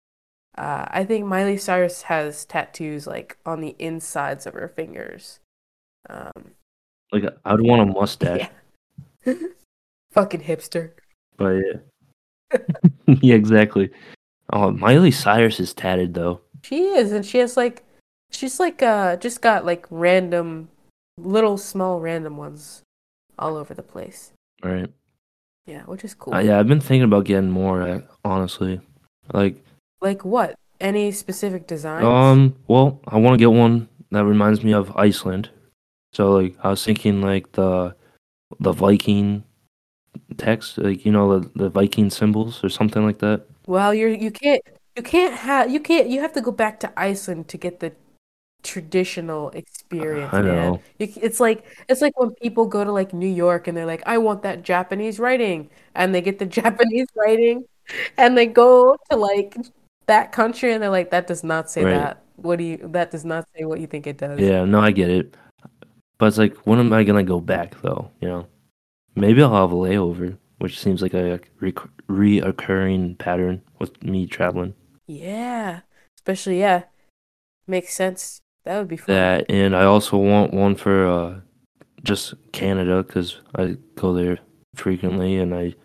Uh, 0.58 0.86
I 0.90 1.06
think 1.06 1.26
Miley 1.26 1.58
Cyrus 1.58 2.04
has 2.04 2.46
tattoos 2.46 3.08
like 3.08 3.38
on 3.46 3.62
the 3.62 3.76
insides 3.80 4.46
of 4.46 4.54
her 4.54 4.68
fingers. 4.68 5.40
Um, 6.10 6.52
Like 7.12 7.24
I 7.46 7.54
would 7.54 7.62
want 7.66 7.82
a 7.82 7.86
mustache, 7.86 8.50
yeah. 9.26 9.34
Fucking 10.12 10.42
hipster. 10.42 10.92
but 11.38 11.56
yeah, 11.56 12.60
yeah, 13.22 13.36
exactly. 13.36 13.90
Oh, 14.52 14.72
Miley 14.72 15.12
Cyrus 15.12 15.60
is 15.60 15.74
tatted 15.74 16.14
though. 16.14 16.42
She 16.64 16.84
is, 16.84 17.12
and 17.14 17.26
she 17.26 17.38
has 17.38 17.56
like, 17.56 17.84
she's 18.32 18.60
like 18.60 18.84
uh, 18.84 19.16
just 19.16 19.42
got 19.42 19.66
like 19.66 19.86
random, 19.90 20.68
little 21.18 21.58
small 21.58 22.02
random 22.02 22.36
ones 22.38 22.82
all 23.40 23.56
over 23.56 23.74
the 23.74 23.84
place. 23.84 24.34
Right. 24.64 24.90
Yeah, 25.66 25.84
which 25.84 26.04
is 26.04 26.14
cool. 26.14 26.34
Uh, 26.34 26.40
yeah, 26.40 26.60
I've 26.60 26.68
been 26.68 26.82
thinking 26.82 27.04
about 27.04 27.24
getting 27.26 27.50
more. 27.52 27.82
uh, 27.84 28.02
Honestly, 28.26 28.82
like 29.34 29.56
Like 30.02 30.26
what? 30.26 30.56
Any 30.80 31.12
specific 31.12 31.68
designs? 31.68 32.04
um, 32.06 32.56
well, 32.68 33.00
I 33.08 33.18
want 33.18 33.36
to 33.36 33.38
get 33.38 33.52
one 33.52 33.88
that 34.10 34.26
reminds 34.26 34.64
me 34.64 34.74
of 34.74 34.96
Iceland. 34.98 35.50
So 36.14 36.32
like, 36.32 36.56
I 36.64 36.70
was 36.70 36.84
thinking 36.84 37.22
like 37.22 37.52
the 37.54 37.96
the 38.60 38.72
Viking 38.72 39.44
text, 40.38 40.78
like 40.78 41.06
you 41.06 41.12
know 41.12 41.40
the 41.40 41.52
the 41.56 41.70
Viking 41.70 42.10
symbols 42.10 42.64
or 42.64 42.70
something 42.70 43.06
like 43.06 43.20
that. 43.20 43.46
Well, 43.68 43.94
you're 43.94 44.10
you 44.10 44.32
can't 44.32 44.62
you 44.96 45.04
can't 45.04 45.36
have 45.36 45.70
you 45.70 45.80
can't 45.80 46.10
you 46.10 46.20
have 46.20 46.34
to 46.34 46.42
go 46.42 46.52
back 46.52 46.80
to 46.82 46.92
Iceland 47.00 47.48
to 47.50 47.58
get 47.58 47.80
the 47.80 47.94
traditional 48.64 49.50
experience, 49.52 50.34
I 50.34 50.42
man. 50.42 50.56
know. 50.56 50.82
You, 51.00 51.08
it's 51.22 51.40
like 51.40 51.64
it's 51.88 52.02
like 52.02 52.20
when 52.20 52.32
people 52.36 52.66
go 52.66 52.84
to 52.84 52.92
like 52.92 53.14
New 53.14 53.30
York 53.30 53.68
and 53.68 53.78
they're 53.78 53.86
like, 53.86 54.04
I 54.06 54.18
want 54.18 54.44
that 54.44 54.64
Japanese 54.64 55.20
writing, 55.20 55.70
and 55.96 56.14
they 56.14 56.22
get 56.22 56.40
the 56.40 56.46
Japanese 56.60 57.08
writing, 57.16 57.66
and 58.18 58.38
they 58.38 58.46
go 58.46 58.98
to 59.10 59.16
like 59.16 59.56
that 60.08 60.32
country 60.32 60.74
and 60.74 60.82
they're 60.82 60.90
like, 60.90 61.12
that 61.12 61.28
does 61.28 61.44
not 61.44 61.70
say 61.70 61.84
Right. 61.84 61.94
that. 61.94 62.24
What 62.36 62.58
do 62.58 62.64
you? 62.64 62.78
That 62.84 63.12
does 63.12 63.24
not 63.26 63.46
say 63.56 63.66
what 63.66 63.80
you 63.80 63.88
think 63.88 64.08
it 64.08 64.18
does. 64.18 64.40
Yeah, 64.40 64.66
no, 64.66 64.80
I 64.80 64.92
get 64.92 65.10
it. 65.10 65.36
But 66.18 66.28
it's 66.28 66.38
like, 66.38 66.56
when 66.66 66.80
am 66.80 66.92
I 66.94 67.04
gonna 67.04 67.24
go 67.24 67.40
back 67.40 67.80
though? 67.82 68.10
You 68.20 68.28
know, 68.28 68.48
maybe 69.16 69.42
I'll 69.44 69.54
have 69.54 69.72
a 69.72 69.76
layover, 69.76 70.38
which 70.58 70.80
seems 70.80 71.02
like 71.02 71.14
a 71.14 71.40
reoccurring 72.10 73.18
pattern 73.18 73.62
with 73.80 74.02
me 74.04 74.28
traveling. 74.28 74.74
Yeah. 75.08 75.82
Especially 76.18 76.60
yeah. 76.60 76.84
Makes 77.68 77.94
sense. 77.94 78.42
That 78.66 78.78
would 78.78 78.88
be 78.88 78.98
fun. 78.98 79.16
That 79.16 79.46
and 79.50 79.76
I 79.76 79.84
also 79.84 80.18
want 80.18 80.54
one 80.54 80.76
for 80.76 81.08
uh, 81.08 81.40
just 82.04 82.34
Canada 82.52 83.04
because 83.04 83.38
I 83.56 83.78
go 83.96 84.14
there 84.14 84.40
frequently 84.76 85.38
and 85.38 85.54
I 85.54 85.76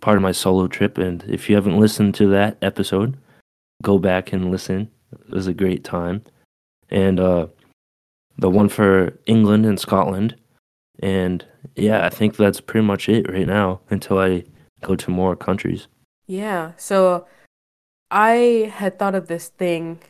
part 0.00 0.16
of 0.16 0.22
my 0.22 0.32
solo 0.32 0.66
trip. 0.66 0.98
And 0.98 1.24
if 1.28 1.48
you 1.48 1.56
haven't 1.56 1.78
listened 1.78 2.14
to 2.16 2.28
that 2.28 2.56
episode, 2.62 3.16
go 3.82 3.98
back 3.98 4.32
and 4.32 4.50
listen. 4.50 4.90
It 5.12 5.30
was 5.30 5.46
a 5.46 5.54
great 5.54 5.84
time. 5.84 6.22
And 6.88 7.20
uh, 7.20 7.46
the 8.38 8.50
one 8.50 8.68
for 8.68 9.18
England 9.26 9.66
and 9.66 9.78
Scotland. 9.78 10.36
And 11.02 11.44
yeah, 11.76 12.04
I 12.04 12.10
think 12.10 12.36
that's 12.36 12.60
pretty 12.60 12.86
much 12.86 13.08
it 13.08 13.30
right 13.30 13.46
now 13.46 13.80
until 13.90 14.18
I 14.18 14.44
go 14.82 14.96
to 14.96 15.10
more 15.10 15.36
countries. 15.36 15.86
Yeah. 16.26 16.72
So 16.76 17.26
I 18.10 18.72
had 18.74 18.98
thought 18.98 19.14
of 19.14 19.28
this 19.28 19.48
thing, 19.48 20.00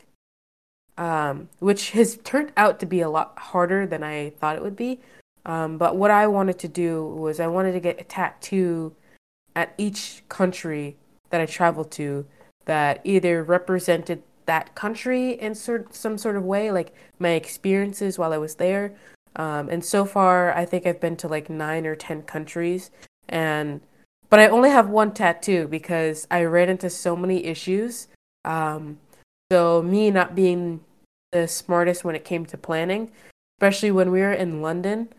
um, 0.97 1.49
which 1.59 1.91
has 1.91 2.17
turned 2.23 2.51
out 2.57 2.79
to 2.79 2.85
be 2.85 3.01
a 3.01 3.09
lot 3.09 3.37
harder 3.37 3.85
than 3.85 4.03
I 4.03 4.31
thought 4.31 4.55
it 4.55 4.63
would 4.63 4.75
be. 4.75 4.99
Um, 5.45 5.77
but 5.77 5.95
what 5.95 6.11
I 6.11 6.27
wanted 6.27 6.59
to 6.59 6.67
do 6.67 7.03
was 7.05 7.39
I 7.39 7.47
wanted 7.47 7.71
to 7.73 7.79
get 7.79 7.99
a 7.99 8.03
tattoo 8.03 8.95
at 9.55 9.73
each 9.77 10.23
country 10.29 10.97
that 11.29 11.41
I 11.41 11.45
traveled 11.45 11.91
to 11.91 12.25
that 12.71 13.01
either 13.03 13.43
represented 13.43 14.23
that 14.45 14.73
country 14.75 15.33
in 15.33 15.53
sort 15.53 15.93
some 15.93 16.17
sort 16.17 16.37
of 16.37 16.45
way, 16.45 16.71
like 16.71 16.95
my 17.19 17.31
experiences 17.31 18.17
while 18.17 18.31
I 18.31 18.37
was 18.37 18.55
there. 18.55 18.93
Um, 19.35 19.67
and 19.67 19.83
so 19.83 20.05
far, 20.05 20.53
I 20.55 20.63
think 20.63 20.87
I've 20.87 21.01
been 21.01 21.17
to 21.17 21.27
like 21.27 21.49
nine 21.49 21.85
or 21.85 21.95
ten 21.95 22.21
countries, 22.21 22.89
and 23.27 23.81
but 24.29 24.39
I 24.39 24.47
only 24.47 24.69
have 24.69 24.87
one 24.87 25.11
tattoo 25.13 25.67
because 25.67 26.25
I 26.31 26.45
ran 26.45 26.69
into 26.69 26.89
so 26.89 27.13
many 27.17 27.43
issues. 27.43 28.07
Um, 28.45 28.99
so 29.51 29.81
me 29.81 30.09
not 30.09 30.33
being 30.33 30.79
the 31.33 31.49
smartest 31.49 32.05
when 32.05 32.15
it 32.15 32.23
came 32.23 32.45
to 32.45 32.57
planning, 32.57 33.11
especially 33.59 33.91
when 33.91 34.11
we 34.11 34.21
were 34.21 34.31
in 34.31 34.61
London, 34.61 35.09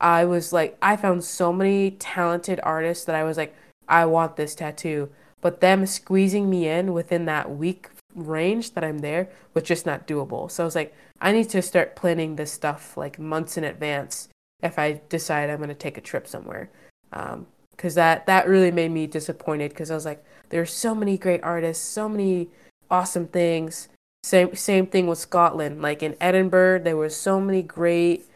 I 0.00 0.24
was 0.24 0.50
like, 0.50 0.78
I 0.80 0.96
found 0.96 1.24
so 1.24 1.52
many 1.52 1.90
talented 1.90 2.58
artists 2.62 3.04
that 3.04 3.16
I 3.16 3.24
was 3.24 3.36
like, 3.36 3.54
I 3.86 4.06
want 4.06 4.36
this 4.36 4.54
tattoo. 4.54 5.10
But 5.42 5.60
them 5.60 5.84
squeezing 5.84 6.48
me 6.48 6.66
in 6.68 6.94
within 6.94 7.26
that 7.26 7.54
week 7.54 7.90
range 8.14 8.72
that 8.72 8.84
I'm 8.84 9.00
there 9.00 9.28
was 9.52 9.64
just 9.64 9.84
not 9.84 10.06
doable. 10.06 10.50
So 10.50 10.64
I 10.64 10.66
was 10.66 10.74
like, 10.74 10.94
I 11.20 11.32
need 11.32 11.50
to 11.50 11.60
start 11.60 11.96
planning 11.96 12.36
this 12.36 12.52
stuff 12.52 12.96
like 12.96 13.18
months 13.18 13.58
in 13.58 13.64
advance 13.64 14.28
if 14.62 14.78
I 14.78 15.02
decide 15.10 15.50
I'm 15.50 15.58
going 15.58 15.68
to 15.68 15.74
take 15.74 15.98
a 15.98 16.00
trip 16.00 16.26
somewhere. 16.26 16.70
Um, 17.12 17.46
because 17.72 17.94
that 17.96 18.26
that 18.26 18.46
really 18.46 18.70
made 18.70 18.92
me 18.92 19.06
disappointed 19.06 19.70
because 19.70 19.90
I 19.90 19.94
was 19.94 20.04
like, 20.04 20.24
there's 20.50 20.72
so 20.72 20.94
many 20.94 21.18
great 21.18 21.42
artists, 21.42 21.84
so 21.84 22.08
many 22.08 22.48
awesome 22.90 23.26
things. 23.26 23.88
Same 24.22 24.54
same 24.54 24.86
thing 24.86 25.08
with 25.08 25.18
Scotland. 25.18 25.82
Like 25.82 26.02
in 26.02 26.16
Edinburgh, 26.20 26.80
there 26.80 26.96
were 26.96 27.08
so 27.08 27.40
many 27.40 27.62
great 27.62 28.26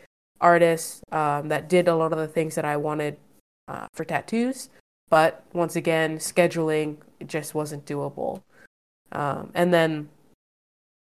artists 0.41 1.01
um, 1.13 1.49
that 1.49 1.69
did 1.69 1.87
a 1.87 1.95
lot 1.95 2.13
of 2.13 2.19
the 2.19 2.27
things 2.27 2.57
that 2.57 2.65
I 2.65 2.77
wanted 2.77 3.19
uh, 3.69 3.87
for 3.95 4.05
tattoos. 4.05 4.69
But 5.09 5.45
once 5.53 5.77
again, 5.77 6.19
scheduling 6.19 6.97
just 7.27 7.55
wasn't 7.55 7.87
doable. 7.87 8.43
Um, 9.13 9.51
and 9.55 9.73
then, 9.73 10.09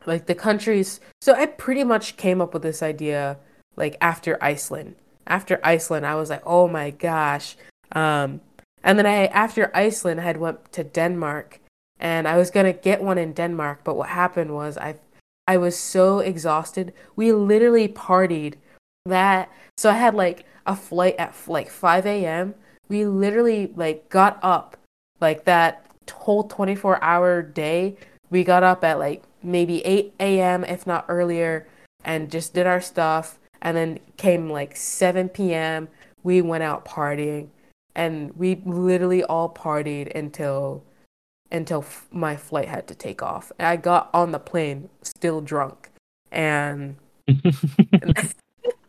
like 0.04 0.26
the 0.26 0.34
countries, 0.34 1.00
so 1.20 1.34
I 1.34 1.46
pretty 1.46 1.82
much 1.82 2.16
came 2.16 2.40
up 2.40 2.54
with 2.54 2.62
this 2.62 2.82
idea 2.82 3.38
like 3.74 3.96
after 4.00 4.42
Iceland. 4.42 4.94
After 5.26 5.60
Iceland, 5.64 6.06
I 6.06 6.14
was 6.14 6.30
like, 6.30 6.42
oh 6.46 6.68
my 6.68 6.90
gosh. 6.90 7.56
Um, 7.92 8.40
and 8.84 8.98
then 8.98 9.06
I, 9.06 9.26
after 9.26 9.76
Iceland, 9.76 10.20
I 10.20 10.24
had 10.24 10.36
went 10.36 10.72
to 10.72 10.84
Denmark, 10.84 11.60
and 11.98 12.28
I 12.28 12.36
was 12.36 12.50
gonna 12.50 12.72
get 12.72 13.02
one 13.02 13.18
in 13.18 13.32
Denmark. 13.32 13.80
But 13.82 13.96
what 13.96 14.10
happened 14.10 14.54
was 14.54 14.78
I, 14.78 14.96
I 15.48 15.56
was 15.56 15.76
so 15.76 16.20
exhausted. 16.20 16.92
We 17.16 17.32
literally 17.32 17.88
partied 17.88 18.54
that. 19.04 19.50
So 19.76 19.90
I 19.90 19.94
had 19.94 20.14
like 20.14 20.46
a 20.64 20.76
flight 20.76 21.16
at 21.18 21.34
like 21.48 21.70
5 21.70 22.06
a.m 22.06 22.54
we 22.88 23.04
literally 23.06 23.72
like 23.76 24.08
got 24.08 24.38
up 24.42 24.76
like 25.20 25.44
that 25.44 25.86
whole 26.12 26.44
24 26.44 27.02
hour 27.02 27.42
day. 27.42 27.96
We 28.30 28.44
got 28.44 28.62
up 28.62 28.84
at 28.84 28.98
like 28.98 29.22
maybe 29.42 29.84
8 29.84 30.14
a.m 30.20 30.64
if 30.64 30.86
not 30.86 31.04
earlier 31.08 31.66
and 32.04 32.30
just 32.30 32.54
did 32.54 32.66
our 32.66 32.80
stuff. 32.80 33.38
And 33.62 33.76
then 33.76 33.98
came 34.16 34.50
like 34.50 34.76
7 34.76 35.28
p.m 35.30 35.88
we 36.26 36.42
went 36.42 36.64
out 36.64 36.84
partying. 36.84 37.48
And 37.94 38.36
we 38.36 38.60
literally 38.66 39.24
all 39.24 39.48
partied 39.48 40.14
until 40.14 40.82
until 41.50 41.80
f- 41.82 42.08
my 42.10 42.36
flight 42.36 42.68
had 42.68 42.88
to 42.88 42.94
take 42.94 43.22
off. 43.22 43.52
And 43.58 43.68
i 43.68 43.76
got 43.76 44.10
on 44.12 44.32
the 44.32 44.40
plane 44.40 44.90
still 45.02 45.40
drunk. 45.40 45.90
And 46.32 46.96
it 47.28 48.34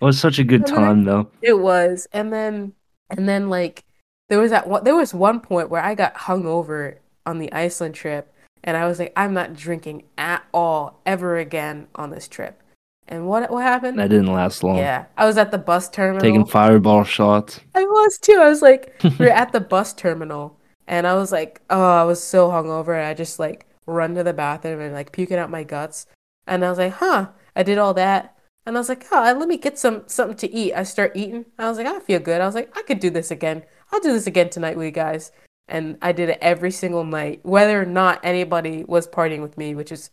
was 0.01 0.19
such 0.19 0.39
a 0.39 0.43
good 0.43 0.65
time 0.67 1.05
though. 1.05 1.29
It 1.41 1.59
was. 1.59 2.07
And 2.11 2.33
then 2.33 2.73
and 3.09 3.29
then 3.29 3.49
like 3.49 3.83
there 4.29 4.39
was 4.39 4.51
that 4.51 4.67
one, 4.67 4.83
there 4.83 4.95
was 4.95 5.13
one 5.13 5.39
point 5.39 5.69
where 5.69 5.83
I 5.83 5.95
got 5.95 6.15
hungover 6.15 6.97
on 7.25 7.39
the 7.39 7.51
Iceland 7.53 7.95
trip, 7.95 8.33
and 8.63 8.75
I 8.77 8.87
was 8.87 8.99
like, 8.99 9.13
I'm 9.15 9.33
not 9.33 9.53
drinking 9.53 10.03
at 10.17 10.43
all 10.53 11.01
ever 11.05 11.37
again 11.37 11.87
on 11.95 12.09
this 12.09 12.27
trip. 12.27 12.61
And 13.07 13.27
what 13.27 13.49
what 13.49 13.63
happened? 13.63 13.99
That 13.99 14.09
didn't 14.09 14.33
last 14.33 14.63
long. 14.63 14.77
Yeah, 14.77 15.05
I 15.17 15.25
was 15.25 15.37
at 15.37 15.51
the 15.51 15.57
bus 15.57 15.89
terminal 15.89 16.21
taking 16.21 16.45
fireball 16.45 17.03
shots. 17.05 17.61
I 17.73 17.83
was 17.85 18.17
too. 18.17 18.39
I 18.41 18.49
was 18.49 18.61
like, 18.61 19.01
we 19.17 19.27
are 19.27 19.29
at 19.29 19.53
the 19.53 19.61
bus 19.61 19.93
terminal, 19.93 20.57
and 20.87 21.07
I 21.07 21.15
was 21.15 21.31
like, 21.31 21.61
oh, 21.69 21.81
I 21.81 22.03
was 22.03 22.21
so 22.21 22.49
hungover, 22.49 22.97
and 22.97 23.05
I 23.05 23.13
just 23.13 23.39
like 23.39 23.65
run 23.85 24.15
to 24.15 24.23
the 24.23 24.33
bathroom 24.33 24.81
and 24.81 24.93
like 24.93 25.13
puking 25.13 25.37
out 25.37 25.49
my 25.49 25.63
guts, 25.63 26.05
and 26.45 26.65
I 26.65 26.69
was 26.69 26.79
like, 26.79 26.93
huh, 26.93 27.29
I 27.55 27.63
did 27.63 27.77
all 27.77 27.93
that, 27.93 28.37
and 28.65 28.75
I 28.75 28.79
was 28.81 28.89
like, 28.89 29.05
oh, 29.13 29.35
let 29.37 29.47
me 29.47 29.55
get 29.55 29.79
some 29.79 30.03
something 30.07 30.35
to 30.39 30.53
eat. 30.53 30.73
I 30.73 30.83
start 30.83 31.13
eating. 31.15 31.45
I 31.57 31.69
was 31.69 31.77
like, 31.77 31.87
I 31.87 31.99
feel 31.99 32.19
good. 32.19 32.41
I 32.41 32.45
was 32.45 32.55
like, 32.55 32.75
I 32.77 32.81
could 32.81 32.99
do 32.99 33.09
this 33.09 33.31
again. 33.31 33.63
I'll 33.91 33.99
do 33.99 34.13
this 34.13 34.27
again 34.27 34.49
tonight 34.49 34.77
with 34.77 34.85
you 34.85 34.91
guys. 34.91 35.31
And 35.67 35.97
I 36.01 36.13
did 36.13 36.29
it 36.29 36.37
every 36.41 36.71
single 36.71 37.03
night, 37.03 37.41
whether 37.43 37.81
or 37.81 37.85
not 37.85 38.21
anybody 38.23 38.85
was 38.85 39.07
partying 39.07 39.41
with 39.41 39.57
me, 39.57 39.75
which 39.75 39.91
is 39.91 40.09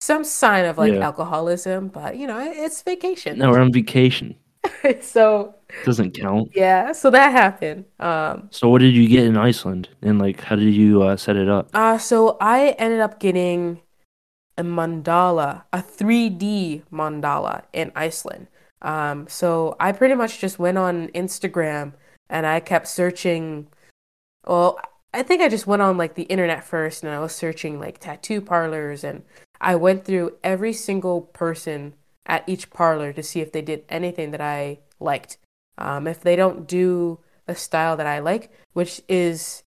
some 0.00 0.24
sign 0.24 0.64
of 0.64 0.78
like 0.78 0.92
yeah. 0.92 1.00
alcoholism, 1.00 1.88
but 1.88 2.16
you 2.16 2.26
know, 2.26 2.38
it's 2.40 2.82
vacation. 2.82 3.38
No, 3.38 3.50
we're 3.50 3.60
on 3.60 3.72
vacation. 3.72 4.36
so 5.00 5.54
doesn't 5.84 6.12
count. 6.12 6.50
Yeah, 6.54 6.92
so 6.92 7.10
that 7.10 7.32
happened. 7.32 7.84
Um 8.00 8.48
So 8.50 8.68
what 8.68 8.80
did 8.80 8.94
you 8.94 9.08
get 9.08 9.24
in 9.24 9.36
Iceland? 9.36 9.88
And 10.02 10.18
like 10.18 10.40
how 10.40 10.56
did 10.56 10.74
you 10.74 11.02
uh, 11.02 11.16
set 11.16 11.36
it 11.36 11.48
up? 11.48 11.70
Uh 11.74 11.98
so 11.98 12.36
I 12.40 12.70
ended 12.78 13.00
up 13.00 13.20
getting 13.20 13.80
a 14.56 14.62
mandala, 14.62 15.62
a 15.72 15.78
3D 15.78 16.82
mandala 16.92 17.62
in 17.72 17.92
Iceland. 17.94 18.48
Um 18.82 19.26
so 19.28 19.76
I 19.80 19.92
pretty 19.92 20.14
much 20.14 20.38
just 20.38 20.58
went 20.58 20.78
on 20.78 21.08
Instagram 21.08 21.94
and 22.28 22.46
I 22.46 22.60
kept 22.60 22.88
searching. 22.88 23.68
Well, 24.46 24.78
I 25.12 25.22
think 25.22 25.40
I 25.40 25.48
just 25.48 25.66
went 25.66 25.82
on 25.82 25.96
like 25.96 26.14
the 26.14 26.24
internet 26.24 26.64
first 26.64 27.02
and 27.02 27.12
I 27.12 27.18
was 27.18 27.34
searching 27.34 27.80
like 27.80 27.98
tattoo 27.98 28.40
parlors 28.40 29.04
and 29.04 29.22
I 29.60 29.74
went 29.76 30.04
through 30.04 30.36
every 30.44 30.72
single 30.72 31.22
person 31.22 31.94
at 32.26 32.46
each 32.46 32.70
parlor 32.70 33.12
to 33.12 33.22
see 33.22 33.40
if 33.40 33.52
they 33.52 33.62
did 33.62 33.84
anything 33.88 34.30
that 34.32 34.40
I 34.40 34.78
liked. 35.00 35.38
Um, 35.78 36.06
if 36.06 36.20
they 36.20 36.36
don't 36.36 36.66
do 36.66 37.20
a 37.46 37.54
style 37.54 37.96
that 37.96 38.06
I 38.06 38.18
like, 38.18 38.52
which 38.74 39.00
is 39.08 39.62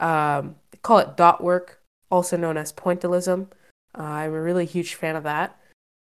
um, 0.00 0.56
call 0.82 0.98
it 0.98 1.16
dot 1.16 1.42
work, 1.42 1.80
also 2.10 2.36
known 2.36 2.56
as 2.56 2.72
pointillism. 2.72 3.48
Uh, 3.96 4.02
I'm 4.02 4.34
a 4.34 4.40
really 4.40 4.66
huge 4.66 4.94
fan 4.94 5.16
of 5.16 5.24
that, 5.24 5.58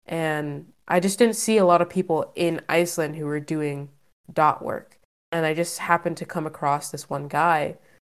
and 0.06 0.72
I 0.86 1.00
just 1.00 1.18
didn't 1.18 1.36
see 1.36 1.56
a 1.56 1.64
lot 1.64 1.82
of 1.82 1.88
people 1.88 2.32
in 2.34 2.60
Iceland 2.68 3.16
who 3.16 3.26
were 3.26 3.40
doing 3.40 3.88
dot 4.32 4.64
work 4.64 4.95
and 5.32 5.44
I 5.44 5.54
just 5.54 5.78
happened 5.78 6.16
to 6.18 6.24
come 6.24 6.46
across 6.46 6.90
this 6.90 7.10
one 7.10 7.28
guy. 7.28 7.76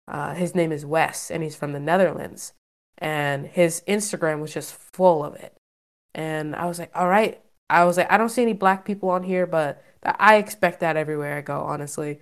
Uh, 0.07 0.33
his 0.33 0.55
name 0.55 0.71
is 0.71 0.85
Wes, 0.85 1.31
and 1.31 1.43
he's 1.43 1.55
from 1.55 1.73
the 1.73 1.79
Netherlands. 1.79 2.53
And 2.97 3.45
his 3.45 3.83
Instagram 3.87 4.39
was 4.41 4.53
just 4.53 4.73
full 4.73 5.23
of 5.23 5.35
it. 5.35 5.53
And 6.15 6.55
I 6.55 6.65
was 6.65 6.79
like, 6.79 6.91
all 6.95 7.07
right. 7.07 7.39
I 7.69 7.83
was 7.83 7.97
like, 7.97 8.11
I 8.11 8.17
don't 8.17 8.29
see 8.29 8.41
any 8.41 8.53
black 8.53 8.85
people 8.85 9.09
on 9.09 9.23
here, 9.23 9.45
but 9.45 9.83
I 10.03 10.35
expect 10.37 10.79
that 10.79 10.97
everywhere 10.97 11.37
I 11.37 11.41
go, 11.41 11.61
honestly. 11.61 12.19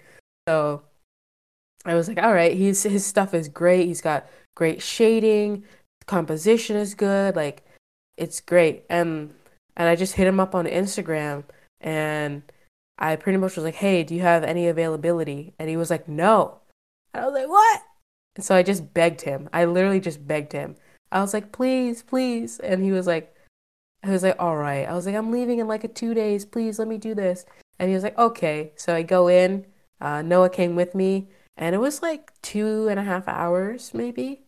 So 0.47 0.83
I 1.85 1.93
was 1.93 2.07
like, 2.07 2.21
all 2.21 2.33
right, 2.33 2.53
he's, 2.53 2.83
his 2.83 3.05
stuff 3.05 3.33
is 3.33 3.47
great. 3.47 3.85
He's 3.85 4.01
got 4.01 4.27
great 4.55 4.81
shading, 4.81 5.63
composition 6.07 6.75
is 6.77 6.95
good. 6.95 7.35
Like, 7.35 7.63
it's 8.17 8.41
great. 8.41 8.85
And, 8.89 9.33
and 9.77 9.87
I 9.87 9.95
just 9.95 10.15
hit 10.15 10.27
him 10.27 10.39
up 10.39 10.55
on 10.55 10.65
Instagram 10.65 11.43
and 11.79 12.41
I 12.97 13.15
pretty 13.15 13.37
much 13.37 13.55
was 13.55 13.65
like, 13.65 13.75
hey, 13.75 14.03
do 14.03 14.15
you 14.15 14.21
have 14.21 14.43
any 14.43 14.67
availability? 14.67 15.53
And 15.59 15.69
he 15.69 15.77
was 15.77 15.89
like, 15.89 16.07
no. 16.07 16.59
And 17.13 17.23
I 17.23 17.27
was 17.27 17.33
like, 17.33 17.49
what? 17.49 17.81
And 18.35 18.45
so 18.45 18.55
I 18.55 18.63
just 18.63 18.93
begged 18.93 19.21
him. 19.21 19.49
I 19.53 19.65
literally 19.65 19.99
just 19.99 20.27
begged 20.27 20.53
him. 20.53 20.75
I 21.11 21.21
was 21.21 21.33
like, 21.33 21.51
please, 21.51 22.03
please. 22.03 22.59
And 22.59 22.83
he 22.83 22.91
was 22.91 23.07
like, 23.07 23.35
he 24.03 24.11
was 24.11 24.23
like, 24.23 24.35
all 24.39 24.57
right. 24.57 24.87
I 24.87 24.93
was 24.93 25.05
like, 25.05 25.15
I'm 25.15 25.31
leaving 25.31 25.59
in 25.59 25.67
like 25.67 25.83
a 25.83 25.87
two 25.87 26.13
days. 26.13 26.45
Please 26.45 26.79
let 26.79 26.87
me 26.87 26.97
do 26.97 27.15
this. 27.15 27.45
And 27.79 27.89
he 27.89 27.95
was 27.95 28.03
like, 28.03 28.17
okay. 28.17 28.73
So 28.75 28.93
I 28.95 29.01
go 29.01 29.27
in. 29.27 29.65
Uh, 30.01 30.21
Noah 30.21 30.49
came 30.49 30.75
with 30.75 30.93
me, 30.93 31.29
and 31.57 31.73
it 31.73 31.79
was 31.79 32.01
like 32.01 32.33
two 32.41 32.87
and 32.89 32.99
a 32.99 33.03
half 33.03 33.27
hours, 33.27 33.93
maybe. 33.93 34.43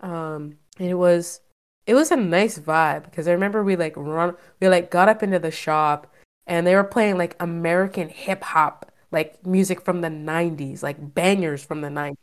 Um, 0.00 0.58
and 0.78 0.88
it 0.88 0.94
was 0.94 1.40
it 1.86 1.94
was 1.94 2.10
a 2.10 2.16
nice 2.16 2.58
vibe 2.58 3.04
because 3.04 3.28
I 3.28 3.32
remember 3.32 3.62
we 3.62 3.76
like 3.76 3.94
run 3.96 4.34
we 4.60 4.68
like 4.68 4.90
got 4.90 5.08
up 5.08 5.22
into 5.22 5.38
the 5.38 5.50
shop 5.50 6.12
and 6.46 6.66
they 6.66 6.74
were 6.74 6.84
playing 6.84 7.18
like 7.18 7.36
American 7.40 8.08
hip 8.08 8.42
hop 8.42 8.92
like 9.12 9.44
music 9.46 9.82
from 9.82 10.00
the 10.02 10.10
90s, 10.10 10.82
like 10.82 11.14
bangers 11.14 11.64
from 11.64 11.80
the 11.80 11.90
90s. 11.90 12.18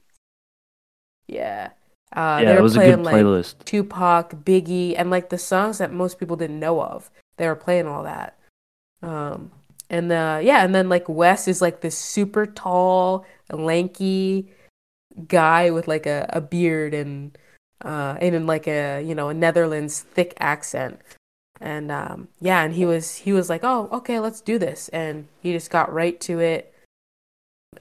Yeah. 1.28 1.72
Uh, 2.16 2.42
Yeah, 2.42 2.54
they 2.54 2.56
it 2.56 2.62
were 2.62 2.64
was 2.64 2.76
a 2.76 2.80
playing 2.80 2.98
good 2.98 3.04
like 3.04 3.16
playlist. 3.16 3.56
Tupac, 3.66 4.32
Biggie, 4.46 4.96
and 4.98 5.10
like 5.10 5.30
the 5.30 5.38
songs 5.38 5.78
that 5.80 5.92
most 5.92 6.20
people 6.20 6.36
didn't 6.38 6.60
know 6.60 6.82
of. 6.82 7.10
They 7.38 7.48
were 7.48 7.56
playing 7.56 7.88
all 7.88 8.04
that. 8.04 8.38
Um, 9.02 9.52
and 9.90 10.12
uh, 10.12 10.40
yeah, 10.44 10.64
and 10.64 10.74
then 10.76 10.90
like 10.90 11.08
Wes 11.10 11.48
is 11.48 11.62
like 11.62 11.82
this 11.82 11.98
super 11.98 12.46
tall, 12.46 13.26
lanky 13.52 14.52
guy 15.28 15.72
with 15.72 15.88
like 15.88 16.06
a, 16.06 16.28
a 16.32 16.42
beard 16.42 16.94
and 16.94 17.38
uh, 17.84 18.18
and 18.22 18.36
in 18.36 18.48
like 18.48 18.68
a 18.68 19.02
you 19.02 19.16
know 19.16 19.30
a 19.30 19.34
Netherlands 19.34 20.02
thick 20.02 20.34
accent. 20.40 21.02
And 21.60 21.92
um, 21.92 22.28
yeah, 22.40 22.64
and 22.64 22.74
he 22.74 22.86
was 22.86 23.18
he 23.18 23.34
was 23.34 23.50
like, 23.50 23.62
oh, 23.64 23.90
okay, 23.92 24.20
let's 24.20 24.42
do 24.42 24.60
this, 24.60 24.90
and 24.90 25.28
he 25.42 25.52
just 25.52 25.72
got 25.72 25.92
right 25.92 26.20
to 26.22 26.40
it, 26.40 26.74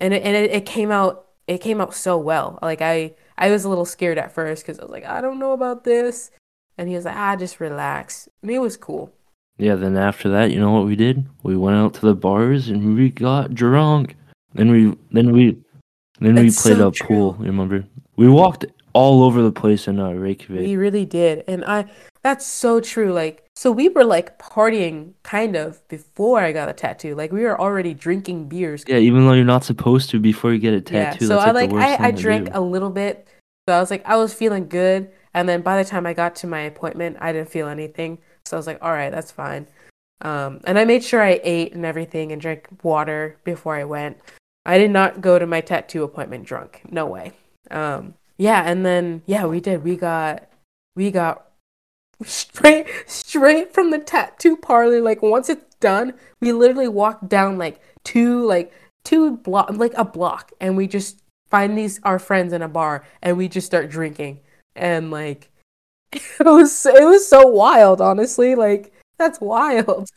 and 0.00 0.14
it, 0.14 0.22
and 0.22 0.34
it, 0.34 0.50
it 0.50 0.66
came 0.66 0.90
out 0.90 1.26
it 1.46 1.58
came 1.58 1.80
out 1.80 1.94
so 1.94 2.16
well. 2.18 2.58
Like 2.62 2.80
I 2.80 3.14
I 3.36 3.50
was 3.50 3.64
a 3.64 3.68
little 3.68 3.84
scared 3.84 4.18
at 4.18 4.32
first 4.32 4.62
because 4.62 4.78
I 4.78 4.82
was 4.82 4.92
like, 4.92 5.04
I 5.04 5.20
don't 5.20 5.38
know 5.38 5.52
about 5.52 5.84
this, 5.84 6.30
and 6.78 6.88
he 6.88 6.94
was 6.94 7.04
like, 7.04 7.16
ah, 7.16 7.36
just 7.36 7.60
relax, 7.60 8.28
and 8.42 8.50
it 8.50 8.58
was 8.60 8.76
cool. 8.76 9.12
Yeah, 9.58 9.74
then 9.74 9.96
after 9.96 10.28
that, 10.30 10.50
you 10.50 10.60
know 10.60 10.70
what 10.70 10.86
we 10.86 10.96
did? 10.96 11.26
We 11.42 11.56
went 11.56 11.76
out 11.76 11.94
to 11.94 12.00
the 12.02 12.14
bars 12.14 12.68
and 12.68 12.94
we 12.94 13.08
got 13.10 13.54
drunk. 13.54 14.14
Then 14.52 14.70
we 14.70 14.96
then 15.12 15.32
we 15.32 15.56
then 16.20 16.34
we 16.34 16.50
played 16.50 16.52
so 16.52 16.88
a 16.88 16.92
pool, 16.92 17.34
true. 17.34 17.46
remember? 17.46 17.84
We 18.16 18.28
walked 18.28 18.66
all 18.92 19.22
over 19.22 19.42
the 19.42 19.52
place 19.52 19.88
in 19.88 19.98
uh, 19.98 20.10
Reykjavik. 20.10 20.60
We 20.60 20.76
really 20.76 21.06
did. 21.06 21.44
And 21.48 21.64
I 21.64 21.86
that's 22.22 22.46
so 22.46 22.80
true. 22.80 23.12
Like 23.12 23.45
so 23.56 23.72
we 23.72 23.88
were 23.88 24.04
like 24.04 24.38
partying 24.38 25.14
kind 25.22 25.56
of 25.56 25.86
before 25.88 26.40
I 26.40 26.52
got 26.52 26.68
a 26.68 26.74
tattoo. 26.74 27.14
Like 27.14 27.32
we 27.32 27.42
were 27.42 27.58
already 27.58 27.94
drinking 27.94 28.48
beers. 28.48 28.84
Yeah, 28.86 28.98
even 28.98 29.26
though 29.26 29.32
you're 29.32 29.44
not 29.44 29.64
supposed 29.64 30.10
to 30.10 30.20
before 30.20 30.52
you 30.52 30.58
get 30.58 30.74
a 30.74 30.80
tattoo. 30.82 31.24
Yeah. 31.24 31.28
So 31.28 31.38
I 31.38 31.52
like 31.52 31.72
like 31.72 31.98
I, 31.98 32.08
I 32.08 32.10
drank 32.10 32.50
a 32.52 32.60
little 32.60 32.90
bit. 32.90 33.26
So 33.66 33.74
I 33.74 33.80
was 33.80 33.90
like 33.90 34.04
I 34.04 34.16
was 34.16 34.34
feeling 34.34 34.68
good. 34.68 35.10
And 35.32 35.48
then 35.48 35.62
by 35.62 35.82
the 35.82 35.88
time 35.88 36.06
I 36.06 36.12
got 36.12 36.36
to 36.36 36.46
my 36.46 36.60
appointment, 36.60 37.16
I 37.20 37.32
didn't 37.32 37.48
feel 37.48 37.68
anything. 37.68 38.18
So 38.44 38.56
I 38.56 38.58
was 38.58 38.66
like, 38.66 38.78
all 38.82 38.92
right, 38.92 39.10
that's 39.10 39.30
fine. 39.30 39.66
Um, 40.20 40.60
and 40.64 40.78
I 40.78 40.84
made 40.84 41.02
sure 41.02 41.22
I 41.22 41.40
ate 41.42 41.74
and 41.74 41.84
everything 41.84 42.32
and 42.32 42.40
drank 42.40 42.66
water 42.82 43.38
before 43.44 43.74
I 43.74 43.84
went. 43.84 44.18
I 44.64 44.78
did 44.78 44.90
not 44.90 45.20
go 45.20 45.38
to 45.38 45.46
my 45.46 45.60
tattoo 45.62 46.04
appointment 46.04 46.44
drunk. 46.44 46.82
No 46.90 47.06
way. 47.06 47.32
Um, 47.70 48.14
yeah, 48.36 48.62
and 48.64 48.84
then 48.84 49.22
yeah, 49.24 49.46
we 49.46 49.60
did. 49.60 49.82
We 49.82 49.96
got 49.96 50.48
we 50.94 51.10
got 51.10 51.45
straight 52.24 52.86
straight 53.06 53.72
from 53.72 53.90
the 53.90 53.98
tattoo 53.98 54.56
parlor. 54.56 55.00
Like 55.00 55.22
once 55.22 55.48
it's 55.48 55.74
done, 55.76 56.14
we 56.40 56.52
literally 56.52 56.88
walk 56.88 57.28
down 57.28 57.58
like 57.58 57.80
two 58.04 58.44
like 58.44 58.72
two 59.04 59.36
block 59.38 59.70
like 59.72 59.94
a 59.96 60.04
block, 60.04 60.52
and 60.60 60.76
we 60.76 60.86
just 60.86 61.22
find 61.48 61.76
these 61.76 62.00
our 62.02 62.18
friends 62.18 62.52
in 62.52 62.62
a 62.62 62.68
bar, 62.68 63.04
and 63.22 63.36
we 63.36 63.48
just 63.48 63.66
start 63.66 63.90
drinking, 63.90 64.40
and 64.74 65.10
like 65.10 65.50
it 66.12 66.44
was 66.44 66.86
it 66.86 67.04
was 67.04 67.28
so 67.28 67.46
wild. 67.46 68.00
Honestly, 68.00 68.54
like 68.54 68.92
that's 69.18 69.40
wild. 69.40 70.08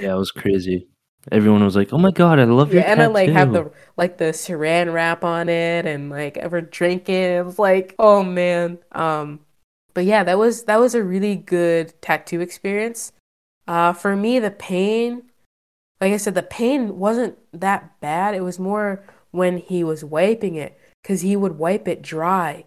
Yeah, 0.00 0.14
it 0.14 0.18
was 0.18 0.30
crazy. 0.30 0.88
Everyone 1.30 1.62
was 1.62 1.76
like, 1.76 1.92
"Oh 1.92 1.98
my 1.98 2.10
god, 2.10 2.38
I 2.38 2.44
love 2.44 2.72
your 2.72 2.82
Yeah, 2.82 2.92
and 2.92 3.02
I 3.02 3.06
like 3.06 3.28
have 3.30 3.52
the 3.52 3.70
like 3.96 4.16
the 4.16 4.26
saran 4.26 4.92
wrap 4.92 5.22
on 5.22 5.48
it 5.48 5.86
and 5.86 6.08
like 6.08 6.38
ever 6.38 6.60
drinking. 6.60 7.14
It 7.14 7.44
was 7.44 7.58
like, 7.58 7.94
oh 7.98 8.22
man. 8.22 8.78
Um, 8.92 9.40
but 9.94 10.04
yeah, 10.04 10.24
that 10.24 10.38
was 10.38 10.64
that 10.64 10.80
was 10.80 10.94
a 10.94 11.02
really 11.02 11.36
good 11.36 11.94
tattoo 12.02 12.40
experience. 12.40 13.12
Uh, 13.66 13.92
for 13.92 14.16
me, 14.16 14.38
the 14.38 14.50
pain, 14.50 15.22
like 16.00 16.12
I 16.12 16.16
said, 16.16 16.34
the 16.34 16.42
pain 16.42 16.98
wasn't 16.98 17.38
that 17.52 18.00
bad. 18.00 18.34
It 18.34 18.42
was 18.42 18.58
more 18.58 19.04
when 19.30 19.58
he 19.58 19.84
was 19.84 20.04
wiping 20.04 20.56
it, 20.56 20.78
because 21.02 21.20
he 21.20 21.36
would 21.36 21.58
wipe 21.58 21.86
it 21.86 22.02
dry, 22.02 22.64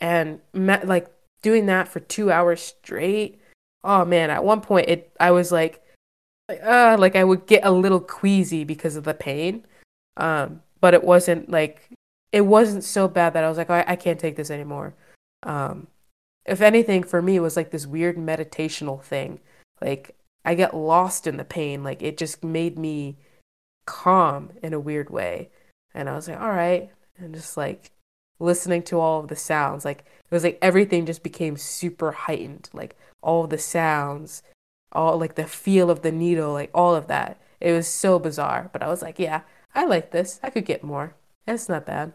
and 0.00 0.40
like 0.54 1.08
doing 1.42 1.66
that 1.66 1.88
for 1.88 2.00
two 2.00 2.30
hours 2.30 2.60
straight. 2.60 3.40
Oh 3.82 4.04
man, 4.04 4.30
at 4.30 4.44
one 4.44 4.60
point 4.60 4.88
it 4.88 5.12
I 5.20 5.30
was 5.30 5.52
like 5.52 5.82
uh 6.48 6.96
like 6.98 7.16
I 7.16 7.24
would 7.24 7.46
get 7.46 7.64
a 7.64 7.70
little 7.70 8.00
queasy 8.00 8.64
because 8.64 8.96
of 8.96 9.04
the 9.04 9.14
pain. 9.14 9.64
Um, 10.16 10.62
but 10.80 10.94
it 10.94 11.02
wasn't 11.04 11.50
like 11.50 11.88
it 12.32 12.42
wasn't 12.42 12.84
so 12.84 13.08
bad 13.08 13.32
that 13.32 13.44
I 13.44 13.48
was 13.48 13.58
like, 13.58 13.70
I, 13.70 13.84
I 13.86 13.96
can't 13.96 14.18
take 14.18 14.36
this 14.36 14.50
anymore. 14.50 14.94
Um, 15.42 15.86
if 16.44 16.60
anything, 16.60 17.02
for 17.02 17.22
me, 17.22 17.36
it 17.36 17.40
was 17.40 17.56
like 17.56 17.70
this 17.70 17.86
weird 17.86 18.16
meditational 18.16 19.02
thing. 19.02 19.40
Like 19.80 20.16
I 20.44 20.54
get 20.54 20.76
lost 20.76 21.26
in 21.26 21.36
the 21.36 21.44
pain. 21.44 21.82
Like 21.82 22.02
it 22.02 22.18
just 22.18 22.44
made 22.44 22.78
me 22.78 23.16
calm 23.86 24.50
in 24.62 24.72
a 24.72 24.80
weird 24.80 25.10
way. 25.10 25.50
And 25.94 26.08
I 26.08 26.14
was 26.14 26.28
like, 26.28 26.40
all 26.40 26.50
right. 26.50 26.90
And 27.18 27.34
just 27.34 27.56
like 27.56 27.92
listening 28.38 28.82
to 28.84 28.98
all 29.00 29.20
of 29.20 29.28
the 29.28 29.36
sounds. 29.36 29.84
Like 29.84 30.00
it 30.00 30.34
was 30.34 30.44
like 30.44 30.58
everything 30.60 31.06
just 31.06 31.22
became 31.22 31.56
super 31.56 32.12
heightened. 32.12 32.68
Like 32.72 32.96
all 33.22 33.46
the 33.46 33.58
sounds, 33.58 34.42
all 34.92 35.18
like 35.18 35.36
the 35.36 35.46
feel 35.46 35.90
of 35.90 36.02
the 36.02 36.12
needle, 36.12 36.52
like 36.52 36.70
all 36.74 36.94
of 36.94 37.06
that. 37.08 37.40
It 37.60 37.72
was 37.72 37.88
so 37.88 38.18
bizarre. 38.18 38.68
But 38.72 38.82
I 38.82 38.88
was 38.88 39.00
like, 39.00 39.18
yeah, 39.18 39.42
I 39.74 39.86
like 39.86 40.10
this. 40.10 40.40
I 40.42 40.50
could 40.50 40.66
get 40.66 40.84
more. 40.84 41.14
It's 41.46 41.68
not 41.68 41.86
bad. 41.86 42.12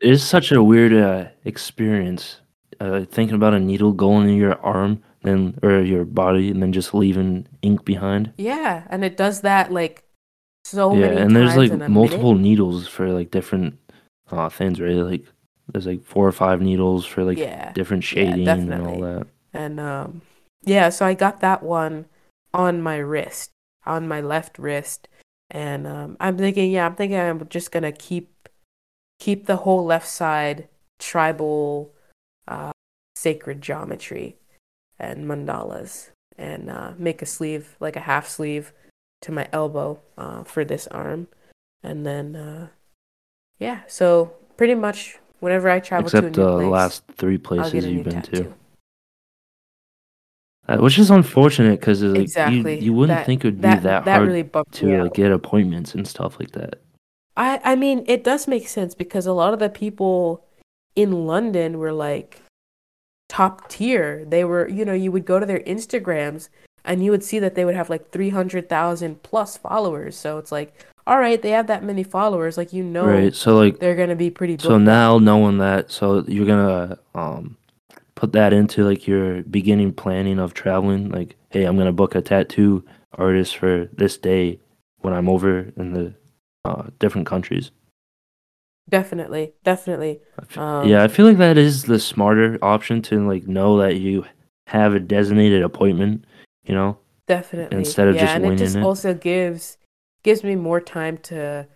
It 0.00 0.10
is 0.10 0.22
such 0.22 0.52
a 0.52 0.62
weird 0.62 0.92
uh, 0.92 1.28
experience. 1.44 2.40
Uh, 2.80 3.04
thinking 3.04 3.34
about 3.34 3.54
a 3.54 3.58
needle 3.58 3.92
going 3.92 4.28
in 4.28 4.36
your 4.36 4.54
arm, 4.60 5.02
then 5.22 5.58
or 5.62 5.80
your 5.80 6.04
body, 6.04 6.50
and 6.50 6.62
then 6.62 6.72
just 6.72 6.94
leaving 6.94 7.46
ink 7.62 7.84
behind. 7.84 8.32
Yeah, 8.36 8.84
and 8.88 9.04
it 9.04 9.16
does 9.16 9.40
that 9.40 9.72
like 9.72 10.04
so 10.64 10.94
Yeah, 10.94 11.06
and 11.06 11.34
there's 11.34 11.56
like 11.56 11.72
multiple 11.88 12.34
minute. 12.34 12.42
needles 12.42 12.86
for 12.86 13.08
like 13.08 13.30
different 13.30 13.78
uh, 14.30 14.48
things, 14.48 14.80
right? 14.80 14.94
Like 14.94 15.24
there's 15.72 15.86
like 15.86 16.04
four 16.04 16.26
or 16.26 16.32
five 16.32 16.60
needles 16.60 17.04
for 17.04 17.24
like 17.24 17.38
Yeah, 17.38 17.72
different 17.72 18.04
yeah, 18.04 18.24
shading 18.24 18.72
and 18.72 18.86
all 18.86 19.00
that. 19.00 19.26
And 19.52 19.80
um, 19.80 20.22
yeah, 20.62 20.88
so 20.90 21.06
I 21.06 21.14
got 21.14 21.40
that 21.40 21.62
one 21.62 22.06
on 22.54 22.82
my 22.82 22.96
wrist, 22.96 23.50
on 23.86 24.06
my 24.06 24.20
left 24.20 24.58
wrist, 24.58 25.08
and 25.50 25.86
um, 25.86 26.16
I'm 26.20 26.36
thinking, 26.36 26.70
yeah, 26.70 26.86
I'm 26.86 26.94
thinking 26.94 27.18
I'm 27.18 27.48
just 27.48 27.72
gonna 27.72 27.92
keep 27.92 28.48
keep 29.18 29.46
the 29.46 29.56
whole 29.56 29.84
left 29.84 30.06
side 30.08 30.68
tribal, 30.98 31.94
uh, 32.48 32.72
sacred 33.16 33.62
geometry 33.62 34.36
and 34.98 35.26
mandalas, 35.26 36.10
and 36.38 36.70
uh, 36.70 36.92
make 36.98 37.22
a 37.22 37.26
sleeve 37.26 37.76
like 37.80 37.96
a 37.96 38.00
half 38.00 38.28
sleeve 38.28 38.72
to 39.22 39.32
my 39.32 39.48
elbow 39.52 40.00
uh, 40.16 40.44
for 40.44 40.64
this 40.64 40.86
arm, 40.88 41.28
and 41.82 42.06
then 42.06 42.36
uh, 42.36 42.68
yeah, 43.58 43.82
so 43.88 44.32
pretty 44.56 44.74
much 44.74 45.18
whenever 45.40 45.68
I 45.70 45.80
travel 45.80 46.10
to 46.12 46.26
a 46.26 46.30
Except 46.30 46.30
new 46.30 46.46
the 46.46 46.56
place, 46.56 46.66
last 46.70 47.04
three 47.16 47.38
places 47.38 47.72
get 47.72 47.84
a 47.84 47.90
new 47.90 47.94
you've 47.98 48.04
been 48.04 48.22
to, 48.22 48.54
uh, 50.68 50.78
which 50.78 50.98
is 50.98 51.10
unfortunate 51.10 51.80
because 51.80 52.02
like 52.02 52.36
you 52.38 52.62
Exactly. 52.62 52.78
you 52.78 52.92
wouldn't 52.92 53.18
That 53.18 53.26
think 53.26 53.44
it 53.44 53.48
would 53.48 53.60
be 53.62 53.76
that 53.76 53.82
that 53.82 54.04
that 54.04 54.16
hard 54.16 54.28
really 54.28 54.42
to 54.72 55.06
out. 55.06 55.14
get 55.14 55.32
appointments 55.32 55.94
and 55.94 56.06
stuff 56.06 56.38
like 56.40 56.52
that. 56.52 56.80
I 57.36 57.60
I 57.64 57.76
mean, 57.76 58.04
it 58.06 58.24
does 58.24 58.46
make 58.48 58.68
sense 58.68 58.94
because 58.94 59.26
a 59.26 59.32
lot 59.32 59.52
of 59.52 59.60
the 59.60 59.70
people 59.70 60.44
in 60.98 61.28
London 61.28 61.78
were 61.78 61.92
like 61.92 62.42
top 63.28 63.68
tier. 63.68 64.24
They 64.26 64.42
were, 64.44 64.68
you 64.68 64.84
know, 64.84 64.92
you 64.92 65.12
would 65.12 65.24
go 65.24 65.38
to 65.38 65.46
their 65.46 65.60
Instagrams 65.60 66.48
and 66.84 67.04
you 67.04 67.12
would 67.12 67.22
see 67.22 67.38
that 67.38 67.54
they 67.54 67.64
would 67.64 67.76
have 67.76 67.88
like 67.88 68.10
300,000 68.10 69.22
plus 69.22 69.56
followers. 69.56 70.16
So 70.16 70.38
it's 70.38 70.50
like, 70.50 70.74
all 71.06 71.20
right, 71.20 71.40
they 71.40 71.50
have 71.50 71.68
that 71.68 71.84
many 71.84 72.02
followers, 72.02 72.56
like 72.56 72.72
you 72.72 72.82
know 72.82 73.06
Right. 73.06 73.32
So 73.32 73.56
like 73.56 73.78
they're 73.78 73.94
going 73.94 74.08
to 74.08 74.16
be 74.16 74.28
pretty 74.28 74.58
so 74.58 74.74
up. 74.74 74.80
now 74.80 75.18
knowing 75.18 75.58
that, 75.58 75.92
so 75.92 76.24
you're 76.26 76.44
gonna 76.44 76.98
um 77.14 77.56
put 78.14 78.32
that 78.32 78.52
into 78.52 78.84
like 78.84 79.06
your 79.06 79.42
beginning 79.44 79.92
planning 79.92 80.40
of 80.40 80.52
traveling. 80.52 81.10
Like, 81.10 81.36
hey, 81.50 81.64
I'm 81.64 81.78
gonna 81.78 81.92
book 81.92 82.14
a 82.14 82.20
tattoo 82.20 82.84
artist 83.12 83.56
for 83.56 83.88
this 83.92 84.18
day 84.18 84.58
when 84.98 85.14
I'm 85.14 85.28
over 85.28 85.72
in 85.76 85.94
the 85.94 86.14
uh, 86.66 86.88
different 86.98 87.26
countries. 87.26 87.70
Definitely, 88.88 89.52
definitely. 89.64 90.20
Um, 90.56 90.88
yeah, 90.88 91.02
I 91.02 91.08
feel 91.08 91.26
like 91.26 91.38
that 91.38 91.58
is 91.58 91.84
the 91.84 91.98
smarter 91.98 92.58
option 92.62 93.02
to 93.02 93.26
like 93.26 93.46
know 93.46 93.78
that 93.78 93.96
you 93.96 94.24
have 94.68 94.94
a 94.94 95.00
designated 95.00 95.62
appointment. 95.62 96.24
You 96.64 96.74
know, 96.74 96.98
Definitely. 97.26 97.76
instead 97.76 98.08
of 98.08 98.14
Yeah, 98.16 98.22
just 98.22 98.36
and 98.36 98.46
it 98.46 98.56
just 98.56 98.76
it. 98.76 98.82
also 98.82 99.12
gives 99.14 99.76
gives 100.22 100.42
me 100.42 100.56
more 100.56 100.80
time 100.80 101.18
to 101.18 101.68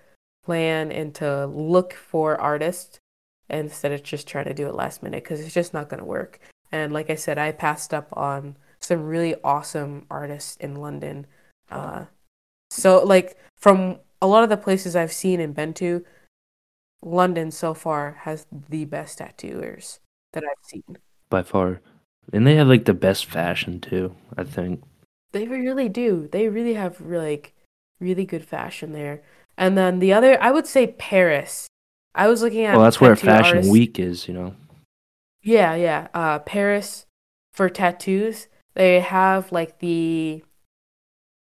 plan 0.44 0.90
and 0.90 1.14
to 1.14 1.46
look 1.46 1.92
for 1.92 2.40
artists 2.40 2.98
instead 3.48 3.92
of 3.92 4.02
just 4.02 4.26
trying 4.26 4.46
to 4.46 4.54
do 4.54 4.66
it 4.66 4.74
last 4.74 5.02
minute 5.02 5.22
because 5.22 5.40
it's 5.40 5.54
just 5.54 5.74
not 5.74 5.88
going 5.88 6.00
to 6.00 6.06
work. 6.06 6.40
And 6.72 6.92
like 6.92 7.10
I 7.10 7.14
said, 7.14 7.36
I 7.36 7.52
passed 7.52 7.92
up 7.92 8.08
on 8.16 8.56
some 8.80 9.04
really 9.04 9.34
awesome 9.44 10.06
artists 10.10 10.56
in 10.56 10.76
London. 10.76 11.26
Uh, 11.70 12.06
so 12.70 13.04
like 13.04 13.36
from 13.58 13.98
a 14.22 14.26
lot 14.26 14.42
of 14.42 14.48
the 14.48 14.56
places 14.56 14.96
I've 14.96 15.12
seen 15.12 15.38
and 15.38 15.54
been 15.54 15.74
to, 15.74 16.04
London 17.03 17.50
so 17.50 17.74
far 17.74 18.18
has 18.22 18.46
the 18.68 18.84
best 18.84 19.18
tattooers 19.18 20.00
that 20.32 20.44
I've 20.44 20.64
seen. 20.64 20.98
by 21.30 21.42
far. 21.42 21.80
And 22.32 22.46
they 22.46 22.55
have 22.57 22.68
like 22.68 22.84
the 22.84 22.94
best 22.94 23.26
fashion 23.26 23.80
too, 23.80 24.14
I 24.36 24.44
think. 24.44 24.82
They 25.32 25.46
really 25.48 25.88
do. 25.88 26.28
They 26.30 26.48
really 26.48 26.74
have 26.74 27.00
like 27.00 27.55
really 28.00 28.24
good 28.24 28.44
fashion 28.44 28.92
there. 28.92 29.22
And 29.57 29.76
then 29.76 29.98
the 29.98 30.12
other, 30.12 30.40
I 30.42 30.50
would 30.50 30.66
say 30.66 30.88
Paris. 30.98 31.66
I 32.14 32.28
was 32.28 32.42
looking 32.42 32.64
at 32.64 32.74
Well, 32.76 32.84
that's 32.84 33.00
where 33.00 33.16
Fashion 33.16 33.57
artists- 33.57 33.72
Week 33.72 33.98
is, 33.98 34.28
you 34.28 34.34
know. 34.34 34.55
Yeah, 35.42 35.74
yeah. 35.74 36.09
Uh, 36.14 36.38
Paris 36.40 37.07
for 37.53 37.68
tattoos, 37.68 38.48
they 38.74 39.00
have 39.00 39.50
like 39.50 39.78
the. 39.80 40.44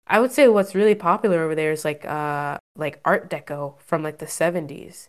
I 0.07 0.20
would 0.20 0.32
say 0.32 0.49
what's 0.49 0.74
really 0.74 0.94
popular 0.94 1.42
over 1.42 1.55
there 1.55 1.72
is 1.72 1.84
like 1.84 2.05
uh 2.05 2.59
like 2.76 3.01
Art 3.05 3.30
Deco 3.30 3.78
from 3.80 4.03
like 4.03 4.18
the 4.18 4.26
seventies, 4.26 5.09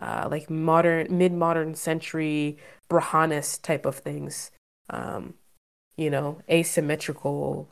uh 0.00 0.28
like 0.30 0.48
modern 0.50 1.16
mid 1.16 1.32
modern 1.32 1.74
century 1.74 2.56
Brahanist 2.90 3.62
type 3.62 3.84
of 3.86 3.96
things, 3.96 4.50
um, 4.90 5.34
you 5.96 6.10
know, 6.10 6.40
asymmetrical 6.50 7.68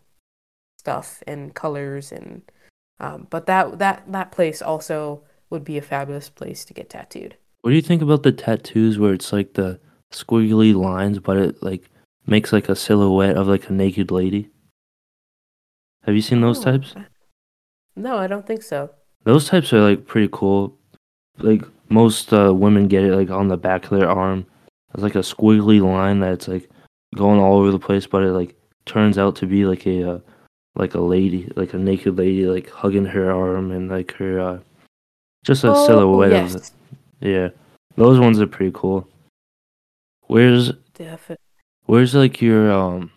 stuff 0.78 1.22
and 1.26 1.54
colors 1.54 2.12
and 2.12 2.42
um, 3.00 3.26
but 3.30 3.46
that 3.46 3.78
that 3.78 4.04
that 4.10 4.32
place 4.32 4.62
also 4.62 5.22
would 5.50 5.64
be 5.64 5.78
a 5.78 5.82
fabulous 5.82 6.28
place 6.28 6.64
to 6.64 6.74
get 6.74 6.90
tattooed. 6.90 7.36
What 7.62 7.70
do 7.70 7.76
you 7.76 7.82
think 7.82 8.02
about 8.02 8.22
the 8.22 8.32
tattoos 8.32 8.98
where 8.98 9.12
it's 9.12 9.32
like 9.32 9.54
the 9.54 9.80
squiggly 10.12 10.74
lines, 10.74 11.18
but 11.18 11.36
it 11.36 11.62
like 11.62 11.84
makes 12.26 12.52
like 12.52 12.68
a 12.68 12.76
silhouette 12.76 13.36
of 13.36 13.48
like 13.48 13.68
a 13.68 13.72
naked 13.72 14.10
lady? 14.10 14.50
Have 16.04 16.14
you 16.14 16.22
seen 16.22 16.40
those 16.40 16.60
Oh, 16.60 16.62
types? 16.62 16.94
No, 17.96 18.16
I 18.16 18.26
don't 18.26 18.46
think 18.46 18.62
so. 18.62 18.90
Those 19.24 19.48
types 19.48 19.72
are 19.72 19.80
like 19.80 20.06
pretty 20.06 20.28
cool. 20.32 20.78
Like 21.38 21.62
most 21.88 22.32
uh, 22.32 22.52
women 22.54 22.88
get 22.88 23.04
it 23.04 23.14
like 23.14 23.30
on 23.30 23.48
the 23.48 23.56
back 23.56 23.84
of 23.84 23.98
their 23.98 24.08
arm. 24.10 24.46
It's 24.94 25.02
like 25.02 25.14
a 25.14 25.18
squiggly 25.20 25.80
line 25.82 26.20
that's 26.20 26.48
like 26.48 26.68
going 27.14 27.40
all 27.40 27.58
over 27.58 27.70
the 27.70 27.78
place, 27.78 28.06
but 28.06 28.22
it 28.22 28.32
like 28.32 28.54
turns 28.86 29.18
out 29.18 29.36
to 29.36 29.46
be 29.46 29.64
like 29.64 29.86
a 29.86 30.12
uh, 30.14 30.18
like 30.74 30.94
a 30.94 31.00
lady, 31.00 31.50
like 31.56 31.74
a 31.74 31.78
naked 31.78 32.16
lady, 32.16 32.46
like 32.46 32.70
hugging 32.70 33.06
her 33.06 33.30
arm 33.30 33.70
and 33.70 33.90
like 33.90 34.12
her 34.14 34.40
uh, 34.40 34.58
just 35.44 35.64
a 35.64 35.70
Oh, 35.70 35.86
silhouette 35.86 36.32
of 36.32 36.52
yes, 36.52 36.72
Yeah, 37.20 37.48
those 37.96 38.18
ones 38.18 38.40
are 38.40 38.46
pretty 38.46 38.72
cool. 38.74 39.08
Where's 40.28 40.72
definitely. 40.94 41.44
where's 41.86 42.14
like 42.14 42.40
your 42.40 42.70
um? 42.72 43.12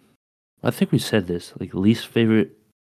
I 0.63 0.71
think 0.71 0.91
we 0.91 0.99
said 0.99 1.27
this 1.27 1.53
like 1.59 1.73
least 1.73 2.07
favorite 2.07 2.51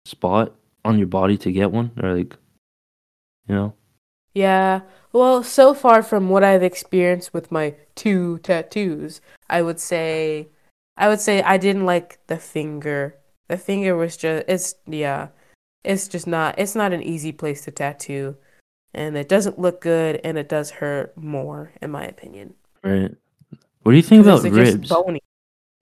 spot 0.06 0.54
on 0.84 0.98
your 0.98 1.08
body 1.08 1.38
to 1.38 1.52
get 1.52 1.72
one 1.72 1.92
or 2.02 2.16
like, 2.16 2.36
you 3.48 3.56
know. 3.56 3.74
Yeah. 4.34 4.82
Well, 5.14 5.44
so 5.44 5.74
far 5.74 6.02
from 6.04 6.30
what 6.30 6.44
I've 6.44 6.64
experienced 6.64 7.34
with 7.34 7.52
my 7.52 7.76
two 7.96 8.40
tattoos, 8.40 9.22
I 9.50 9.62
would 9.62 9.80
say 9.80 10.48
I 10.98 11.08
would 11.08 11.20
say 11.20 11.42
I 11.42 11.58
didn't 11.58 11.86
like 11.86 12.20
the 12.28 12.38
finger. 12.38 13.16
The 13.48 13.58
finger 13.58 13.96
was 13.96 14.18
just 14.18 14.46
it's 14.48 14.76
yeah. 14.86 15.30
It's 15.84 16.08
just 16.08 16.28
not 16.28 16.56
it's 16.58 16.76
not 16.76 16.94
an 16.94 17.02
easy 17.02 17.32
place 17.32 17.64
to 17.66 17.72
tattoo 17.72 18.38
and 18.94 19.18
it 19.18 19.30
doesn't 19.30 19.60
look 19.60 19.82
good 19.82 20.20
and 20.24 20.38
it 20.38 20.50
does 20.50 20.72
hurt 20.72 21.18
more 21.18 21.72
in 21.82 21.92
my 21.92 22.06
opinion. 22.06 22.54
Right. 22.84 23.16
What 23.84 23.94
do 23.94 23.96
you 23.96 24.04
think 24.04 24.22
about 24.22 24.46
it's 24.46 24.56
ribs? 24.56 24.90
bony. 24.90 25.22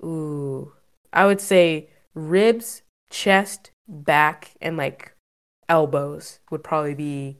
Ooh. 0.04 0.74
I 1.12 1.26
would 1.26 1.41
say 1.41 1.89
ribs, 2.14 2.84
chest, 3.10 3.72
back 3.88 4.52
and 4.62 4.78
like 4.78 5.14
elbows 5.68 6.39
would 6.50 6.64
probably 6.64 6.93
be 6.93 7.38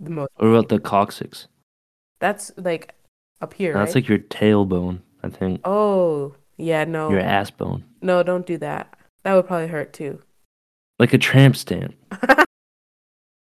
the 0.00 0.10
most 0.10 0.30
What 0.36 0.48
about 0.48 0.68
the 0.68 0.78
coccyx? 0.78 1.48
That's 2.20 2.52
like 2.56 2.94
up 3.40 3.54
here, 3.54 3.72
That's 3.74 3.90
right? 3.90 4.02
like 4.02 4.08
your 4.08 4.18
tailbone, 4.18 5.00
I 5.22 5.28
think. 5.28 5.60
Oh, 5.64 6.34
yeah, 6.56 6.84
no. 6.84 7.10
Your 7.10 7.20
ass 7.20 7.50
bone. 7.50 7.84
No, 8.02 8.22
don't 8.22 8.46
do 8.46 8.58
that. 8.58 8.94
That 9.24 9.34
would 9.34 9.46
probably 9.46 9.68
hurt 9.68 9.92
too. 9.92 10.22
Like 10.98 11.12
a 11.12 11.18
tramp 11.18 11.56
stamp. 11.56 11.94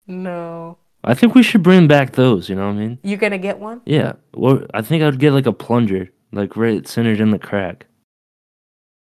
No. 0.08 0.78
I 1.03 1.14
think 1.14 1.36
we 1.36 1.43
should 1.43 1.64
bring 1.64 1.88
back 1.88 2.14
those, 2.14 2.49
you 2.49 2.55
know 2.55 2.68
what 2.68 2.76
I 2.76 2.80
mean? 2.80 2.97
You're 3.03 3.18
gonna 3.18 3.38
get 3.38 3.60
one? 3.60 3.82
Yeah. 3.86 4.14
Well, 4.34 4.66
I 4.74 4.82
think 4.82 5.03
I'd 5.03 5.20
get 5.20 5.34
like 5.34 5.45
a 5.45 5.53
plunger, 5.53 6.10
like 6.32 6.55
right 6.58 6.88
centered 6.88 7.20
in 7.20 7.32
the 7.32 7.39
crack. 7.39 7.86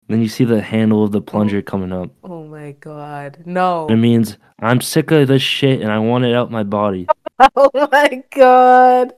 Then 0.09 0.23
you 0.23 0.29
see 0.29 0.45
the 0.45 0.61
handle 0.63 1.05
of 1.05 1.13
the 1.13 1.21
plunger 1.21 1.61
coming 1.63 1.93
up. 1.93 2.11
Oh 2.25 2.45
my 2.45 2.73
god. 2.73 3.43
No. 3.45 3.87
It 3.89 3.97
means 3.97 4.39
I'm 4.61 4.81
sick 4.81 5.11
of 5.11 5.29
this 5.29 5.43
shit 5.43 5.81
and 5.83 5.93
I 5.93 5.99
want 5.99 6.25
it 6.25 6.35
out 6.35 6.51
my 6.51 6.63
body. 6.65 7.07
Oh 7.55 7.71
my 7.73 8.25
god. 8.35 9.13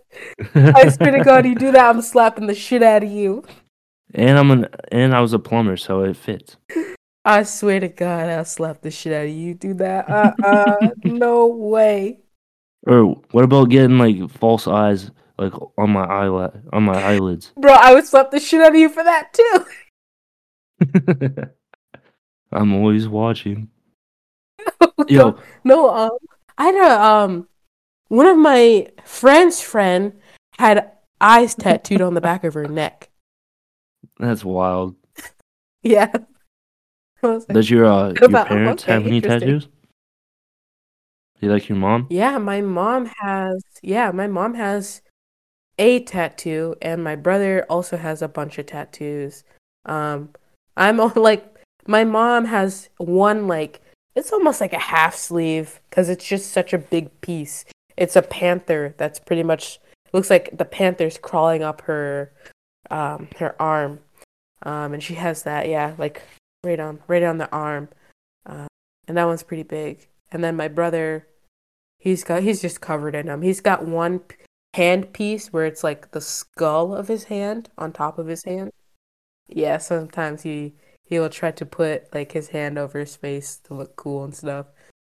I 0.54 0.90
swear 0.90 1.12
to 1.12 1.24
god, 1.24 1.46
you 1.46 1.54
do 1.54 1.72
that, 1.72 1.88
I'm 1.88 2.02
slapping 2.02 2.48
the 2.48 2.54
shit 2.54 2.82
out 2.82 3.02
of 3.02 3.10
you. 3.10 3.42
and 4.12 4.38
I'm 4.38 4.50
an 4.50 4.66
and 4.92 5.14
I 5.14 5.22
was 5.22 5.32
a 5.32 5.38
plumber, 5.38 5.78
so 5.78 6.02
it 6.02 6.18
fits. 6.18 6.58
I 7.24 7.44
swear 7.44 7.80
to 7.80 7.88
god, 7.88 8.28
I'll 8.28 8.44
slap 8.44 8.82
the 8.82 8.90
shit 8.90 9.14
out 9.14 9.24
of 9.24 9.30
you. 9.30 9.54
Do 9.54 9.72
that. 9.72 10.10
Uh 10.10 10.32
uh. 10.44 10.88
no 11.04 11.46
way. 11.46 12.18
Or 12.86 13.04
what 13.30 13.44
about 13.44 13.70
getting 13.70 13.96
like 13.96 14.30
false 14.32 14.68
eyes 14.68 15.10
like 15.38 15.54
on 15.78 15.88
my 15.88 16.04
eyelid 16.04 16.62
on 16.74 16.82
my 16.82 17.02
eyelids? 17.02 17.52
Bro, 17.56 17.72
I 17.72 17.94
would 17.94 18.04
slap 18.04 18.32
the 18.32 18.40
shit 18.40 18.60
out 18.60 18.72
of 18.72 18.76
you 18.76 18.90
for 18.90 19.02
that 19.02 19.32
too. 19.32 19.64
I'm 22.52 22.74
always 22.74 23.08
watching. 23.08 23.68
Yo, 25.08 25.38
No, 25.64 25.90
um, 25.90 26.10
I 26.58 26.64
had 26.66 26.74
a 26.74 27.02
um, 27.02 27.48
one 28.08 28.26
of 28.26 28.36
my 28.36 28.88
friend's 29.04 29.60
friend 29.60 30.12
had 30.58 30.92
eyes 31.20 31.54
tattooed 31.54 32.00
on 32.00 32.14
the 32.14 32.20
back 32.20 32.44
of 32.44 32.54
her 32.54 32.66
neck. 32.66 33.10
that's 34.18 34.44
wild. 34.44 34.96
Yeah. 35.82 36.12
Like, 37.22 37.46
Does 37.48 37.70
your 37.70 37.86
uh 37.86 38.08
your 38.20 38.24
about- 38.24 38.48
parents 38.48 38.82
okay, 38.84 38.92
have 38.92 39.06
any 39.06 39.20
tattoos? 39.22 39.64
Do 39.66 41.46
you 41.46 41.50
like 41.52 41.68
your 41.70 41.78
mom? 41.78 42.06
yeah, 42.10 42.36
my 42.36 42.60
mom 42.60 43.06
has. 43.18 43.62
Yeah, 43.82 44.10
my 44.10 44.26
mom 44.26 44.52
has 44.54 45.00
a 45.78 46.00
tattoo, 46.00 46.74
and 46.82 47.02
my 47.02 47.16
brother 47.16 47.64
also 47.70 47.96
has 47.96 48.20
a 48.20 48.28
bunch 48.28 48.58
of 48.58 48.66
tattoos. 48.66 49.42
Um, 49.86 50.30
I'm 50.80 50.98
all, 50.98 51.12
like, 51.14 51.50
my 51.86 52.04
mom 52.04 52.44
has 52.46 52.88
one 52.98 53.46
like 53.46 53.80
it's 54.14 54.32
almost 54.32 54.60
like 54.60 54.72
a 54.72 54.78
half 54.78 55.14
sleeve 55.14 55.80
because 55.88 56.08
it's 56.08 56.26
just 56.26 56.52
such 56.52 56.72
a 56.72 56.78
big 56.78 57.20
piece. 57.20 57.64
It's 57.96 58.16
a 58.16 58.22
panther 58.22 58.94
that's 58.96 59.18
pretty 59.18 59.42
much 59.42 59.78
looks 60.12 60.30
like 60.30 60.56
the 60.56 60.64
panther's 60.64 61.18
crawling 61.18 61.62
up 61.62 61.82
her 61.82 62.32
um 62.90 63.28
her 63.38 63.60
arm. 63.60 64.00
Um 64.62 64.94
and 64.94 65.02
she 65.02 65.14
has 65.14 65.42
that, 65.44 65.68
yeah, 65.68 65.94
like 65.98 66.22
right 66.64 66.80
on 66.80 67.00
right 67.08 67.22
on 67.22 67.38
the 67.38 67.50
arm. 67.50 67.88
Uh, 68.46 68.66
and 69.06 69.16
that 69.16 69.26
one's 69.26 69.42
pretty 69.42 69.62
big. 69.62 70.08
And 70.32 70.42
then 70.44 70.56
my 70.56 70.68
brother 70.68 71.26
he's 71.98 72.24
got 72.24 72.42
he's 72.42 72.62
just 72.62 72.80
covered 72.80 73.14
in 73.14 73.26
them. 73.26 73.42
He's 73.42 73.60
got 73.60 73.84
one 73.84 74.20
hand 74.74 75.12
piece 75.12 75.52
where 75.52 75.66
it's 75.66 75.84
like 75.84 76.12
the 76.12 76.20
skull 76.20 76.94
of 76.94 77.08
his 77.08 77.24
hand 77.24 77.68
on 77.78 77.92
top 77.92 78.18
of 78.18 78.26
his 78.28 78.44
hand. 78.44 78.70
Yeah, 79.54 79.78
sometimes 79.78 80.42
he 80.42 80.74
he 81.02 81.18
will 81.18 81.28
try 81.28 81.50
to 81.50 81.66
put 81.66 82.12
like 82.14 82.32
his 82.32 82.48
hand 82.48 82.78
over 82.78 82.98
his 82.98 83.16
face 83.16 83.56
to 83.64 83.74
look 83.74 83.96
cool 83.96 84.24
and 84.24 84.34
stuff. 84.34 84.66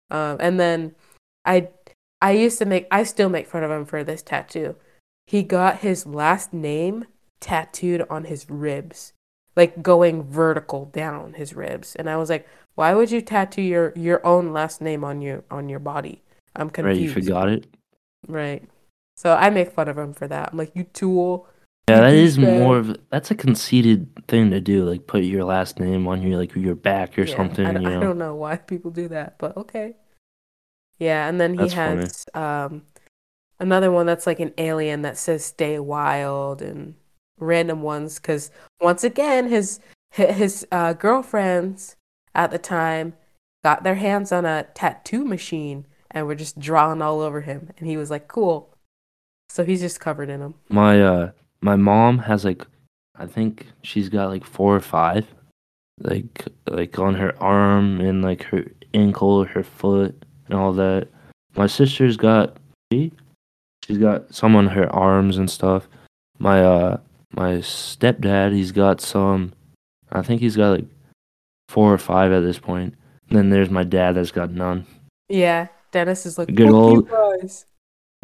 Um, 0.09 0.37
and 0.39 0.59
then 0.59 0.95
I 1.45 1.69
I 2.21 2.31
used 2.31 2.57
to 2.59 2.65
make 2.65 2.87
I 2.91 3.03
still 3.03 3.29
make 3.29 3.47
fun 3.47 3.63
of 3.63 3.71
him 3.71 3.85
for 3.85 4.03
this 4.03 4.21
tattoo. 4.21 4.75
He 5.27 5.43
got 5.43 5.77
his 5.79 6.05
last 6.05 6.53
name 6.53 7.05
tattooed 7.39 8.05
on 8.09 8.25
his 8.25 8.49
ribs, 8.49 9.13
like 9.55 9.81
going 9.81 10.23
vertical 10.23 10.85
down 10.85 11.33
his 11.33 11.55
ribs. 11.55 11.95
And 11.95 12.09
I 12.09 12.17
was 12.17 12.29
like, 12.29 12.47
why 12.75 12.93
would 12.93 13.11
you 13.11 13.21
tattoo 13.21 13.61
your 13.61 13.93
your 13.95 14.25
own 14.25 14.53
last 14.53 14.81
name 14.81 15.03
on 15.03 15.21
your 15.21 15.43
on 15.51 15.69
your 15.69 15.79
body? 15.79 16.23
I'm 16.55 16.69
confused. 16.69 16.99
Right, 16.99 17.01
you 17.01 17.13
forgot 17.13 17.49
it. 17.49 17.67
Right. 18.27 18.63
So 19.15 19.35
I 19.35 19.49
make 19.49 19.71
fun 19.71 19.87
of 19.87 19.97
him 19.97 20.13
for 20.13 20.27
that. 20.27 20.49
I'm 20.51 20.57
like, 20.57 20.71
you 20.75 20.83
tool. 20.83 21.47
Yeah, 21.91 22.01
that 22.01 22.13
is 22.13 22.37
more 22.37 22.77
of 22.77 22.97
that's 23.09 23.31
a 23.31 23.35
conceited 23.35 24.25
thing 24.27 24.51
to 24.51 24.61
do. 24.61 24.85
Like 24.85 25.07
put 25.07 25.23
your 25.23 25.43
last 25.43 25.79
name 25.79 26.07
on 26.07 26.21
your 26.21 26.37
like 26.37 26.55
your 26.55 26.75
back 26.75 27.17
or 27.19 27.25
Yeah, 27.25 27.35
something. 27.35 27.65
I, 27.65 27.79
you 27.79 27.97
I 27.97 27.99
don't 27.99 28.17
know 28.17 28.35
why 28.35 28.57
people 28.57 28.91
do 28.91 29.07
that, 29.09 29.37
but 29.37 29.57
okay. 29.57 29.95
Yeah, 30.99 31.27
and 31.27 31.41
then 31.41 31.53
he 31.55 31.59
That's 31.59 31.73
has 31.73 32.25
um 32.33 32.83
another 33.59 33.91
one 33.91 34.05
that's 34.05 34.25
like 34.27 34.39
an 34.39 34.53
alien 34.57 35.01
that 35.01 35.17
says 35.17 35.43
"Stay 35.43 35.79
Wild" 35.79 36.61
and 36.61 36.95
random 37.39 37.81
ones 37.81 38.19
because 38.19 38.51
once 38.79 39.03
again 39.03 39.49
his 39.49 39.79
his 40.11 40.65
uh, 40.71 40.93
girlfriends 40.93 41.95
at 42.35 42.51
the 42.51 42.59
time 42.59 43.13
got 43.63 43.83
their 43.83 43.95
hands 43.95 44.31
on 44.31 44.45
a 44.45 44.67
tattoo 44.73 45.25
machine 45.25 45.85
and 46.09 46.27
were 46.27 46.35
just 46.35 46.59
drawing 46.59 47.01
all 47.01 47.19
over 47.21 47.41
him, 47.41 47.69
and 47.77 47.87
he 47.87 47.97
was 47.97 48.09
like, 48.09 48.27
"Cool." 48.27 48.73
So 49.49 49.65
he's 49.65 49.81
just 49.81 49.99
covered 49.99 50.29
in 50.29 50.39
them. 50.39 50.55
My 50.69 51.01
uh 51.01 51.31
my 51.61 51.75
mom 51.75 52.19
has 52.19 52.43
like 52.45 52.65
I 53.15 53.27
think 53.27 53.67
she's 53.83 54.09
got 54.09 54.29
like 54.29 54.43
four 54.43 54.75
or 54.75 54.81
five. 54.81 55.27
Like 55.99 56.47
like 56.67 56.97
on 56.97 57.15
her 57.15 57.35
arm 57.41 58.01
and 58.01 58.23
like 58.23 58.43
her 58.45 58.65
ankle, 58.93 59.43
her 59.45 59.63
foot, 59.63 60.25
and 60.47 60.55
all 60.55 60.73
that. 60.73 61.07
My 61.55 61.67
sister's 61.67 62.17
got 62.17 62.57
she's 62.91 63.97
got 63.99 64.33
some 64.33 64.55
on 64.55 64.67
her 64.67 64.93
arms 64.93 65.37
and 65.37 65.49
stuff. 65.49 65.87
My 66.39 66.63
uh 66.63 66.97
my 67.33 67.55
stepdad, 67.55 68.53
he's 68.53 68.71
got 68.71 68.99
some. 69.01 69.53
I 70.11 70.21
think 70.21 70.41
he's 70.41 70.57
got 70.57 70.71
like 70.71 70.85
four 71.69 71.93
or 71.93 71.97
five 71.97 72.31
at 72.31 72.41
this 72.41 72.59
point. 72.59 72.95
And 73.29 73.37
then 73.37 73.49
there's 73.49 73.69
my 73.69 73.83
dad 73.83 74.13
that's 74.13 74.31
got 74.31 74.51
none. 74.51 74.85
Yeah, 75.29 75.67
Dennis 75.91 76.25
is 76.25 76.37
like 76.37 76.53
Good 76.53 76.69
old-. 76.69 77.09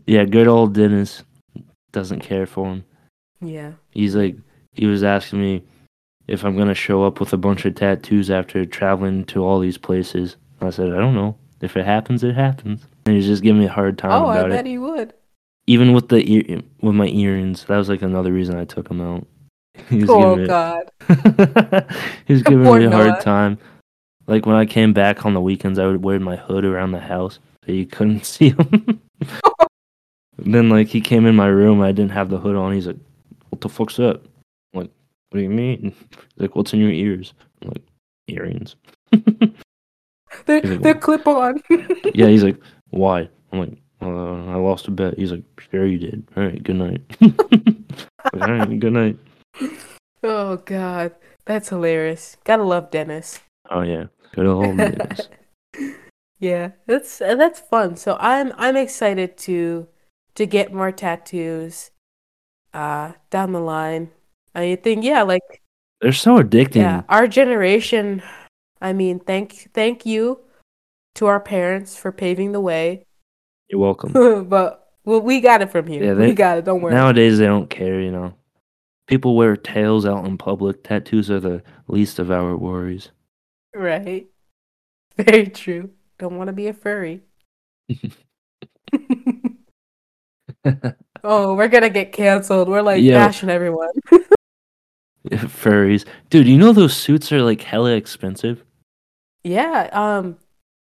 Yeah, 0.05 0.25
good 0.25 0.47
old 0.47 0.73
Dennis 0.73 1.23
doesn't 1.91 2.19
care 2.19 2.45
for 2.45 2.67
him. 2.67 2.83
Yeah. 3.41 3.73
He's 3.91 4.15
like, 4.15 4.35
he 4.73 4.85
was 4.85 5.03
asking 5.03 5.41
me 5.41 5.63
if 6.27 6.43
I'm 6.43 6.57
gonna 6.57 6.73
show 6.75 7.03
up 7.05 7.19
with 7.19 7.33
a 7.33 7.37
bunch 7.37 7.65
of 7.65 7.75
tattoos 7.75 8.29
after 8.29 8.65
traveling 8.65 9.25
to 9.25 9.43
all 9.43 9.59
these 9.59 9.77
places. 9.77 10.35
I 10.61 10.69
said, 10.71 10.91
I 10.93 10.97
don't 10.97 11.15
know. 11.15 11.37
If 11.61 11.75
it 11.77 11.85
happens, 11.85 12.23
it 12.23 12.35
happens. 12.35 12.85
And 13.05 13.15
he's 13.15 13.25
just 13.27 13.43
giving 13.43 13.59
me 13.59 13.65
a 13.67 13.71
hard 13.71 13.97
time 13.97 14.11
Oh, 14.11 14.27
I 14.27 14.47
bet 14.47 14.65
it. 14.65 14.69
he 14.69 14.77
would. 14.77 15.13
Even 15.67 15.93
with 15.93 16.09
the 16.09 16.23
ear, 16.31 16.61
with 16.81 16.95
my 16.95 17.07
earrings, 17.07 17.63
that 17.65 17.77
was 17.77 17.89
like 17.89 18.01
another 18.01 18.31
reason 18.31 18.57
I 18.57 18.65
took 18.65 18.89
him 18.89 19.01
out. 19.01 19.25
He 19.89 19.99
was 20.01 20.09
Oh 20.09 20.35
giving 20.35 20.41
me- 20.43 20.47
God. 20.47 20.91
he 22.25 22.33
was 22.33 22.43
giving 22.43 22.63
Poor 22.65 22.79
me 22.79 22.85
a 22.85 22.91
hard 22.91 23.21
time. 23.21 23.57
Like 24.27 24.45
when 24.45 24.55
I 24.55 24.65
came 24.65 24.91
back 24.93 25.25
on 25.25 25.33
the 25.33 25.41
weekends, 25.41 25.77
I 25.79 25.85
would 25.85 26.03
wear 26.03 26.19
my 26.19 26.35
hood 26.35 26.65
around 26.65 26.91
the 26.91 26.99
house 26.99 27.39
so 27.65 27.71
you 27.71 27.85
couldn't 27.85 28.25
see 28.33 28.49
him. 28.49 29.01
then 30.37 30.69
like 30.69 30.87
he 30.87 31.01
came 31.01 31.25
in 31.25 31.35
my 31.35 31.47
room, 31.47 31.81
I 31.81 31.91
didn't 31.91 32.11
have 32.11 32.29
the 32.29 32.37
hood 32.39 32.55
on. 32.55 32.73
He's 32.73 32.87
like, 32.87 32.97
"What 33.49 33.61
the 33.61 33.69
fuck's 33.69 33.99
up?" 33.99 34.23
I'm 34.73 34.81
like, 34.81 34.91
"What 35.29 35.37
do 35.37 35.43
you 35.43 35.49
mean?" 35.49 35.93
He's 36.11 36.17
like, 36.37 36.55
"What's 36.55 36.73
in 36.73 36.79
your 36.79 36.91
ears?" 36.91 37.33
I'm 37.61 37.69
like, 37.69 37.83
"Earrings." 38.27 38.75
They're, 40.45 40.61
like, 40.61 40.81
they're 40.81 40.93
clip 40.93 41.25
on. 41.27 41.61
yeah, 42.13 42.27
he's 42.27 42.43
like, 42.43 42.59
"Why?" 42.89 43.29
I'm 43.51 43.59
like, 43.59 43.77
uh, 44.01 44.51
"I 44.51 44.55
lost 44.55 44.87
a 44.87 44.91
bet." 44.91 45.17
He's 45.17 45.31
like, 45.31 45.43
"Sure 45.71 45.85
you 45.85 45.97
did." 45.97 46.27
All 46.35 46.43
right, 46.43 46.61
good 46.61 46.75
night. 46.75 47.01
All 47.21 48.39
right, 48.39 48.79
good 48.79 48.93
night. 48.93 49.17
oh 50.23 50.57
God, 50.57 51.15
that's 51.45 51.69
hilarious. 51.69 52.37
Gotta 52.43 52.63
love 52.63 52.91
Dennis. 52.91 53.39
Oh 53.69 53.81
yeah, 53.81 54.05
good 54.33 54.45
old 54.45 54.77
Dennis. 54.77 55.27
yeah, 56.39 56.71
that's 56.85 57.17
that's 57.17 57.59
fun. 57.59 57.95
So 57.95 58.17
I'm 58.19 58.53
I'm 58.57 58.77
excited 58.77 59.37
to 59.39 59.87
to 60.35 60.45
get 60.45 60.73
more 60.73 60.91
tattoos 60.91 61.91
uh 62.77 63.13
down 63.29 63.51
the 63.51 63.59
line. 63.59 64.11
I 64.53 64.75
think 64.75 65.03
yeah, 65.03 65.23
like 65.23 65.41
They're 66.01 66.13
so 66.13 66.37
addicting. 66.41 66.75
yeah, 66.81 67.01
our 67.09 67.27
generation. 67.27 68.21
I 68.79 68.93
mean, 68.93 69.19
thank 69.19 69.71
thank 69.73 70.05
you 70.05 70.39
to 71.15 71.25
our 71.25 71.39
parents 71.39 71.95
for 71.97 72.11
paving 72.11 72.51
the 72.51 72.61
way. 72.61 73.03
You're 73.69 73.81
welcome. 73.81 74.13
but 74.49 74.87
well, 75.03 75.21
we 75.21 75.41
got 75.41 75.61
it 75.61 75.71
from 75.71 75.87
you. 75.89 76.03
Yeah, 76.03 76.13
they- 76.13 76.27
we 76.27 76.33
got 76.33 76.59
it. 76.59 76.65
Don't 76.65 76.81
worry. 76.81 76.93
Nowadays, 76.93 77.39
they 77.39 77.45
don't 77.45 77.69
care, 77.69 77.99
you 77.99 78.11
know. 78.11 78.33
People 79.07 79.35
wear 79.35 79.55
tails 79.55 80.05
out 80.05 80.25
in 80.25 80.37
public. 80.37 80.83
Tattoos 80.83 81.31
are 81.31 81.39
the 81.39 81.63
least 81.87 82.19
of 82.19 82.29
our 82.29 82.55
worries. 82.57 83.09
Right. 83.73 84.27
Very 85.17 85.47
true. 85.47 85.91
Don't 86.19 86.37
want 86.37 86.47
to 86.49 86.53
be 86.53 86.67
a 86.67 86.73
furry. 86.73 87.21
oh, 91.23 91.55
we're 91.55 91.67
gonna 91.67 91.89
get 91.89 92.11
canceled. 92.11 92.69
We're 92.69 92.81
like 92.81 93.01
Yeah. 93.01 93.25
bashing 93.25 93.49
everyone. 93.49 93.91
Furries. 95.29 96.05
Dude, 96.29 96.47
you 96.47 96.57
know 96.57 96.71
those 96.73 96.95
suits 96.95 97.31
are 97.31 97.41
like 97.41 97.61
hella 97.61 97.91
expensive? 97.93 98.63
Yeah. 99.43 99.89
Um, 99.91 100.37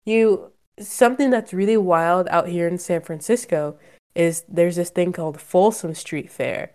you 0.04 0.52
something 0.78 1.30
that's 1.30 1.52
really 1.52 1.76
wild 1.76 2.26
out 2.30 2.48
here 2.48 2.66
in 2.66 2.78
San 2.78 3.02
Francisco 3.02 3.76
is 4.14 4.44
there's 4.48 4.76
this 4.76 4.90
thing 4.90 5.12
called 5.12 5.40
Folsom 5.40 5.94
Street 5.94 6.30
Fair. 6.30 6.72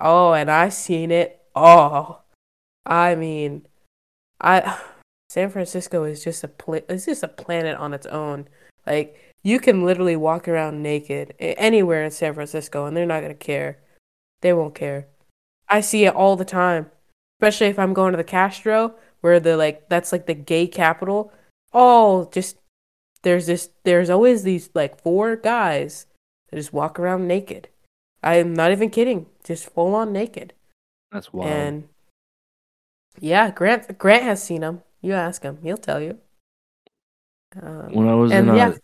Oh, 0.00 0.32
and 0.32 0.50
I've 0.50 0.72
seen 0.72 1.10
it. 1.10 1.40
Oh, 1.54 2.20
I 2.86 3.14
mean, 3.16 3.66
I 4.40 4.78
San 5.28 5.50
Francisco 5.50 6.04
is 6.04 6.22
just 6.22 6.44
a 6.44 6.48
pla- 6.48 6.80
it's 6.88 7.06
just 7.06 7.22
a 7.22 7.28
planet 7.28 7.76
on 7.76 7.92
its 7.92 8.06
own. 8.06 8.48
Like 8.86 9.29
you 9.42 9.58
can 9.58 9.84
literally 9.84 10.16
walk 10.16 10.48
around 10.48 10.82
naked 10.82 11.34
anywhere 11.38 12.04
in 12.04 12.10
San 12.10 12.34
Francisco, 12.34 12.86
and 12.86 12.96
they're 12.96 13.06
not 13.06 13.22
gonna 13.22 13.34
care. 13.34 13.78
They 14.40 14.52
won't 14.52 14.74
care. 14.74 15.06
I 15.68 15.80
see 15.80 16.04
it 16.04 16.14
all 16.14 16.36
the 16.36 16.44
time, 16.44 16.90
especially 17.38 17.68
if 17.68 17.78
I'm 17.78 17.94
going 17.94 18.12
to 18.12 18.16
the 18.16 18.24
Castro, 18.24 18.94
where 19.20 19.40
the 19.40 19.56
like 19.56 19.88
that's 19.88 20.12
like 20.12 20.26
the 20.26 20.34
gay 20.34 20.66
capital. 20.66 21.32
All 21.72 22.26
just 22.26 22.56
there's 23.22 23.46
this 23.46 23.70
there's 23.84 24.10
always 24.10 24.42
these 24.42 24.70
like 24.74 25.00
four 25.00 25.36
guys 25.36 26.06
that 26.50 26.56
just 26.56 26.72
walk 26.72 26.98
around 26.98 27.28
naked. 27.28 27.68
I'm 28.22 28.52
not 28.52 28.72
even 28.72 28.90
kidding, 28.90 29.26
just 29.44 29.70
full 29.70 29.94
on 29.94 30.12
naked. 30.12 30.52
That's 31.12 31.32
wild. 31.32 31.50
And 31.50 31.88
yeah, 33.18 33.50
Grant 33.50 33.96
Grant 33.98 34.24
has 34.24 34.42
seen 34.42 34.62
him. 34.62 34.82
You 35.00 35.14
ask 35.14 35.42
him, 35.42 35.58
he'll 35.62 35.76
tell 35.76 36.00
you. 36.00 36.18
Um, 37.60 37.92
when 37.92 38.08
I 38.08 38.14
was 38.14 38.32
in 38.32 38.48
uh, 38.48 38.54
yeah. 38.54 38.74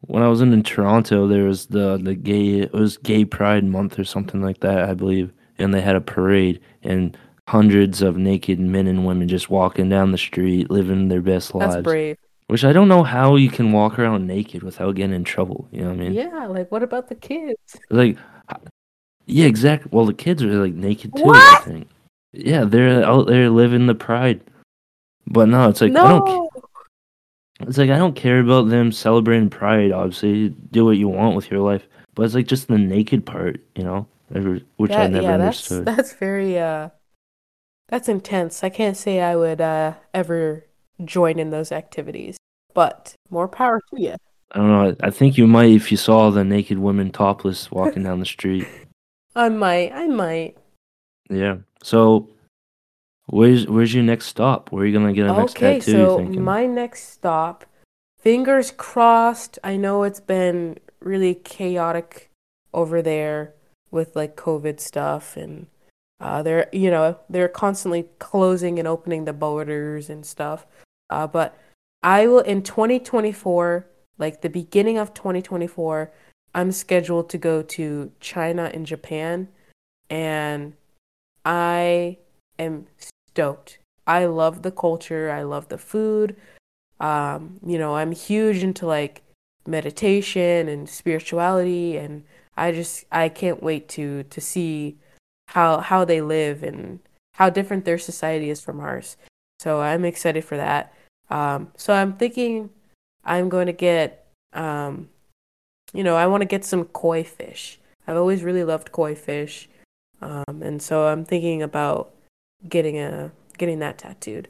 When 0.00 0.22
I 0.22 0.28
was 0.28 0.40
in, 0.40 0.52
in 0.52 0.62
Toronto, 0.62 1.26
there 1.26 1.44
was 1.44 1.66
the 1.66 1.98
the 1.98 2.14
gay 2.14 2.60
it 2.60 2.72
was 2.72 2.96
Gay 2.98 3.24
Pride 3.24 3.64
Month 3.64 3.98
or 3.98 4.04
something 4.04 4.42
like 4.42 4.60
that, 4.60 4.88
I 4.88 4.94
believe, 4.94 5.32
and 5.58 5.72
they 5.72 5.80
had 5.80 5.96
a 5.96 6.00
parade 6.00 6.60
and 6.82 7.16
hundreds 7.48 8.02
of 8.02 8.16
naked 8.16 8.58
men 8.58 8.86
and 8.86 9.06
women 9.06 9.28
just 9.28 9.50
walking 9.50 9.88
down 9.88 10.12
the 10.12 10.18
street, 10.18 10.70
living 10.70 11.08
their 11.08 11.22
best 11.22 11.52
that's 11.52 11.74
lives. 11.74 11.84
brave. 11.84 12.16
Which 12.48 12.64
I 12.64 12.72
don't 12.72 12.88
know 12.88 13.02
how 13.02 13.34
you 13.36 13.50
can 13.50 13.72
walk 13.72 13.98
around 13.98 14.26
naked 14.26 14.62
without 14.62 14.94
getting 14.94 15.14
in 15.14 15.24
trouble. 15.24 15.68
You 15.72 15.82
know 15.82 15.88
what 15.88 15.94
I 15.94 16.00
mean? 16.00 16.12
Yeah, 16.12 16.46
like 16.46 16.70
what 16.70 16.82
about 16.82 17.08
the 17.08 17.16
kids? 17.16 17.58
Like, 17.90 18.16
yeah, 19.26 19.46
exactly. 19.46 19.90
Well, 19.92 20.06
the 20.06 20.14
kids 20.14 20.42
are 20.44 20.52
like 20.52 20.74
naked 20.74 21.14
too. 21.16 21.24
I 21.24 21.26
What? 21.26 21.64
think. 21.64 21.88
Yeah, 22.32 22.64
they're 22.64 23.04
oh, 23.04 23.20
out 23.20 23.26
there 23.26 23.50
living 23.50 23.86
the 23.86 23.94
pride. 23.94 24.40
But 25.26 25.48
no, 25.48 25.68
it's 25.68 25.80
like 25.80 25.90
I 25.90 26.08
don't. 26.08 26.50
It's 27.60 27.78
like 27.78 27.90
I 27.90 27.96
don't 27.98 28.14
care 28.16 28.40
about 28.40 28.68
them 28.68 28.92
celebrating 28.92 29.48
pride. 29.50 29.92
Obviously, 29.92 30.50
do 30.70 30.84
what 30.84 30.98
you 30.98 31.08
want 31.08 31.36
with 31.36 31.50
your 31.50 31.60
life. 31.60 31.86
But 32.14 32.24
it's 32.24 32.34
like 32.34 32.46
just 32.46 32.68
the 32.68 32.78
naked 32.78 33.24
part, 33.26 33.60
you 33.74 33.82
know, 33.84 34.06
which 34.76 34.90
I 34.92 35.04
That- 35.06 35.10
never 35.12 35.22
yeah, 35.22 35.36
that's 35.36 35.70
understood. 35.70 35.84
that's 35.86 36.12
very 36.14 36.58
uh 36.58 36.90
that's 37.88 38.08
intense. 38.08 38.62
I 38.64 38.68
can't 38.68 38.96
say 38.96 39.20
I 39.20 39.36
would 39.36 39.60
uh 39.60 39.94
ever 40.12 40.64
join 41.04 41.38
in 41.38 41.50
those 41.50 41.72
activities. 41.72 42.36
But 42.74 43.14
more 43.30 43.48
power 43.48 43.80
to 43.94 44.00
you. 44.02 44.16
I 44.52 44.58
don't 44.58 44.68
know. 44.68 44.96
I, 45.02 45.06
I 45.06 45.10
think 45.10 45.38
you 45.38 45.46
might 45.46 45.70
if 45.70 45.90
you 45.90 45.96
saw 45.96 46.30
the 46.30 46.44
naked 46.44 46.78
women 46.78 47.10
topless 47.10 47.70
walking 47.70 48.02
down 48.02 48.20
the 48.20 48.26
street. 48.26 48.66
I 49.34 49.48
might. 49.48 49.92
I 49.92 50.06
might. 50.08 50.56
Yeah. 51.28 51.56
So, 51.82 52.28
where's 53.26 53.66
where's 53.66 53.92
your 53.92 54.04
next 54.04 54.26
stop? 54.26 54.72
Where 54.72 54.84
are 54.84 54.86
you 54.86 54.92
gonna 54.92 55.12
get 55.12 55.26
a 55.26 55.32
next 55.32 55.56
tattoo? 55.56 55.90
you 55.90 55.96
so 55.96 56.18
my 56.24 56.66
next 56.66 57.10
stop, 57.10 57.64
fingers 58.18 58.70
crossed. 58.70 59.58
I 59.62 59.76
know 59.76 60.02
it's 60.04 60.20
been 60.20 60.78
really 61.00 61.34
chaotic 61.34 62.30
over 62.72 63.02
there 63.02 63.54
with 63.90 64.16
like 64.16 64.36
COVID 64.36 64.80
stuff 64.80 65.36
and 65.36 65.66
uh 66.20 66.42
they're 66.42 66.68
you 66.72 66.90
know, 66.90 67.18
they're 67.28 67.48
constantly 67.48 68.06
closing 68.18 68.78
and 68.78 68.88
opening 68.88 69.24
the 69.24 69.32
borders 69.32 70.08
and 70.08 70.24
stuff. 70.24 70.66
Uh 71.10 71.26
but 71.26 71.58
I 72.02 72.26
will 72.26 72.40
in 72.40 72.62
2024, 72.62 73.86
like 74.18 74.42
the 74.42 74.50
beginning 74.50 74.98
of 74.98 75.12
2024, 75.14 76.12
I'm 76.54 76.72
scheduled 76.72 77.28
to 77.30 77.38
go 77.38 77.62
to 77.62 78.12
China 78.20 78.70
and 78.72 78.86
Japan 78.86 79.48
and 80.08 80.74
I 81.44 82.18
am 82.58 82.86
stoked. 83.36 83.78
I 84.06 84.24
love 84.24 84.62
the 84.62 84.70
culture. 84.70 85.30
I 85.30 85.42
love 85.42 85.68
the 85.68 85.76
food. 85.76 86.36
Um, 86.98 87.60
you 87.64 87.78
know, 87.78 87.96
I'm 87.96 88.12
huge 88.12 88.62
into 88.62 88.86
like 88.86 89.20
meditation 89.66 90.68
and 90.68 90.88
spirituality 90.88 91.98
and 91.98 92.24
I 92.56 92.72
just 92.72 93.04
I 93.12 93.28
can't 93.28 93.62
wait 93.62 93.88
to 93.90 94.22
to 94.22 94.40
see 94.40 94.96
how 95.48 95.80
how 95.80 96.06
they 96.06 96.22
live 96.22 96.62
and 96.62 97.00
how 97.34 97.50
different 97.50 97.84
their 97.84 97.98
society 97.98 98.48
is 98.48 98.62
from 98.62 98.80
ours. 98.80 99.18
So 99.58 99.82
I'm 99.82 100.06
excited 100.06 100.42
for 100.42 100.56
that. 100.56 100.94
Um, 101.28 101.72
so 101.76 101.92
I'm 101.92 102.14
thinking 102.14 102.70
I'm 103.22 103.50
going 103.50 103.66
to 103.66 103.74
get 103.74 104.24
um, 104.54 105.10
you 105.92 106.02
know, 106.02 106.16
I 106.16 106.26
want 106.26 106.40
to 106.40 106.48
get 106.48 106.64
some 106.64 106.84
koi 106.86 107.22
fish. 107.22 107.78
I've 108.06 108.16
always 108.16 108.42
really 108.42 108.64
loved 108.64 108.92
koi 108.92 109.14
fish. 109.14 109.68
Um, 110.22 110.62
and 110.62 110.80
so 110.80 111.08
I'm 111.08 111.26
thinking 111.26 111.62
about 111.62 112.15
getting 112.68 112.98
a 112.98 113.32
getting 113.58 113.78
that 113.80 113.98
tattooed. 113.98 114.48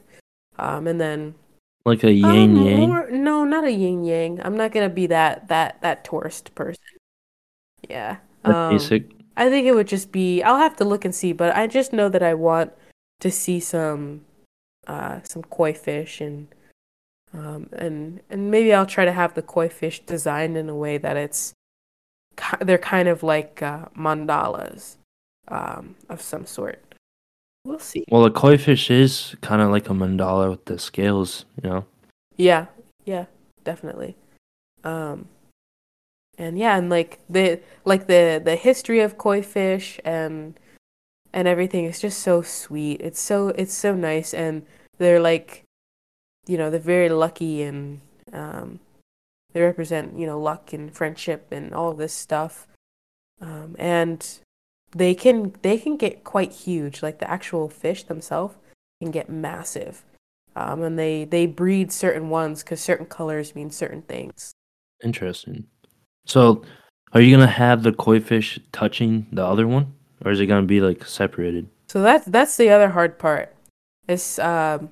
Um, 0.59 0.87
and 0.87 1.01
then 1.01 1.35
like 1.85 2.03
a 2.05 2.13
yin 2.13 2.57
um, 2.57 2.67
yang. 2.67 2.89
more- 2.89 3.11
no, 3.11 3.45
not 3.45 3.65
a 3.65 3.73
yin 3.73 4.05
yang. 4.05 4.41
I'm 4.43 4.57
not 4.57 4.73
gonna 4.73 4.89
be 4.89 5.07
that 5.09 5.49
that 5.49 5.81
that 5.83 6.05
tourist 6.05 6.55
person. 6.55 6.83
Yeah. 7.89 8.19
Um, 8.45 8.71
basic. 8.77 9.11
I 9.37 9.51
think 9.51 9.67
it 9.67 9.75
would 9.75 9.87
just 9.89 10.13
be. 10.13 10.43
I'll 10.43 10.59
have 10.59 10.77
to 10.77 10.85
look 10.85 11.05
and 11.05 11.15
see, 11.15 11.33
but 11.33 11.55
I 11.55 11.67
just 11.67 11.93
know 11.93 12.09
that 12.09 12.23
I 12.23 12.35
want 12.35 12.73
to 13.21 13.31
see 13.31 13.61
some 13.61 14.25
uh 14.87 15.21
some 15.25 15.43
koi 15.43 15.73
fish 15.75 16.21
and 16.21 16.49
Um, 17.35 17.69
and 17.73 18.21
and 18.31 18.51
maybe 18.51 18.73
I'll 18.73 18.87
try 18.87 19.05
to 19.05 19.13
have 19.13 19.35
the 19.35 19.43
koi 19.43 19.69
fish 19.69 20.01
designed 20.07 20.57
in 20.57 20.71
a 20.71 20.75
way 20.77 20.97
that 20.97 21.17
it's 21.19 21.53
they're 22.61 22.79
kind 22.79 23.09
of 23.09 23.23
like 23.23 23.61
uh, 23.63 23.87
mandalas 23.97 24.97
um, 25.49 25.97
of 26.09 26.23
some 26.23 26.47
sort. 26.47 26.81
We'll 27.67 27.81
see. 27.81 28.05
Well, 28.09 28.25
a 28.25 28.31
koi 28.31 28.59
fish 28.59 28.93
is 28.93 29.35
kind 29.41 29.61
of 29.61 29.71
like 29.71 29.91
a 29.91 29.93
mandala 29.93 30.51
with 30.51 30.67
the 30.67 30.79
scales, 30.79 31.47
you 31.61 31.69
know. 31.69 31.85
Yeah, 32.37 32.67
yeah, 33.05 33.25
definitely. 33.65 34.15
Um, 34.85 35.27
and 36.39 36.57
yeah, 36.57 36.77
and 36.77 36.89
like 36.89 37.19
the 37.29 37.59
like 37.85 38.07
the 38.07 38.41
the 38.43 38.55
history 38.55 39.01
of 39.01 39.19
koi 39.19 39.43
fish 39.43 39.99
and 40.05 40.55
and 41.33 41.49
everything 41.49 41.87
is 41.87 41.99
just 41.99 42.21
so 42.21 42.41
sweet. 42.41 43.01
It's 43.01 43.21
so 43.21 43.49
it's 43.49 43.75
so 43.75 43.97
nice, 43.97 44.33
and 44.33 44.65
they're 44.99 45.21
like, 45.21 45.65
you 46.47 46.57
know, 46.57 46.71
they're 46.71 46.79
very 46.79 47.09
lucky 47.09 47.65
and 47.65 48.01
um, 48.33 48.79
they 49.55 49.61
represent 49.61 50.17
you 50.17 50.27
know 50.27 50.41
luck 50.41 50.73
and 50.73 50.95
friendship 50.95 51.49
and 51.51 51.75
all 51.75 51.95
this 51.95 52.13
stuff. 52.13 52.69
Um, 53.41 53.75
and 53.77 54.25
they 54.97 55.15
can 55.15 55.55
they 55.63 55.79
can 55.79 55.97
get 55.97 56.25
quite 56.25 56.53
huge. 56.53 57.03
Like 57.03 57.19
the 57.19 57.31
actual 57.31 57.69
fish 57.69 58.05
themselves 58.05 58.57
can 59.01 59.11
get 59.11 59.29
massive. 59.29 60.05
Um, 60.57 60.83
and 60.83 60.99
they 60.99 61.25
they 61.25 61.47
breed 61.47 61.93
certain 61.93 62.31
ones 62.31 62.63
because 62.63 62.81
certain 62.81 63.07
colors 63.07 63.55
mean 63.55 63.71
certain 63.71 64.03
things. 64.03 64.53
Interesting. 65.05 65.67
So, 66.25 66.63
are 67.13 67.21
you 67.21 67.37
gonna 67.37 67.47
have 67.47 67.83
the 67.83 67.93
koi 67.93 68.21
fish 68.21 68.59
touching 68.73 69.27
the 69.31 69.45
other 69.45 69.69
one, 69.69 69.93
or 70.25 70.31
is 70.31 70.41
it 70.41 70.47
gonna 70.47 70.67
be 70.67 70.81
like 70.81 71.05
separated? 71.05 71.69
So 71.89 72.01
that's 72.03 72.25
that's 72.25 72.57
the 72.57 72.71
other 72.71 72.89
hard 72.89 73.19
part. 73.19 73.55
It's 74.09 74.39
um, 74.39 74.89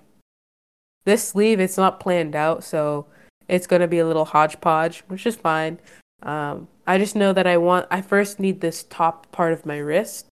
this 1.04 1.26
sleeve 1.26 1.60
it's 1.60 1.78
not 1.78 1.98
planned 1.98 2.36
out, 2.36 2.62
so 2.62 3.06
it's 3.48 3.66
gonna 3.66 3.88
be 3.88 4.00
a 4.00 4.06
little 4.06 4.26
hodgepodge, 4.26 5.00
which 5.08 5.26
is 5.26 5.34
fine. 5.34 5.78
Um, 6.24 6.68
I 6.86 6.98
just 6.98 7.14
know 7.14 7.32
that 7.32 7.46
I 7.46 7.56
want. 7.58 7.86
I 7.90 8.00
first 8.00 8.40
need 8.40 8.60
this 8.60 8.82
top 8.84 9.30
part 9.30 9.52
of 9.52 9.66
my 9.66 9.76
wrist 9.76 10.26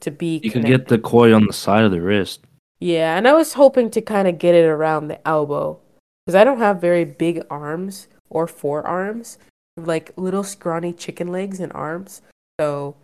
to 0.00 0.10
be. 0.10 0.40
You 0.42 0.50
can 0.50 0.62
get 0.62 0.88
the 0.88 0.98
koi 0.98 1.34
on 1.34 1.46
the 1.46 1.52
side 1.52 1.84
of 1.84 1.90
the 1.90 2.00
wrist. 2.00 2.40
Yeah, 2.78 3.16
and 3.16 3.26
I 3.26 3.32
was 3.32 3.54
hoping 3.54 3.90
to 3.90 4.00
kind 4.00 4.28
of 4.28 4.38
get 4.38 4.54
it 4.54 4.66
around 4.66 5.08
the 5.08 5.26
elbow 5.26 5.80
because 6.24 6.34
I 6.34 6.44
don't 6.44 6.58
have 6.58 6.80
very 6.80 7.04
big 7.04 7.42
arms 7.50 8.08
or 8.28 8.46
forearms, 8.46 9.38
like 9.76 10.12
little 10.16 10.44
scrawny 10.44 10.92
chicken 10.92 11.28
legs 11.28 11.60
and 11.60 11.72
arms. 11.72 12.22
So 12.60 12.96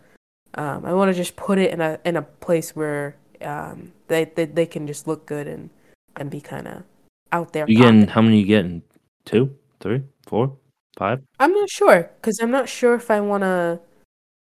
um, 0.55 0.85
I 0.85 0.93
want 0.93 1.09
to 1.09 1.15
just 1.15 1.35
put 1.35 1.57
it 1.57 1.71
in 1.71 1.81
a 1.81 1.99
in 2.05 2.15
a 2.15 2.21
place 2.21 2.75
where 2.75 3.15
um, 3.41 3.91
they, 4.07 4.25
they 4.25 4.45
they 4.45 4.65
can 4.65 4.87
just 4.87 5.07
look 5.07 5.25
good 5.25 5.47
and 5.47 5.69
and 6.15 6.29
be 6.29 6.41
kind 6.41 6.67
of 6.67 6.83
out 7.31 7.53
there. 7.53 7.65
You 7.67 7.77
getting 7.77 8.07
how 8.07 8.21
many? 8.21 8.39
You 8.39 8.45
getting 8.45 8.83
two, 9.25 9.55
three, 9.79 10.03
four, 10.27 10.55
five? 10.97 11.21
I'm 11.39 11.53
not 11.53 11.69
sure 11.69 12.09
because 12.15 12.39
I'm 12.39 12.51
not 12.51 12.69
sure 12.69 12.95
if 12.95 13.09
I 13.11 13.19
want 13.19 13.43
to. 13.43 13.79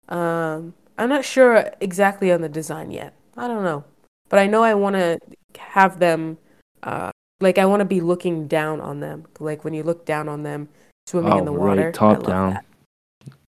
Um, 0.08 0.74
I'm 0.98 1.08
not 1.08 1.24
sure 1.24 1.70
exactly 1.80 2.32
on 2.32 2.42
the 2.42 2.48
design 2.48 2.90
yet. 2.90 3.14
I 3.36 3.48
don't 3.48 3.64
know, 3.64 3.84
but 4.28 4.38
I 4.38 4.46
know 4.46 4.62
I 4.62 4.74
want 4.74 4.96
to 4.96 5.18
have 5.58 5.98
them. 5.98 6.38
Uh, 6.82 7.10
like 7.40 7.58
I 7.58 7.64
want 7.64 7.80
to 7.80 7.86
be 7.86 8.00
looking 8.00 8.46
down 8.46 8.80
on 8.80 9.00
them. 9.00 9.26
Like 9.38 9.64
when 9.64 9.74
you 9.74 9.82
look 9.82 10.04
down 10.04 10.28
on 10.28 10.42
them, 10.42 10.68
swimming 11.06 11.32
oh, 11.32 11.38
in 11.38 11.44
the 11.44 11.52
water. 11.52 11.86
Right, 11.86 11.94
top 11.94 12.24
down. 12.24 12.54
That. 12.54 12.64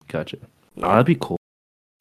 Gotcha. 0.09 0.39
Yeah. 0.75 0.87
Oh, 0.87 0.91
that'd 0.91 1.07
be 1.07 1.17
cool. 1.21 1.39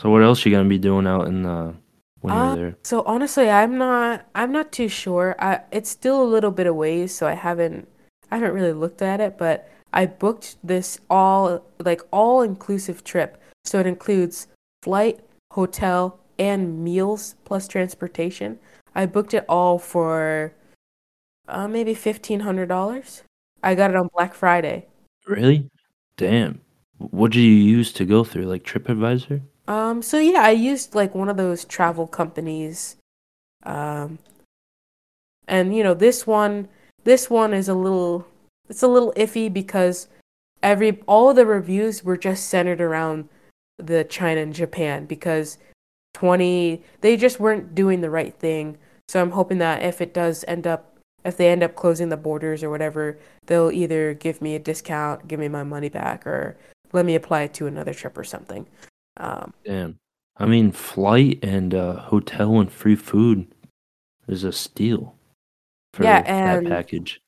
So 0.02 0.10
what 0.10 0.22
else 0.22 0.46
you 0.46 0.52
gonna 0.52 0.70
be 0.70 0.78
doing 0.78 1.08
out 1.08 1.28
in 1.28 1.44
the 1.44 1.74
when 2.22 2.34
uh, 2.34 2.46
you're 2.48 2.56
there? 2.56 2.78
So 2.84 3.04
honestly, 3.04 3.50
I'm 3.50 3.78
not. 3.78 4.28
I'm 4.36 4.52
not 4.52 4.72
too 4.72 4.88
sure. 4.88 5.36
I 5.40 5.62
it's 5.72 5.90
still 5.90 6.22
a 6.22 6.26
little 6.26 6.52
bit 6.52 6.68
of 6.68 6.76
ways, 6.76 7.14
so 7.14 7.28
I 7.28 7.34
haven't. 7.34 7.88
I 8.32 8.38
haven't 8.38 8.54
really 8.54 8.74
looked 8.74 9.02
at 9.02 9.22
it, 9.22 9.38
but 9.38 9.70
I 9.96 10.06
booked 10.06 10.58
this 10.64 11.00
all 11.10 11.66
like 11.80 12.02
all 12.12 12.44
inclusive 12.44 13.04
trip. 13.04 13.42
So 13.64 13.80
it 13.80 13.88
includes 13.88 14.48
flight, 14.84 15.22
hotel, 15.52 16.20
and 16.38 16.84
meals 16.84 17.36
plus 17.46 17.68
transportation. 17.68 18.60
I 18.94 19.08
booked 19.08 19.34
it 19.34 19.46
all 19.50 19.80
for 19.80 20.54
uh, 21.48 21.68
maybe 21.68 21.96
fifteen 21.96 22.42
hundred 22.42 22.68
dollars. 22.68 23.24
I 23.64 23.74
got 23.74 23.90
it 23.90 23.96
on 23.96 24.10
Black 24.14 24.36
Friday. 24.36 24.86
Really? 25.26 25.70
Damn. 26.18 26.62
What 27.00 27.32
did 27.32 27.40
you 27.40 27.52
use 27.52 27.92
to 27.94 28.06
go 28.06 28.24
through? 28.24 28.46
Like 28.46 28.64
TripAdvisor? 28.64 29.42
Um. 29.68 30.04
So 30.04 30.20
yeah, 30.20 30.42
I 30.42 30.52
used 30.52 30.94
like 30.94 31.16
one 31.16 31.30
of 31.30 31.38
those 31.38 31.66
travel 31.66 32.06
companies. 32.06 32.98
Um. 33.64 34.20
And 35.48 35.76
you 35.76 35.84
know 35.84 35.94
this 35.94 36.26
one, 36.26 36.68
this 37.04 37.30
one 37.30 37.54
is 37.54 37.70
a 37.70 37.76
little, 37.76 38.26
it's 38.70 38.84
a 38.84 38.88
little 38.88 39.14
iffy 39.16 39.52
because 39.52 40.08
every 40.64 41.02
all 41.08 41.34
the 41.34 41.46
reviews 41.46 42.04
were 42.04 42.18
just 42.18 42.48
centered 42.48 42.82
around 42.82 43.30
the 43.78 44.04
China 44.04 44.42
and 44.42 44.54
Japan 44.54 45.06
because 45.06 45.58
20 46.14 46.82
they 47.02 47.18
just 47.18 47.40
weren't 47.40 47.76
doing 47.76 48.02
the 48.02 48.10
right 48.10 48.34
thing. 48.36 48.78
So 49.08 49.22
I'm 49.22 49.32
hoping 49.32 49.60
that 49.60 49.84
if 49.84 50.02
it 50.02 50.14
does 50.14 50.44
end 50.48 50.66
up 50.66 50.98
if 51.24 51.38
they 51.38 51.50
end 51.50 51.64
up 51.64 51.76
closing 51.76 52.10
the 52.10 52.18
borders 52.18 52.64
or 52.64 52.70
whatever, 52.70 53.18
they'll 53.48 53.72
either 53.72 54.14
give 54.14 54.42
me 54.42 54.56
a 54.56 54.60
discount, 54.60 55.28
give 55.28 55.40
me 55.40 55.48
my 55.48 55.64
money 55.64 55.90
back, 55.90 56.26
or 56.26 56.56
let 56.94 57.06
me 57.06 57.16
apply 57.16 57.42
it 57.44 57.54
to 57.56 57.68
another 57.68 57.96
trip 57.96 58.16
or 58.18 58.24
something. 58.24 58.68
Um, 59.18 59.54
Damn. 59.66 59.98
I 60.38 60.46
mean, 60.46 60.72
flight 60.72 61.40
and 61.42 61.74
uh, 61.74 61.96
hotel 61.96 62.60
and 62.60 62.72
free 62.72 62.96
food 62.96 63.48
is 64.28 64.44
a 64.44 64.52
steal 64.52 65.16
for 65.94 66.04
yeah, 66.04 66.22
that 66.22 66.66
package. 66.66 67.22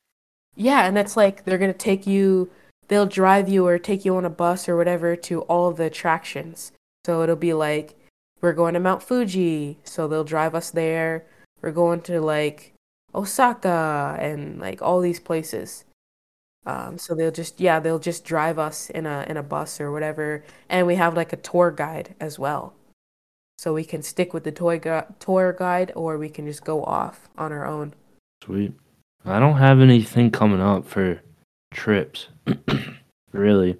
Yeah, 0.57 0.87
and 0.87 0.97
it's 0.97 1.15
like 1.15 1.45
they're 1.45 1.59
gonna 1.59 1.71
take 1.73 2.07
you, 2.07 2.49
they'll 2.87 3.05
drive 3.05 3.47
you 3.47 3.65
or 3.67 3.77
take 3.77 4.03
you 4.03 4.17
on 4.17 4.25
a 4.25 4.29
bus 4.29 4.67
or 4.67 4.75
whatever 4.75 5.15
to 5.15 5.41
all 5.43 5.71
the 5.71 5.85
attractions. 5.85 6.71
So 7.05 7.21
it'll 7.21 7.35
be 7.35 7.53
like 7.53 7.95
we're 8.41 8.53
going 8.53 8.73
to 8.73 8.79
Mount 8.79 9.03
Fuji, 9.03 9.77
so 9.83 10.07
they'll 10.07 10.23
drive 10.23 10.55
us 10.55 10.71
there. 10.71 11.25
We're 11.61 11.71
going 11.71 12.01
to 12.01 12.21
like 12.21 12.73
Osaka 13.15 14.17
and 14.19 14.59
like 14.59 14.81
all 14.81 14.99
these 14.99 15.19
places. 15.19 15.85
Um, 16.65 16.97
so 16.97 17.15
they'll 17.15 17.31
just 17.31 17.59
yeah 17.59 17.79
they'll 17.79 17.99
just 17.99 18.25
drive 18.25 18.59
us 18.59 18.89
in 18.89 19.05
a 19.05 19.25
in 19.29 19.37
a 19.37 19.43
bus 19.43 19.79
or 19.79 19.91
whatever, 19.91 20.43
and 20.69 20.85
we 20.85 20.95
have 20.95 21.15
like 21.15 21.33
a 21.33 21.37
tour 21.37 21.71
guide 21.71 22.15
as 22.19 22.37
well, 22.37 22.73
so 23.57 23.73
we 23.73 23.85
can 23.85 24.01
stick 24.03 24.33
with 24.33 24.43
the 24.43 24.51
toy 24.51 24.79
gu- 24.79 25.13
tour 25.19 25.53
guide 25.53 25.93
or 25.95 26.17
we 26.17 26.29
can 26.29 26.45
just 26.45 26.65
go 26.65 26.83
off 26.83 27.29
on 27.37 27.53
our 27.53 27.65
own. 27.65 27.93
Sweet. 28.43 28.73
I 29.27 29.39
don't 29.39 29.57
have 29.57 29.81
anything 29.81 30.31
coming 30.31 30.61
up 30.61 30.85
for 30.85 31.21
trips, 31.73 32.29
really, 33.33 33.77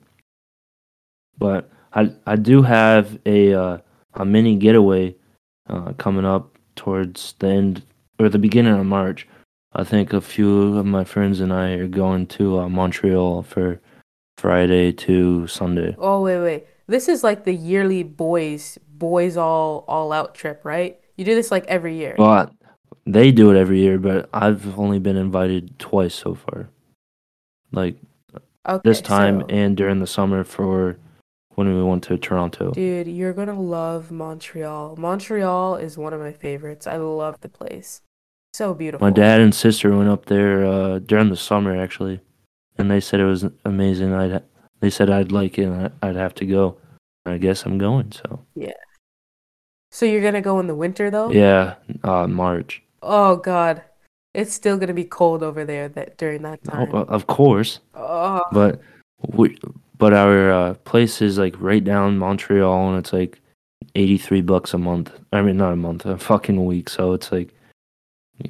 but 1.38 1.72
I 1.94 2.12
I 2.26 2.36
do 2.36 2.64
have 2.64 3.18
a 3.26 3.54
uh, 3.54 3.78
a 4.14 4.26
mini 4.26 4.58
getaway 4.58 5.16
uh, 5.70 5.94
coming 5.94 6.26
up 6.26 6.58
towards 6.76 7.34
the 7.40 7.48
end 7.48 7.84
or 8.20 8.28
the 8.28 8.40
beginning 8.40 8.78
of 8.78 8.86
March. 8.86 9.26
I 9.72 9.86
think 9.86 10.12
a 10.12 10.20
few 10.20 10.78
of 10.78 10.86
my 10.86 11.06
friends 11.06 11.40
and 11.40 11.54
I 11.54 11.72
are 11.72 11.88
going 11.88 12.28
to 12.28 12.60
uh, 12.60 12.70
Montreal 12.70 13.44
for 13.44 13.80
Friday 14.38 14.92
to 14.92 15.48
Sunday. 15.48 15.96
Oh 15.98 16.24
wait, 16.24 16.42
wait. 16.42 16.68
This 16.88 17.08
is 17.08 17.24
like 17.24 17.46
the 17.46 17.54
yearly 17.54 18.04
boys 18.04 18.78
boys 18.90 19.38
all 19.38 19.86
all 19.88 20.12
out 20.12 20.36
trip, 20.36 20.66
right? 20.66 21.00
You 21.16 21.24
do 21.24 21.36
this 21.36 21.52
like 21.52 21.66
every 21.68 21.96
year. 21.96 22.16
Well, 22.18 22.52
they 23.08 23.32
do 23.32 23.50
it 23.52 23.58
every 23.58 23.80
year, 23.80 23.98
but 23.98 24.30
I've 24.34 24.78
only 24.78 25.00
been 25.00 25.16
invited 25.16 25.80
twice 25.80 26.14
so 26.14 26.36
far. 26.36 26.70
Like 27.72 27.96
okay, 28.68 28.82
this 28.84 29.02
time 29.02 29.42
so... 29.42 29.48
and 29.48 29.76
during 29.76 30.00
the 30.00 30.08
summer 30.08 30.44
for 30.44 30.98
when 31.56 31.74
we 31.74 31.82
went 31.82 32.04
to 32.04 32.18
Toronto. 32.18 32.72
Dude, 32.72 33.08
you're 33.08 33.34
gonna 33.34 33.60
love 33.60 34.12
Montreal. 34.12 34.96
Montreal 34.98 35.78
is 35.78 35.98
one 35.98 36.14
of 36.14 36.20
my 36.20 36.34
favorites. 36.34 36.86
I 36.86 36.98
love 36.98 37.40
the 37.42 37.50
place. 37.50 38.02
So 38.54 38.74
beautiful. 38.74 39.08
My 39.08 39.12
dad 39.12 39.40
and 39.40 39.56
sister 39.56 39.96
went 39.96 40.10
up 40.10 40.26
there 40.26 40.66
uh, 40.66 41.00
during 41.00 41.30
the 41.30 41.38
summer 41.38 41.80
actually, 41.80 42.20
and 42.78 42.92
they 42.92 43.00
said 43.00 43.20
it 43.20 43.26
was 43.26 43.46
amazing. 43.66 44.14
I 44.14 44.42
they 44.82 44.90
said 44.90 45.10
I'd 45.10 45.32
like 45.32 45.58
it. 45.58 45.64
and 45.64 45.92
I'd 46.02 46.16
have 46.16 46.36
to 46.36 46.46
go. 46.46 46.78
I 47.26 47.38
guess 47.38 47.66
I'm 47.66 47.78
going. 47.78 48.12
So 48.12 48.46
yeah. 48.56 48.72
So 49.92 50.06
you're 50.06 50.22
gonna 50.22 50.42
go 50.42 50.60
in 50.60 50.68
the 50.68 50.76
winter 50.76 51.10
though? 51.10 51.32
Yeah, 51.32 51.76
uh, 52.04 52.28
March. 52.28 52.84
Oh 53.08 53.38
God, 53.38 53.82
it's 54.34 54.54
still 54.54 54.78
gonna 54.78 54.94
be 54.94 55.06
cold 55.06 55.44
over 55.44 55.66
there 55.66 55.88
that 55.90 56.18
during 56.18 56.42
that 56.44 56.60
oh, 56.68 56.72
time. 56.72 56.90
Oh, 56.94 57.04
of 57.04 57.28
course. 57.28 57.80
Oh. 57.96 58.42
But 58.52 58.82
we, 59.28 59.58
but 59.98 60.14
our 60.14 60.52
uh, 60.52 60.74
place 60.76 61.22
is 61.22 61.38
like 61.38 61.56
right 61.60 61.84
down 61.84 62.18
Montreal, 62.18 62.90
and 62.90 63.00
it's 63.00 63.14
like 63.14 63.40
eighty 63.96 64.18
three 64.18 64.42
bucks 64.42 64.74
a 64.74 64.78
month. 64.78 65.12
I 65.32 65.42
mean, 65.42 65.58
not 65.58 65.74
a 65.74 65.78
month, 65.78 66.06
a 66.06 66.18
fucking 66.18 66.66
week. 66.66 66.90
So 66.90 67.14
it's 67.14 67.32
like 67.32 67.54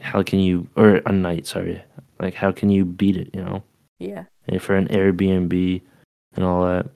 how 0.01 0.23
can 0.23 0.39
you 0.39 0.67
or 0.75 1.01
a 1.05 1.11
night 1.11 1.47
sorry 1.47 1.81
like 2.19 2.33
how 2.33 2.51
can 2.51 2.69
you 2.69 2.83
beat 2.85 3.15
it 3.15 3.29
you 3.33 3.43
know 3.43 3.63
yeah 3.99 4.25
and 4.47 4.61
for 4.61 4.75
an 4.75 4.87
airbnb 4.89 5.81
and 6.35 6.45
all 6.45 6.65
that 6.65 6.87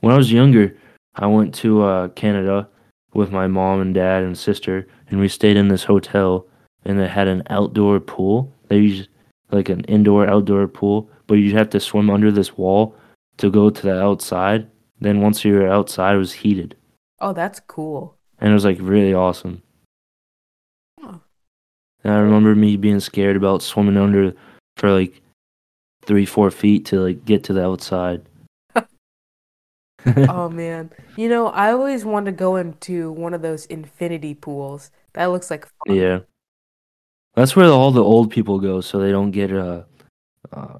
when 0.00 0.12
i 0.12 0.16
was 0.16 0.32
younger 0.32 0.76
i 1.16 1.26
went 1.26 1.54
to 1.54 1.82
uh, 1.82 2.08
canada 2.08 2.68
with 3.14 3.30
my 3.30 3.46
mom 3.46 3.80
and 3.80 3.94
dad 3.94 4.22
and 4.22 4.36
sister 4.36 4.86
and 5.08 5.20
we 5.20 5.28
stayed 5.28 5.56
in 5.56 5.68
this 5.68 5.84
hotel 5.84 6.46
and 6.84 6.98
it 7.00 7.10
had 7.10 7.28
an 7.28 7.42
outdoor 7.50 8.00
pool 8.00 8.52
they 8.68 8.78
used 8.78 9.08
like 9.50 9.68
an 9.68 9.82
indoor 9.84 10.26
outdoor 10.26 10.66
pool, 10.66 11.10
but 11.26 11.34
you'd 11.34 11.54
have 11.54 11.68
to 11.70 11.78
swim 11.78 12.08
under 12.08 12.32
this 12.32 12.56
wall 12.56 12.96
to 13.36 13.50
go 13.50 13.68
to 13.68 13.82
the 13.82 14.02
outside. 14.02 14.66
Then 14.98 15.20
once 15.20 15.44
you 15.44 15.52
were 15.52 15.68
outside, 15.68 16.14
it 16.14 16.18
was 16.18 16.32
heated, 16.32 16.74
Oh, 17.20 17.34
that's 17.34 17.60
cool. 17.60 18.16
and 18.40 18.50
it 18.50 18.54
was 18.54 18.64
like 18.64 18.78
really 18.80 19.12
awesome. 19.12 19.62
Huh. 20.98 21.18
And 22.02 22.14
I 22.14 22.18
remember 22.18 22.54
me 22.54 22.78
being 22.78 23.00
scared 23.00 23.36
about 23.36 23.60
swimming 23.62 23.98
under 23.98 24.32
for 24.78 24.90
like 24.90 25.20
three, 26.06 26.24
four 26.24 26.50
feet 26.50 26.86
to 26.86 27.00
like 27.00 27.26
get 27.26 27.44
to 27.44 27.52
the 27.52 27.62
outside. 27.64 28.22
oh 30.28 30.48
man. 30.48 30.90
You 31.16 31.28
know, 31.28 31.48
I 31.48 31.72
always 31.72 32.06
wanted 32.06 32.30
to 32.30 32.36
go 32.36 32.56
into 32.56 33.12
one 33.12 33.34
of 33.34 33.42
those 33.42 33.66
infinity 33.66 34.34
pools. 34.34 34.90
That 35.12 35.26
looks 35.26 35.50
like 35.50 35.66
fun. 35.86 35.94
Yeah. 35.96 36.20
That's 37.34 37.56
where 37.56 37.66
all 37.66 37.90
the 37.90 38.02
old 38.04 38.30
people 38.30 38.58
go 38.58 38.80
so 38.80 38.98
they 38.98 39.10
don't 39.10 39.30
get 39.30 39.52
uh, 39.52 39.82
uh 40.52 40.78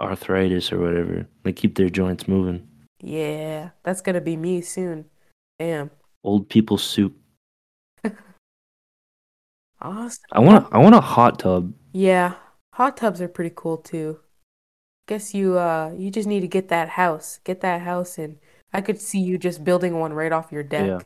arthritis 0.00 0.72
or 0.72 0.78
whatever. 0.80 1.26
They 1.42 1.52
keep 1.52 1.76
their 1.76 1.88
joints 1.88 2.28
moving. 2.28 2.68
Yeah, 3.00 3.70
that's 3.82 4.00
gonna 4.00 4.20
be 4.20 4.36
me 4.36 4.60
soon. 4.60 5.06
Damn. 5.58 5.90
Old 6.22 6.48
people 6.48 6.78
soup. 6.78 7.16
Awesome. 9.80 10.22
I 10.32 10.40
want 10.40 10.66
I 10.72 10.78
want 10.78 10.94
a 10.94 11.00
hot 11.00 11.38
tub. 11.38 11.74
Yeah, 11.92 12.34
hot 12.72 12.96
tubs 12.96 13.20
are 13.20 13.28
pretty 13.28 13.52
cool 13.54 13.76
too. 13.76 14.20
Guess 15.08 15.34
you 15.34 15.58
uh 15.58 15.92
you 15.94 16.10
just 16.10 16.26
need 16.26 16.40
to 16.40 16.48
get 16.48 16.68
that 16.68 16.88
house. 16.90 17.38
Get 17.44 17.60
that 17.60 17.82
house 17.82 18.16
and 18.16 18.38
I 18.72 18.80
could 18.80 18.98
see 18.98 19.20
you 19.20 19.36
just 19.36 19.62
building 19.62 19.98
one 19.98 20.14
right 20.14 20.32
off 20.32 20.50
your 20.50 20.62
deck. 20.62 20.86
Yeah. 20.86 20.98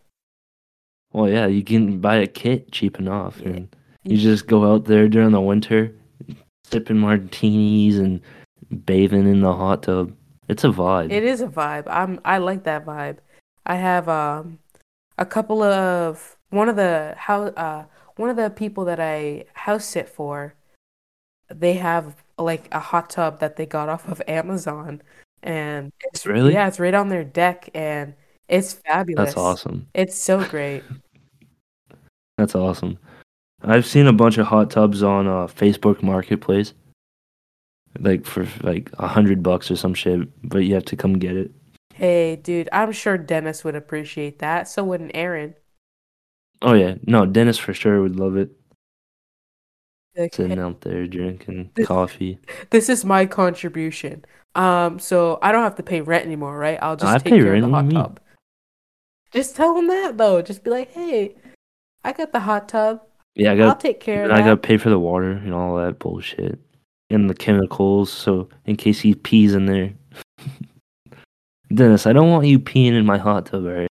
Well, 1.13 1.29
yeah, 1.29 1.47
you 1.47 1.65
can 1.65 1.99
buy 2.01 2.17
a 2.17 2.27
kit 2.29 2.71
cheap 2.71 3.01
enough 3.01 3.41
Yeah. 3.41 3.49
and 3.49 3.77
you 4.11 4.17
just 4.17 4.47
go 4.47 4.73
out 4.73 4.85
there 4.85 5.09
during 5.09 5.33
the 5.33 5.41
winter 5.41 5.93
sipping 6.71 6.99
martinis 6.99 7.99
and 7.99 8.21
bathing 8.85 9.27
in 9.27 9.41
the 9.41 9.53
hot 9.53 9.85
tub. 9.85 10.13
It's 10.49 10.65
a 10.65 10.69
vibe. 10.69 11.11
It 11.11 11.25
is 11.25 11.41
a 11.41 11.47
vibe. 11.47 11.85
I'm 11.87 12.21
I 12.25 12.39
like 12.39 12.65
that 12.65 12.85
vibe. 12.85 13.19
I 13.67 13.77
have 13.77 14.09
um 14.09 14.59
a 15.17 15.27
couple 15.27 15.63
of 15.63 16.37
one 16.51 16.69
of 16.69 16.77
the 16.77 17.15
how 17.17 17.45
uh 17.45 17.85
one 18.17 18.31
of 18.31 18.37
the 18.37 18.51
people 18.51 18.85
that 18.87 19.01
I 19.01 19.45
house 19.55 19.85
sit 19.85 20.09
for, 20.09 20.55
they 21.49 21.75
have 21.75 22.17
like 22.39 22.69
a 22.73 22.81
hot 22.81 23.11
tub 23.11 23.41
that 23.41 23.57
they 23.57 23.67
got 23.67 23.89
off 23.89 24.09
of 24.09 24.23
Amazon 24.27 25.03
and 25.43 25.93
it's 26.01 26.27
Really? 26.27 26.53
yeah, 26.53 26.67
it's 26.67 26.81
right 26.81 26.95
on 26.95 27.09
their 27.09 27.25
deck 27.25 27.69
and 27.75 28.15
it's 28.49 28.73
fabulous. 28.73 29.27
That's 29.27 29.37
awesome. 29.37 29.89
It's 29.95 30.17
so 30.17 30.45
great. 30.45 30.83
That's 32.39 32.55
awesome. 32.55 32.99
I've 33.63 33.87
seen 33.87 34.07
a 34.07 34.13
bunch 34.13 34.39
of 34.39 34.47
hot 34.47 34.71
tubs 34.71 35.03
on 35.03 35.27
uh, 35.27 35.47
Facebook 35.47 36.03
Marketplace, 36.03 36.75
like 37.99 38.25
for 38.25 38.47
like 38.63 38.91
a 38.99 39.09
hundred 39.09 39.43
bucks 39.43 39.71
or 39.71 39.77
some 39.77 39.95
shit, 39.95 40.29
but 40.49 40.59
you 40.59 40.75
have 40.75 40.85
to 40.87 40.97
come 40.97 41.15
get 41.19 41.37
it. 41.37 41.51
Hey, 41.95 42.37
dude, 42.37 42.69
I'm 42.73 42.93
sure 42.93 43.19
Dennis 43.19 43.65
would 43.65 43.75
appreciate 43.75 44.39
that. 44.39 44.69
So 44.69 44.85
wouldn't 44.85 45.11
Aaron. 45.15 45.55
Oh 46.63 46.75
yeah, 46.75 46.95
no, 47.07 47.27
Dennis 47.27 47.59
for 47.59 47.75
sure 47.75 48.01
would 48.03 48.17
love 48.17 48.37
it. 48.37 48.51
Like, 50.17 50.35
Sitting 50.35 50.59
out 50.59 50.81
there 50.81 51.07
drinking 51.07 51.71
This- 51.75 51.87
coffee. 51.87 52.39
this 52.71 52.89
is 52.89 53.05
my 53.05 53.27
contribution. 53.27 54.25
Um, 54.55 54.99
so 54.99 55.39
I 55.43 55.53
don't 55.53 55.63
have 55.63 55.77
to 55.77 55.83
pay 55.83 56.01
rent 56.01 56.25
anymore, 56.27 56.57
right? 56.59 56.79
I'll 56.83 56.97
just 56.97 57.07
I 57.13 57.19
take 57.19 57.25
pay 57.35 57.39
care 57.39 57.53
rent, 57.53 57.65
of 57.65 57.71
the 57.71 57.77
hot 57.77 57.91
tub. 57.91 58.21
Just 59.33 59.55
tell 59.57 59.75
them 59.75 59.87
that 59.89 60.17
though. 60.17 60.43
Just 60.43 60.65
be 60.65 60.71
like, 60.71 60.91
hey, 60.93 61.37
I 62.03 62.13
got 62.13 62.33
the 62.33 62.41
hot 62.41 62.69
tub. 62.69 63.03
Yeah, 63.39 63.53
I 63.53 63.57
got. 63.57 63.69
I'll 63.69 63.77
take 63.77 64.01
care 64.01 64.25
of 64.25 64.31
it. 64.31 64.35
I 64.35 64.39
that. 64.39 64.45
gotta 64.45 64.57
pay 64.57 64.77
for 64.77 64.91
the 64.91 64.99
water 64.99 65.31
and 65.31 65.55
all 65.55 65.77
that 65.77 66.01
bullshit, 66.01 66.59
and 67.09 67.31
the 67.31 67.35
chemicals. 67.35 68.13
So 68.13 68.49
in 68.67 68.77
case 68.77 69.01
he 69.01 69.15
pees 69.15 69.55
in 69.55 69.67
there, 69.67 69.93
Dennis, 71.73 72.07
I 72.07 72.13
don't 72.13 72.31
want 72.31 72.47
you 72.47 72.59
peeing 72.59 72.93
in 72.93 73.07
my 73.07 73.17
hot 73.17 73.47
tub, 73.47 73.65
alright? 73.65 73.89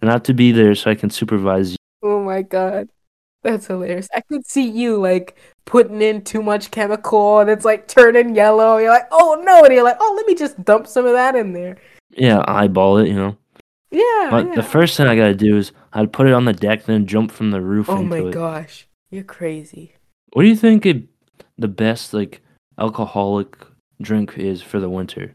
And 0.00 0.10
I 0.10 0.12
have 0.12 0.24
to 0.24 0.34
be 0.34 0.52
there 0.52 0.74
so 0.74 0.90
I 0.90 0.94
can 0.94 1.10
supervise 1.10 1.72
you. 1.72 1.76
Oh 2.02 2.22
my 2.22 2.42
god. 2.42 2.88
That's 3.42 3.66
hilarious. 3.68 4.08
I 4.14 4.20
could 4.22 4.46
see 4.46 4.68
you 4.68 4.96
like 4.96 5.38
putting 5.66 6.02
in 6.02 6.22
too 6.22 6.42
much 6.42 6.70
chemical 6.70 7.38
and 7.38 7.48
it's 7.48 7.64
like 7.64 7.86
turning 7.86 8.34
yellow. 8.34 8.78
You're 8.78 8.90
like, 8.90 9.06
oh 9.12 9.40
no, 9.44 9.64
and 9.64 9.72
you're 9.72 9.84
like, 9.84 9.98
oh, 10.00 10.14
let 10.16 10.26
me 10.26 10.34
just 10.34 10.62
dump 10.64 10.86
some 10.86 11.06
of 11.06 11.12
that 11.12 11.36
in 11.36 11.52
there. 11.52 11.76
Yeah, 12.10 12.44
eyeball 12.46 12.98
it, 12.98 13.08
you 13.08 13.14
know. 13.14 13.36
Yeah, 13.90 14.28
But 14.30 14.46
yeah. 14.48 14.54
the 14.56 14.62
first 14.62 14.96
thing 14.96 15.06
I 15.06 15.16
gotta 15.16 15.34
do 15.34 15.56
is 15.56 15.72
I'd 15.92 16.12
put 16.12 16.26
it 16.26 16.32
on 16.32 16.44
the 16.44 16.52
deck, 16.52 16.84
then 16.84 17.06
jump 17.06 17.30
from 17.30 17.50
the 17.50 17.60
roof 17.60 17.88
Oh 17.88 18.02
my 18.02 18.18
it. 18.18 18.32
gosh. 18.32 18.86
You're 19.10 19.24
crazy. 19.24 19.94
What 20.32 20.42
do 20.42 20.48
you 20.48 20.56
think 20.56 20.84
it, 20.84 21.04
the 21.56 21.68
best 21.68 22.12
like 22.12 22.42
alcoholic 22.78 23.56
drink 24.02 24.36
is 24.36 24.60
for 24.62 24.80
the 24.80 24.90
winter? 24.90 25.34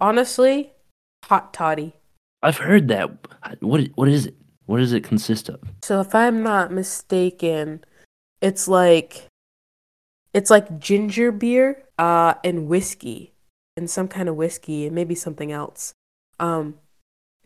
Honestly, 0.00 0.72
hot 1.24 1.54
toddy. 1.54 1.94
I've 2.42 2.58
heard 2.58 2.88
that. 2.88 3.10
What 3.60 3.86
what 3.94 4.08
is 4.08 4.26
it? 4.26 4.34
What 4.66 4.78
does 4.78 4.92
it 4.92 5.04
consist 5.04 5.48
of? 5.48 5.60
So 5.82 6.00
if 6.00 6.14
I'm 6.14 6.42
not 6.42 6.72
mistaken, 6.72 7.84
it's 8.42 8.68
like 8.68 9.28
it's 10.34 10.50
like 10.50 10.78
ginger 10.78 11.32
beer, 11.32 11.84
uh, 11.98 12.34
and 12.44 12.68
whiskey, 12.68 13.32
and 13.76 13.88
some 13.88 14.08
kind 14.08 14.28
of 14.28 14.36
whiskey, 14.36 14.84
and 14.86 14.94
maybe 14.94 15.14
something 15.14 15.50
else. 15.50 15.94
Um, 16.38 16.74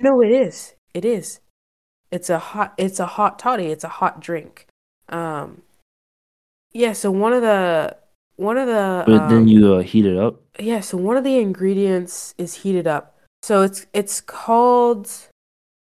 no, 0.01 0.21
it 0.23 0.31
is. 0.31 0.75
It 0.95 1.05
is. 1.05 1.41
It's 2.11 2.29
a 2.31 2.39
hot. 2.39 2.75
It's 2.77 2.99
a 2.99 3.07
hot 3.07 3.39
toddy. 3.39 3.67
It's 3.67 3.85
a 3.85 3.89
hot 3.89 4.21
drink. 4.21 4.67
Um, 5.09 5.63
yeah. 6.73 6.93
So 6.93 7.11
one 7.11 7.33
of 7.33 7.43
the 7.43 7.97
one 8.37 8.57
of 8.57 8.67
the 8.67 9.05
But 9.07 9.29
then 9.29 9.43
um, 9.43 9.49
you 9.49 9.75
uh, 9.75 9.83
heat 9.83 10.07
it 10.07 10.17
up. 10.17 10.41
yeah, 10.59 10.81
so 10.81 10.97
one 10.97 11.17
of 11.17 11.25
the 11.25 11.39
ingredients 11.39 12.35
is 12.39 12.55
heated 12.63 12.87
up. 12.87 13.17
So 13.43 13.63
it's 13.63 13.87
it's 13.93 14.21
called 14.21 15.11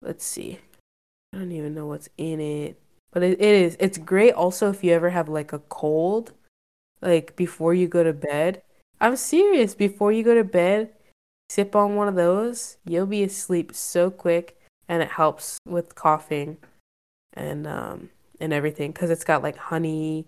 let's 0.02 0.24
see. 0.24 0.60
I 1.32 1.38
don't 1.38 1.52
even 1.52 1.74
know 1.74 1.86
what's 1.86 2.08
in 2.16 2.40
it. 2.40 2.80
But 3.10 3.22
it, 3.22 3.40
it 3.40 3.54
is 3.54 3.76
it's 3.80 3.98
great 3.98 4.32
also 4.32 4.70
if 4.70 4.82
you 4.82 4.92
ever 4.92 5.10
have 5.10 5.28
like 5.28 5.52
a 5.52 5.58
cold, 5.58 6.32
like 7.02 7.36
before 7.36 7.74
you 7.74 7.88
go 7.88 8.02
to 8.02 8.12
bed. 8.12 8.62
I'm 9.00 9.16
serious, 9.16 9.74
before 9.74 10.12
you 10.12 10.22
go 10.22 10.34
to 10.34 10.44
bed, 10.44 10.93
sip 11.54 11.76
on 11.76 11.96
one 11.96 12.08
of 12.08 12.14
those, 12.14 12.76
you'll 12.84 13.06
be 13.06 13.22
asleep 13.22 13.74
so 13.74 14.10
quick 14.10 14.58
and 14.88 15.02
it 15.02 15.10
helps 15.10 15.58
with 15.66 15.94
coughing 15.94 16.58
and 17.32 17.66
um 17.66 18.10
and 18.40 18.52
everything 18.52 18.92
cuz 18.92 19.10
it's 19.10 19.24
got 19.24 19.42
like 19.42 19.56
honey. 19.56 20.26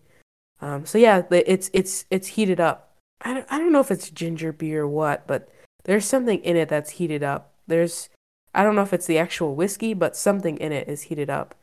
Um 0.60 0.86
so 0.86 0.98
yeah, 0.98 1.22
it's 1.30 1.70
it's 1.72 2.04
it's 2.10 2.28
heated 2.28 2.60
up. 2.60 2.86
I 3.22 3.34
don't, 3.34 3.46
I 3.50 3.58
don't 3.58 3.72
know 3.72 3.80
if 3.80 3.90
it's 3.90 4.10
ginger 4.10 4.52
beer 4.52 4.82
or 4.82 4.88
what, 4.88 5.26
but 5.26 5.48
there's 5.84 6.04
something 6.04 6.40
in 6.40 6.56
it 6.56 6.68
that's 6.68 6.90
heated 6.90 7.22
up. 7.22 7.52
There's, 7.66 8.08
I 8.54 8.62
don't 8.62 8.74
know 8.74 8.82
if 8.82 8.92
it's 8.92 9.06
the 9.06 9.18
actual 9.18 9.54
whiskey, 9.54 9.94
but 9.94 10.16
something 10.16 10.56
in 10.58 10.72
it 10.72 10.88
is 10.88 11.02
heated 11.02 11.30
up. 11.30 11.54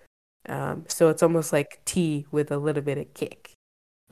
Um, 0.50 0.86
so 0.88 1.10
it's 1.10 1.24
almost 1.24 1.54
like 1.54 1.80
tea 1.86 2.26
with 2.32 2.52
a 2.52 2.58
little 2.58 2.82
bit 2.82 2.98
of 2.98 3.14
kick. 3.14 3.52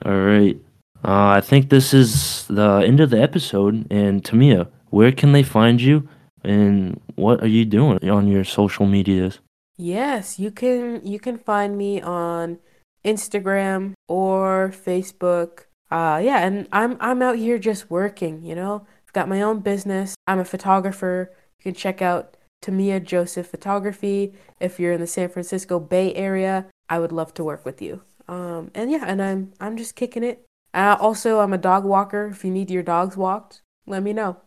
All 0.06 0.16
right. 0.16 0.58
Uh, 1.04 1.34
I 1.38 1.42
think 1.42 1.70
this 1.70 1.94
is 1.94 2.46
the 2.48 2.84
end 2.86 3.00
of 3.00 3.10
the 3.10 3.22
episode. 3.22 3.88
And 3.92 4.24
Tamiya, 4.24 4.68
where 4.92 5.12
can 5.12 5.32
they 5.32 5.44
find 5.44 5.82
you? 5.82 6.08
And 6.44 7.00
what 7.16 7.42
are 7.42 7.48
you 7.48 7.66
doing 7.66 8.08
on 8.10 8.28
your 8.28 8.44
social 8.44 8.86
medias? 8.86 9.40
Yes, 9.78 10.38
you 10.38 10.52
can 10.52 11.06
you 11.06 11.20
can 11.20 11.38
find 11.38 11.78
me 11.78 12.02
on 12.02 12.60
Instagram 13.04 13.94
or 14.08 14.70
Facebook. 14.70 15.66
Uh 15.90 16.22
yeah, 16.24 16.46
and 16.46 16.68
I'm 16.72 16.98
I'm 17.00 17.22
out 17.22 17.38
here 17.38 17.58
just 17.58 17.90
working, 17.90 18.44
you 18.44 18.56
know. 18.56 18.86
I've 19.06 19.14
got 19.14 19.30
my 19.30 19.42
own 19.42 19.60
business. 19.60 20.16
I'm 20.28 20.40
a 20.40 20.46
photographer. 20.46 21.32
You 21.60 21.64
can 21.64 21.74
check 21.74 22.02
out 22.02 22.38
Tamiya 22.62 23.00
Joseph 23.00 23.48
Photography 23.48 24.34
if 24.60 24.80
you're 24.80 24.94
in 24.94 25.02
the 25.02 25.08
San 25.08 25.30
Francisco 25.30 25.80
Bay 25.80 26.14
Area. 26.14 26.68
I 26.90 27.00
would 27.00 27.12
love 27.12 27.34
to 27.36 27.44
work 27.44 27.66
with 27.66 27.82
you. 27.82 28.02
Um 28.28 28.72
and 28.76 28.92
yeah, 28.92 29.06
and 29.08 29.22
I'm 29.22 29.54
I'm 29.60 29.78
just 29.78 29.96
kicking 29.96 30.24
it. 30.24 30.46
Uh, 30.74 30.96
also, 31.00 31.40
I'm 31.40 31.54
a 31.54 31.58
dog 31.58 31.84
walker. 31.84 32.28
If 32.28 32.46
you 32.46 32.52
need 32.52 32.72
your 32.72 32.84
dogs 32.84 33.18
walked, 33.18 33.62
let 33.86 34.04
me 34.04 34.14
know. 34.14 34.38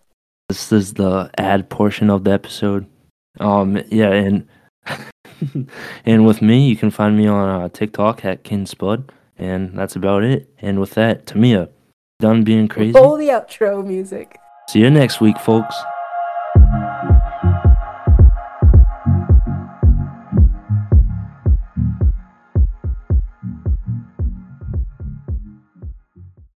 This 0.49 0.73
is 0.73 0.95
the 0.95 1.31
ad 1.39 1.71
portion 1.71 2.11
of 2.11 2.25
the 2.25 2.33
episode. 2.33 2.87
Um, 3.41 3.83
yeah, 3.89 4.13
and 4.13 4.47
and 6.05 6.27
with 6.27 6.43
me, 6.43 6.69
you 6.69 6.77
can 6.77 6.91
find 6.91 7.17
me 7.17 7.27
on 7.27 7.63
uh, 7.63 7.69
TikTok 7.69 8.25
at 8.25 8.45
KingSpud, 8.45 9.09
and 9.39 9.77
that's 9.77 9.97
about 9.97 10.23
it. 10.23 10.49
And 10.59 10.81
with 10.81 10.91
that, 10.93 11.27
Tamiya, 11.27 11.71
done 12.21 12.45
being 12.45 12.69
crazy. 12.69 12.99
All 12.99 13.17
the 13.17 13.29
outro 13.29 13.85
music. 13.85 14.39
See 14.69 14.81
you 14.81 14.91
next 14.91 15.21
week, 15.21 15.39
folks. 15.39 15.75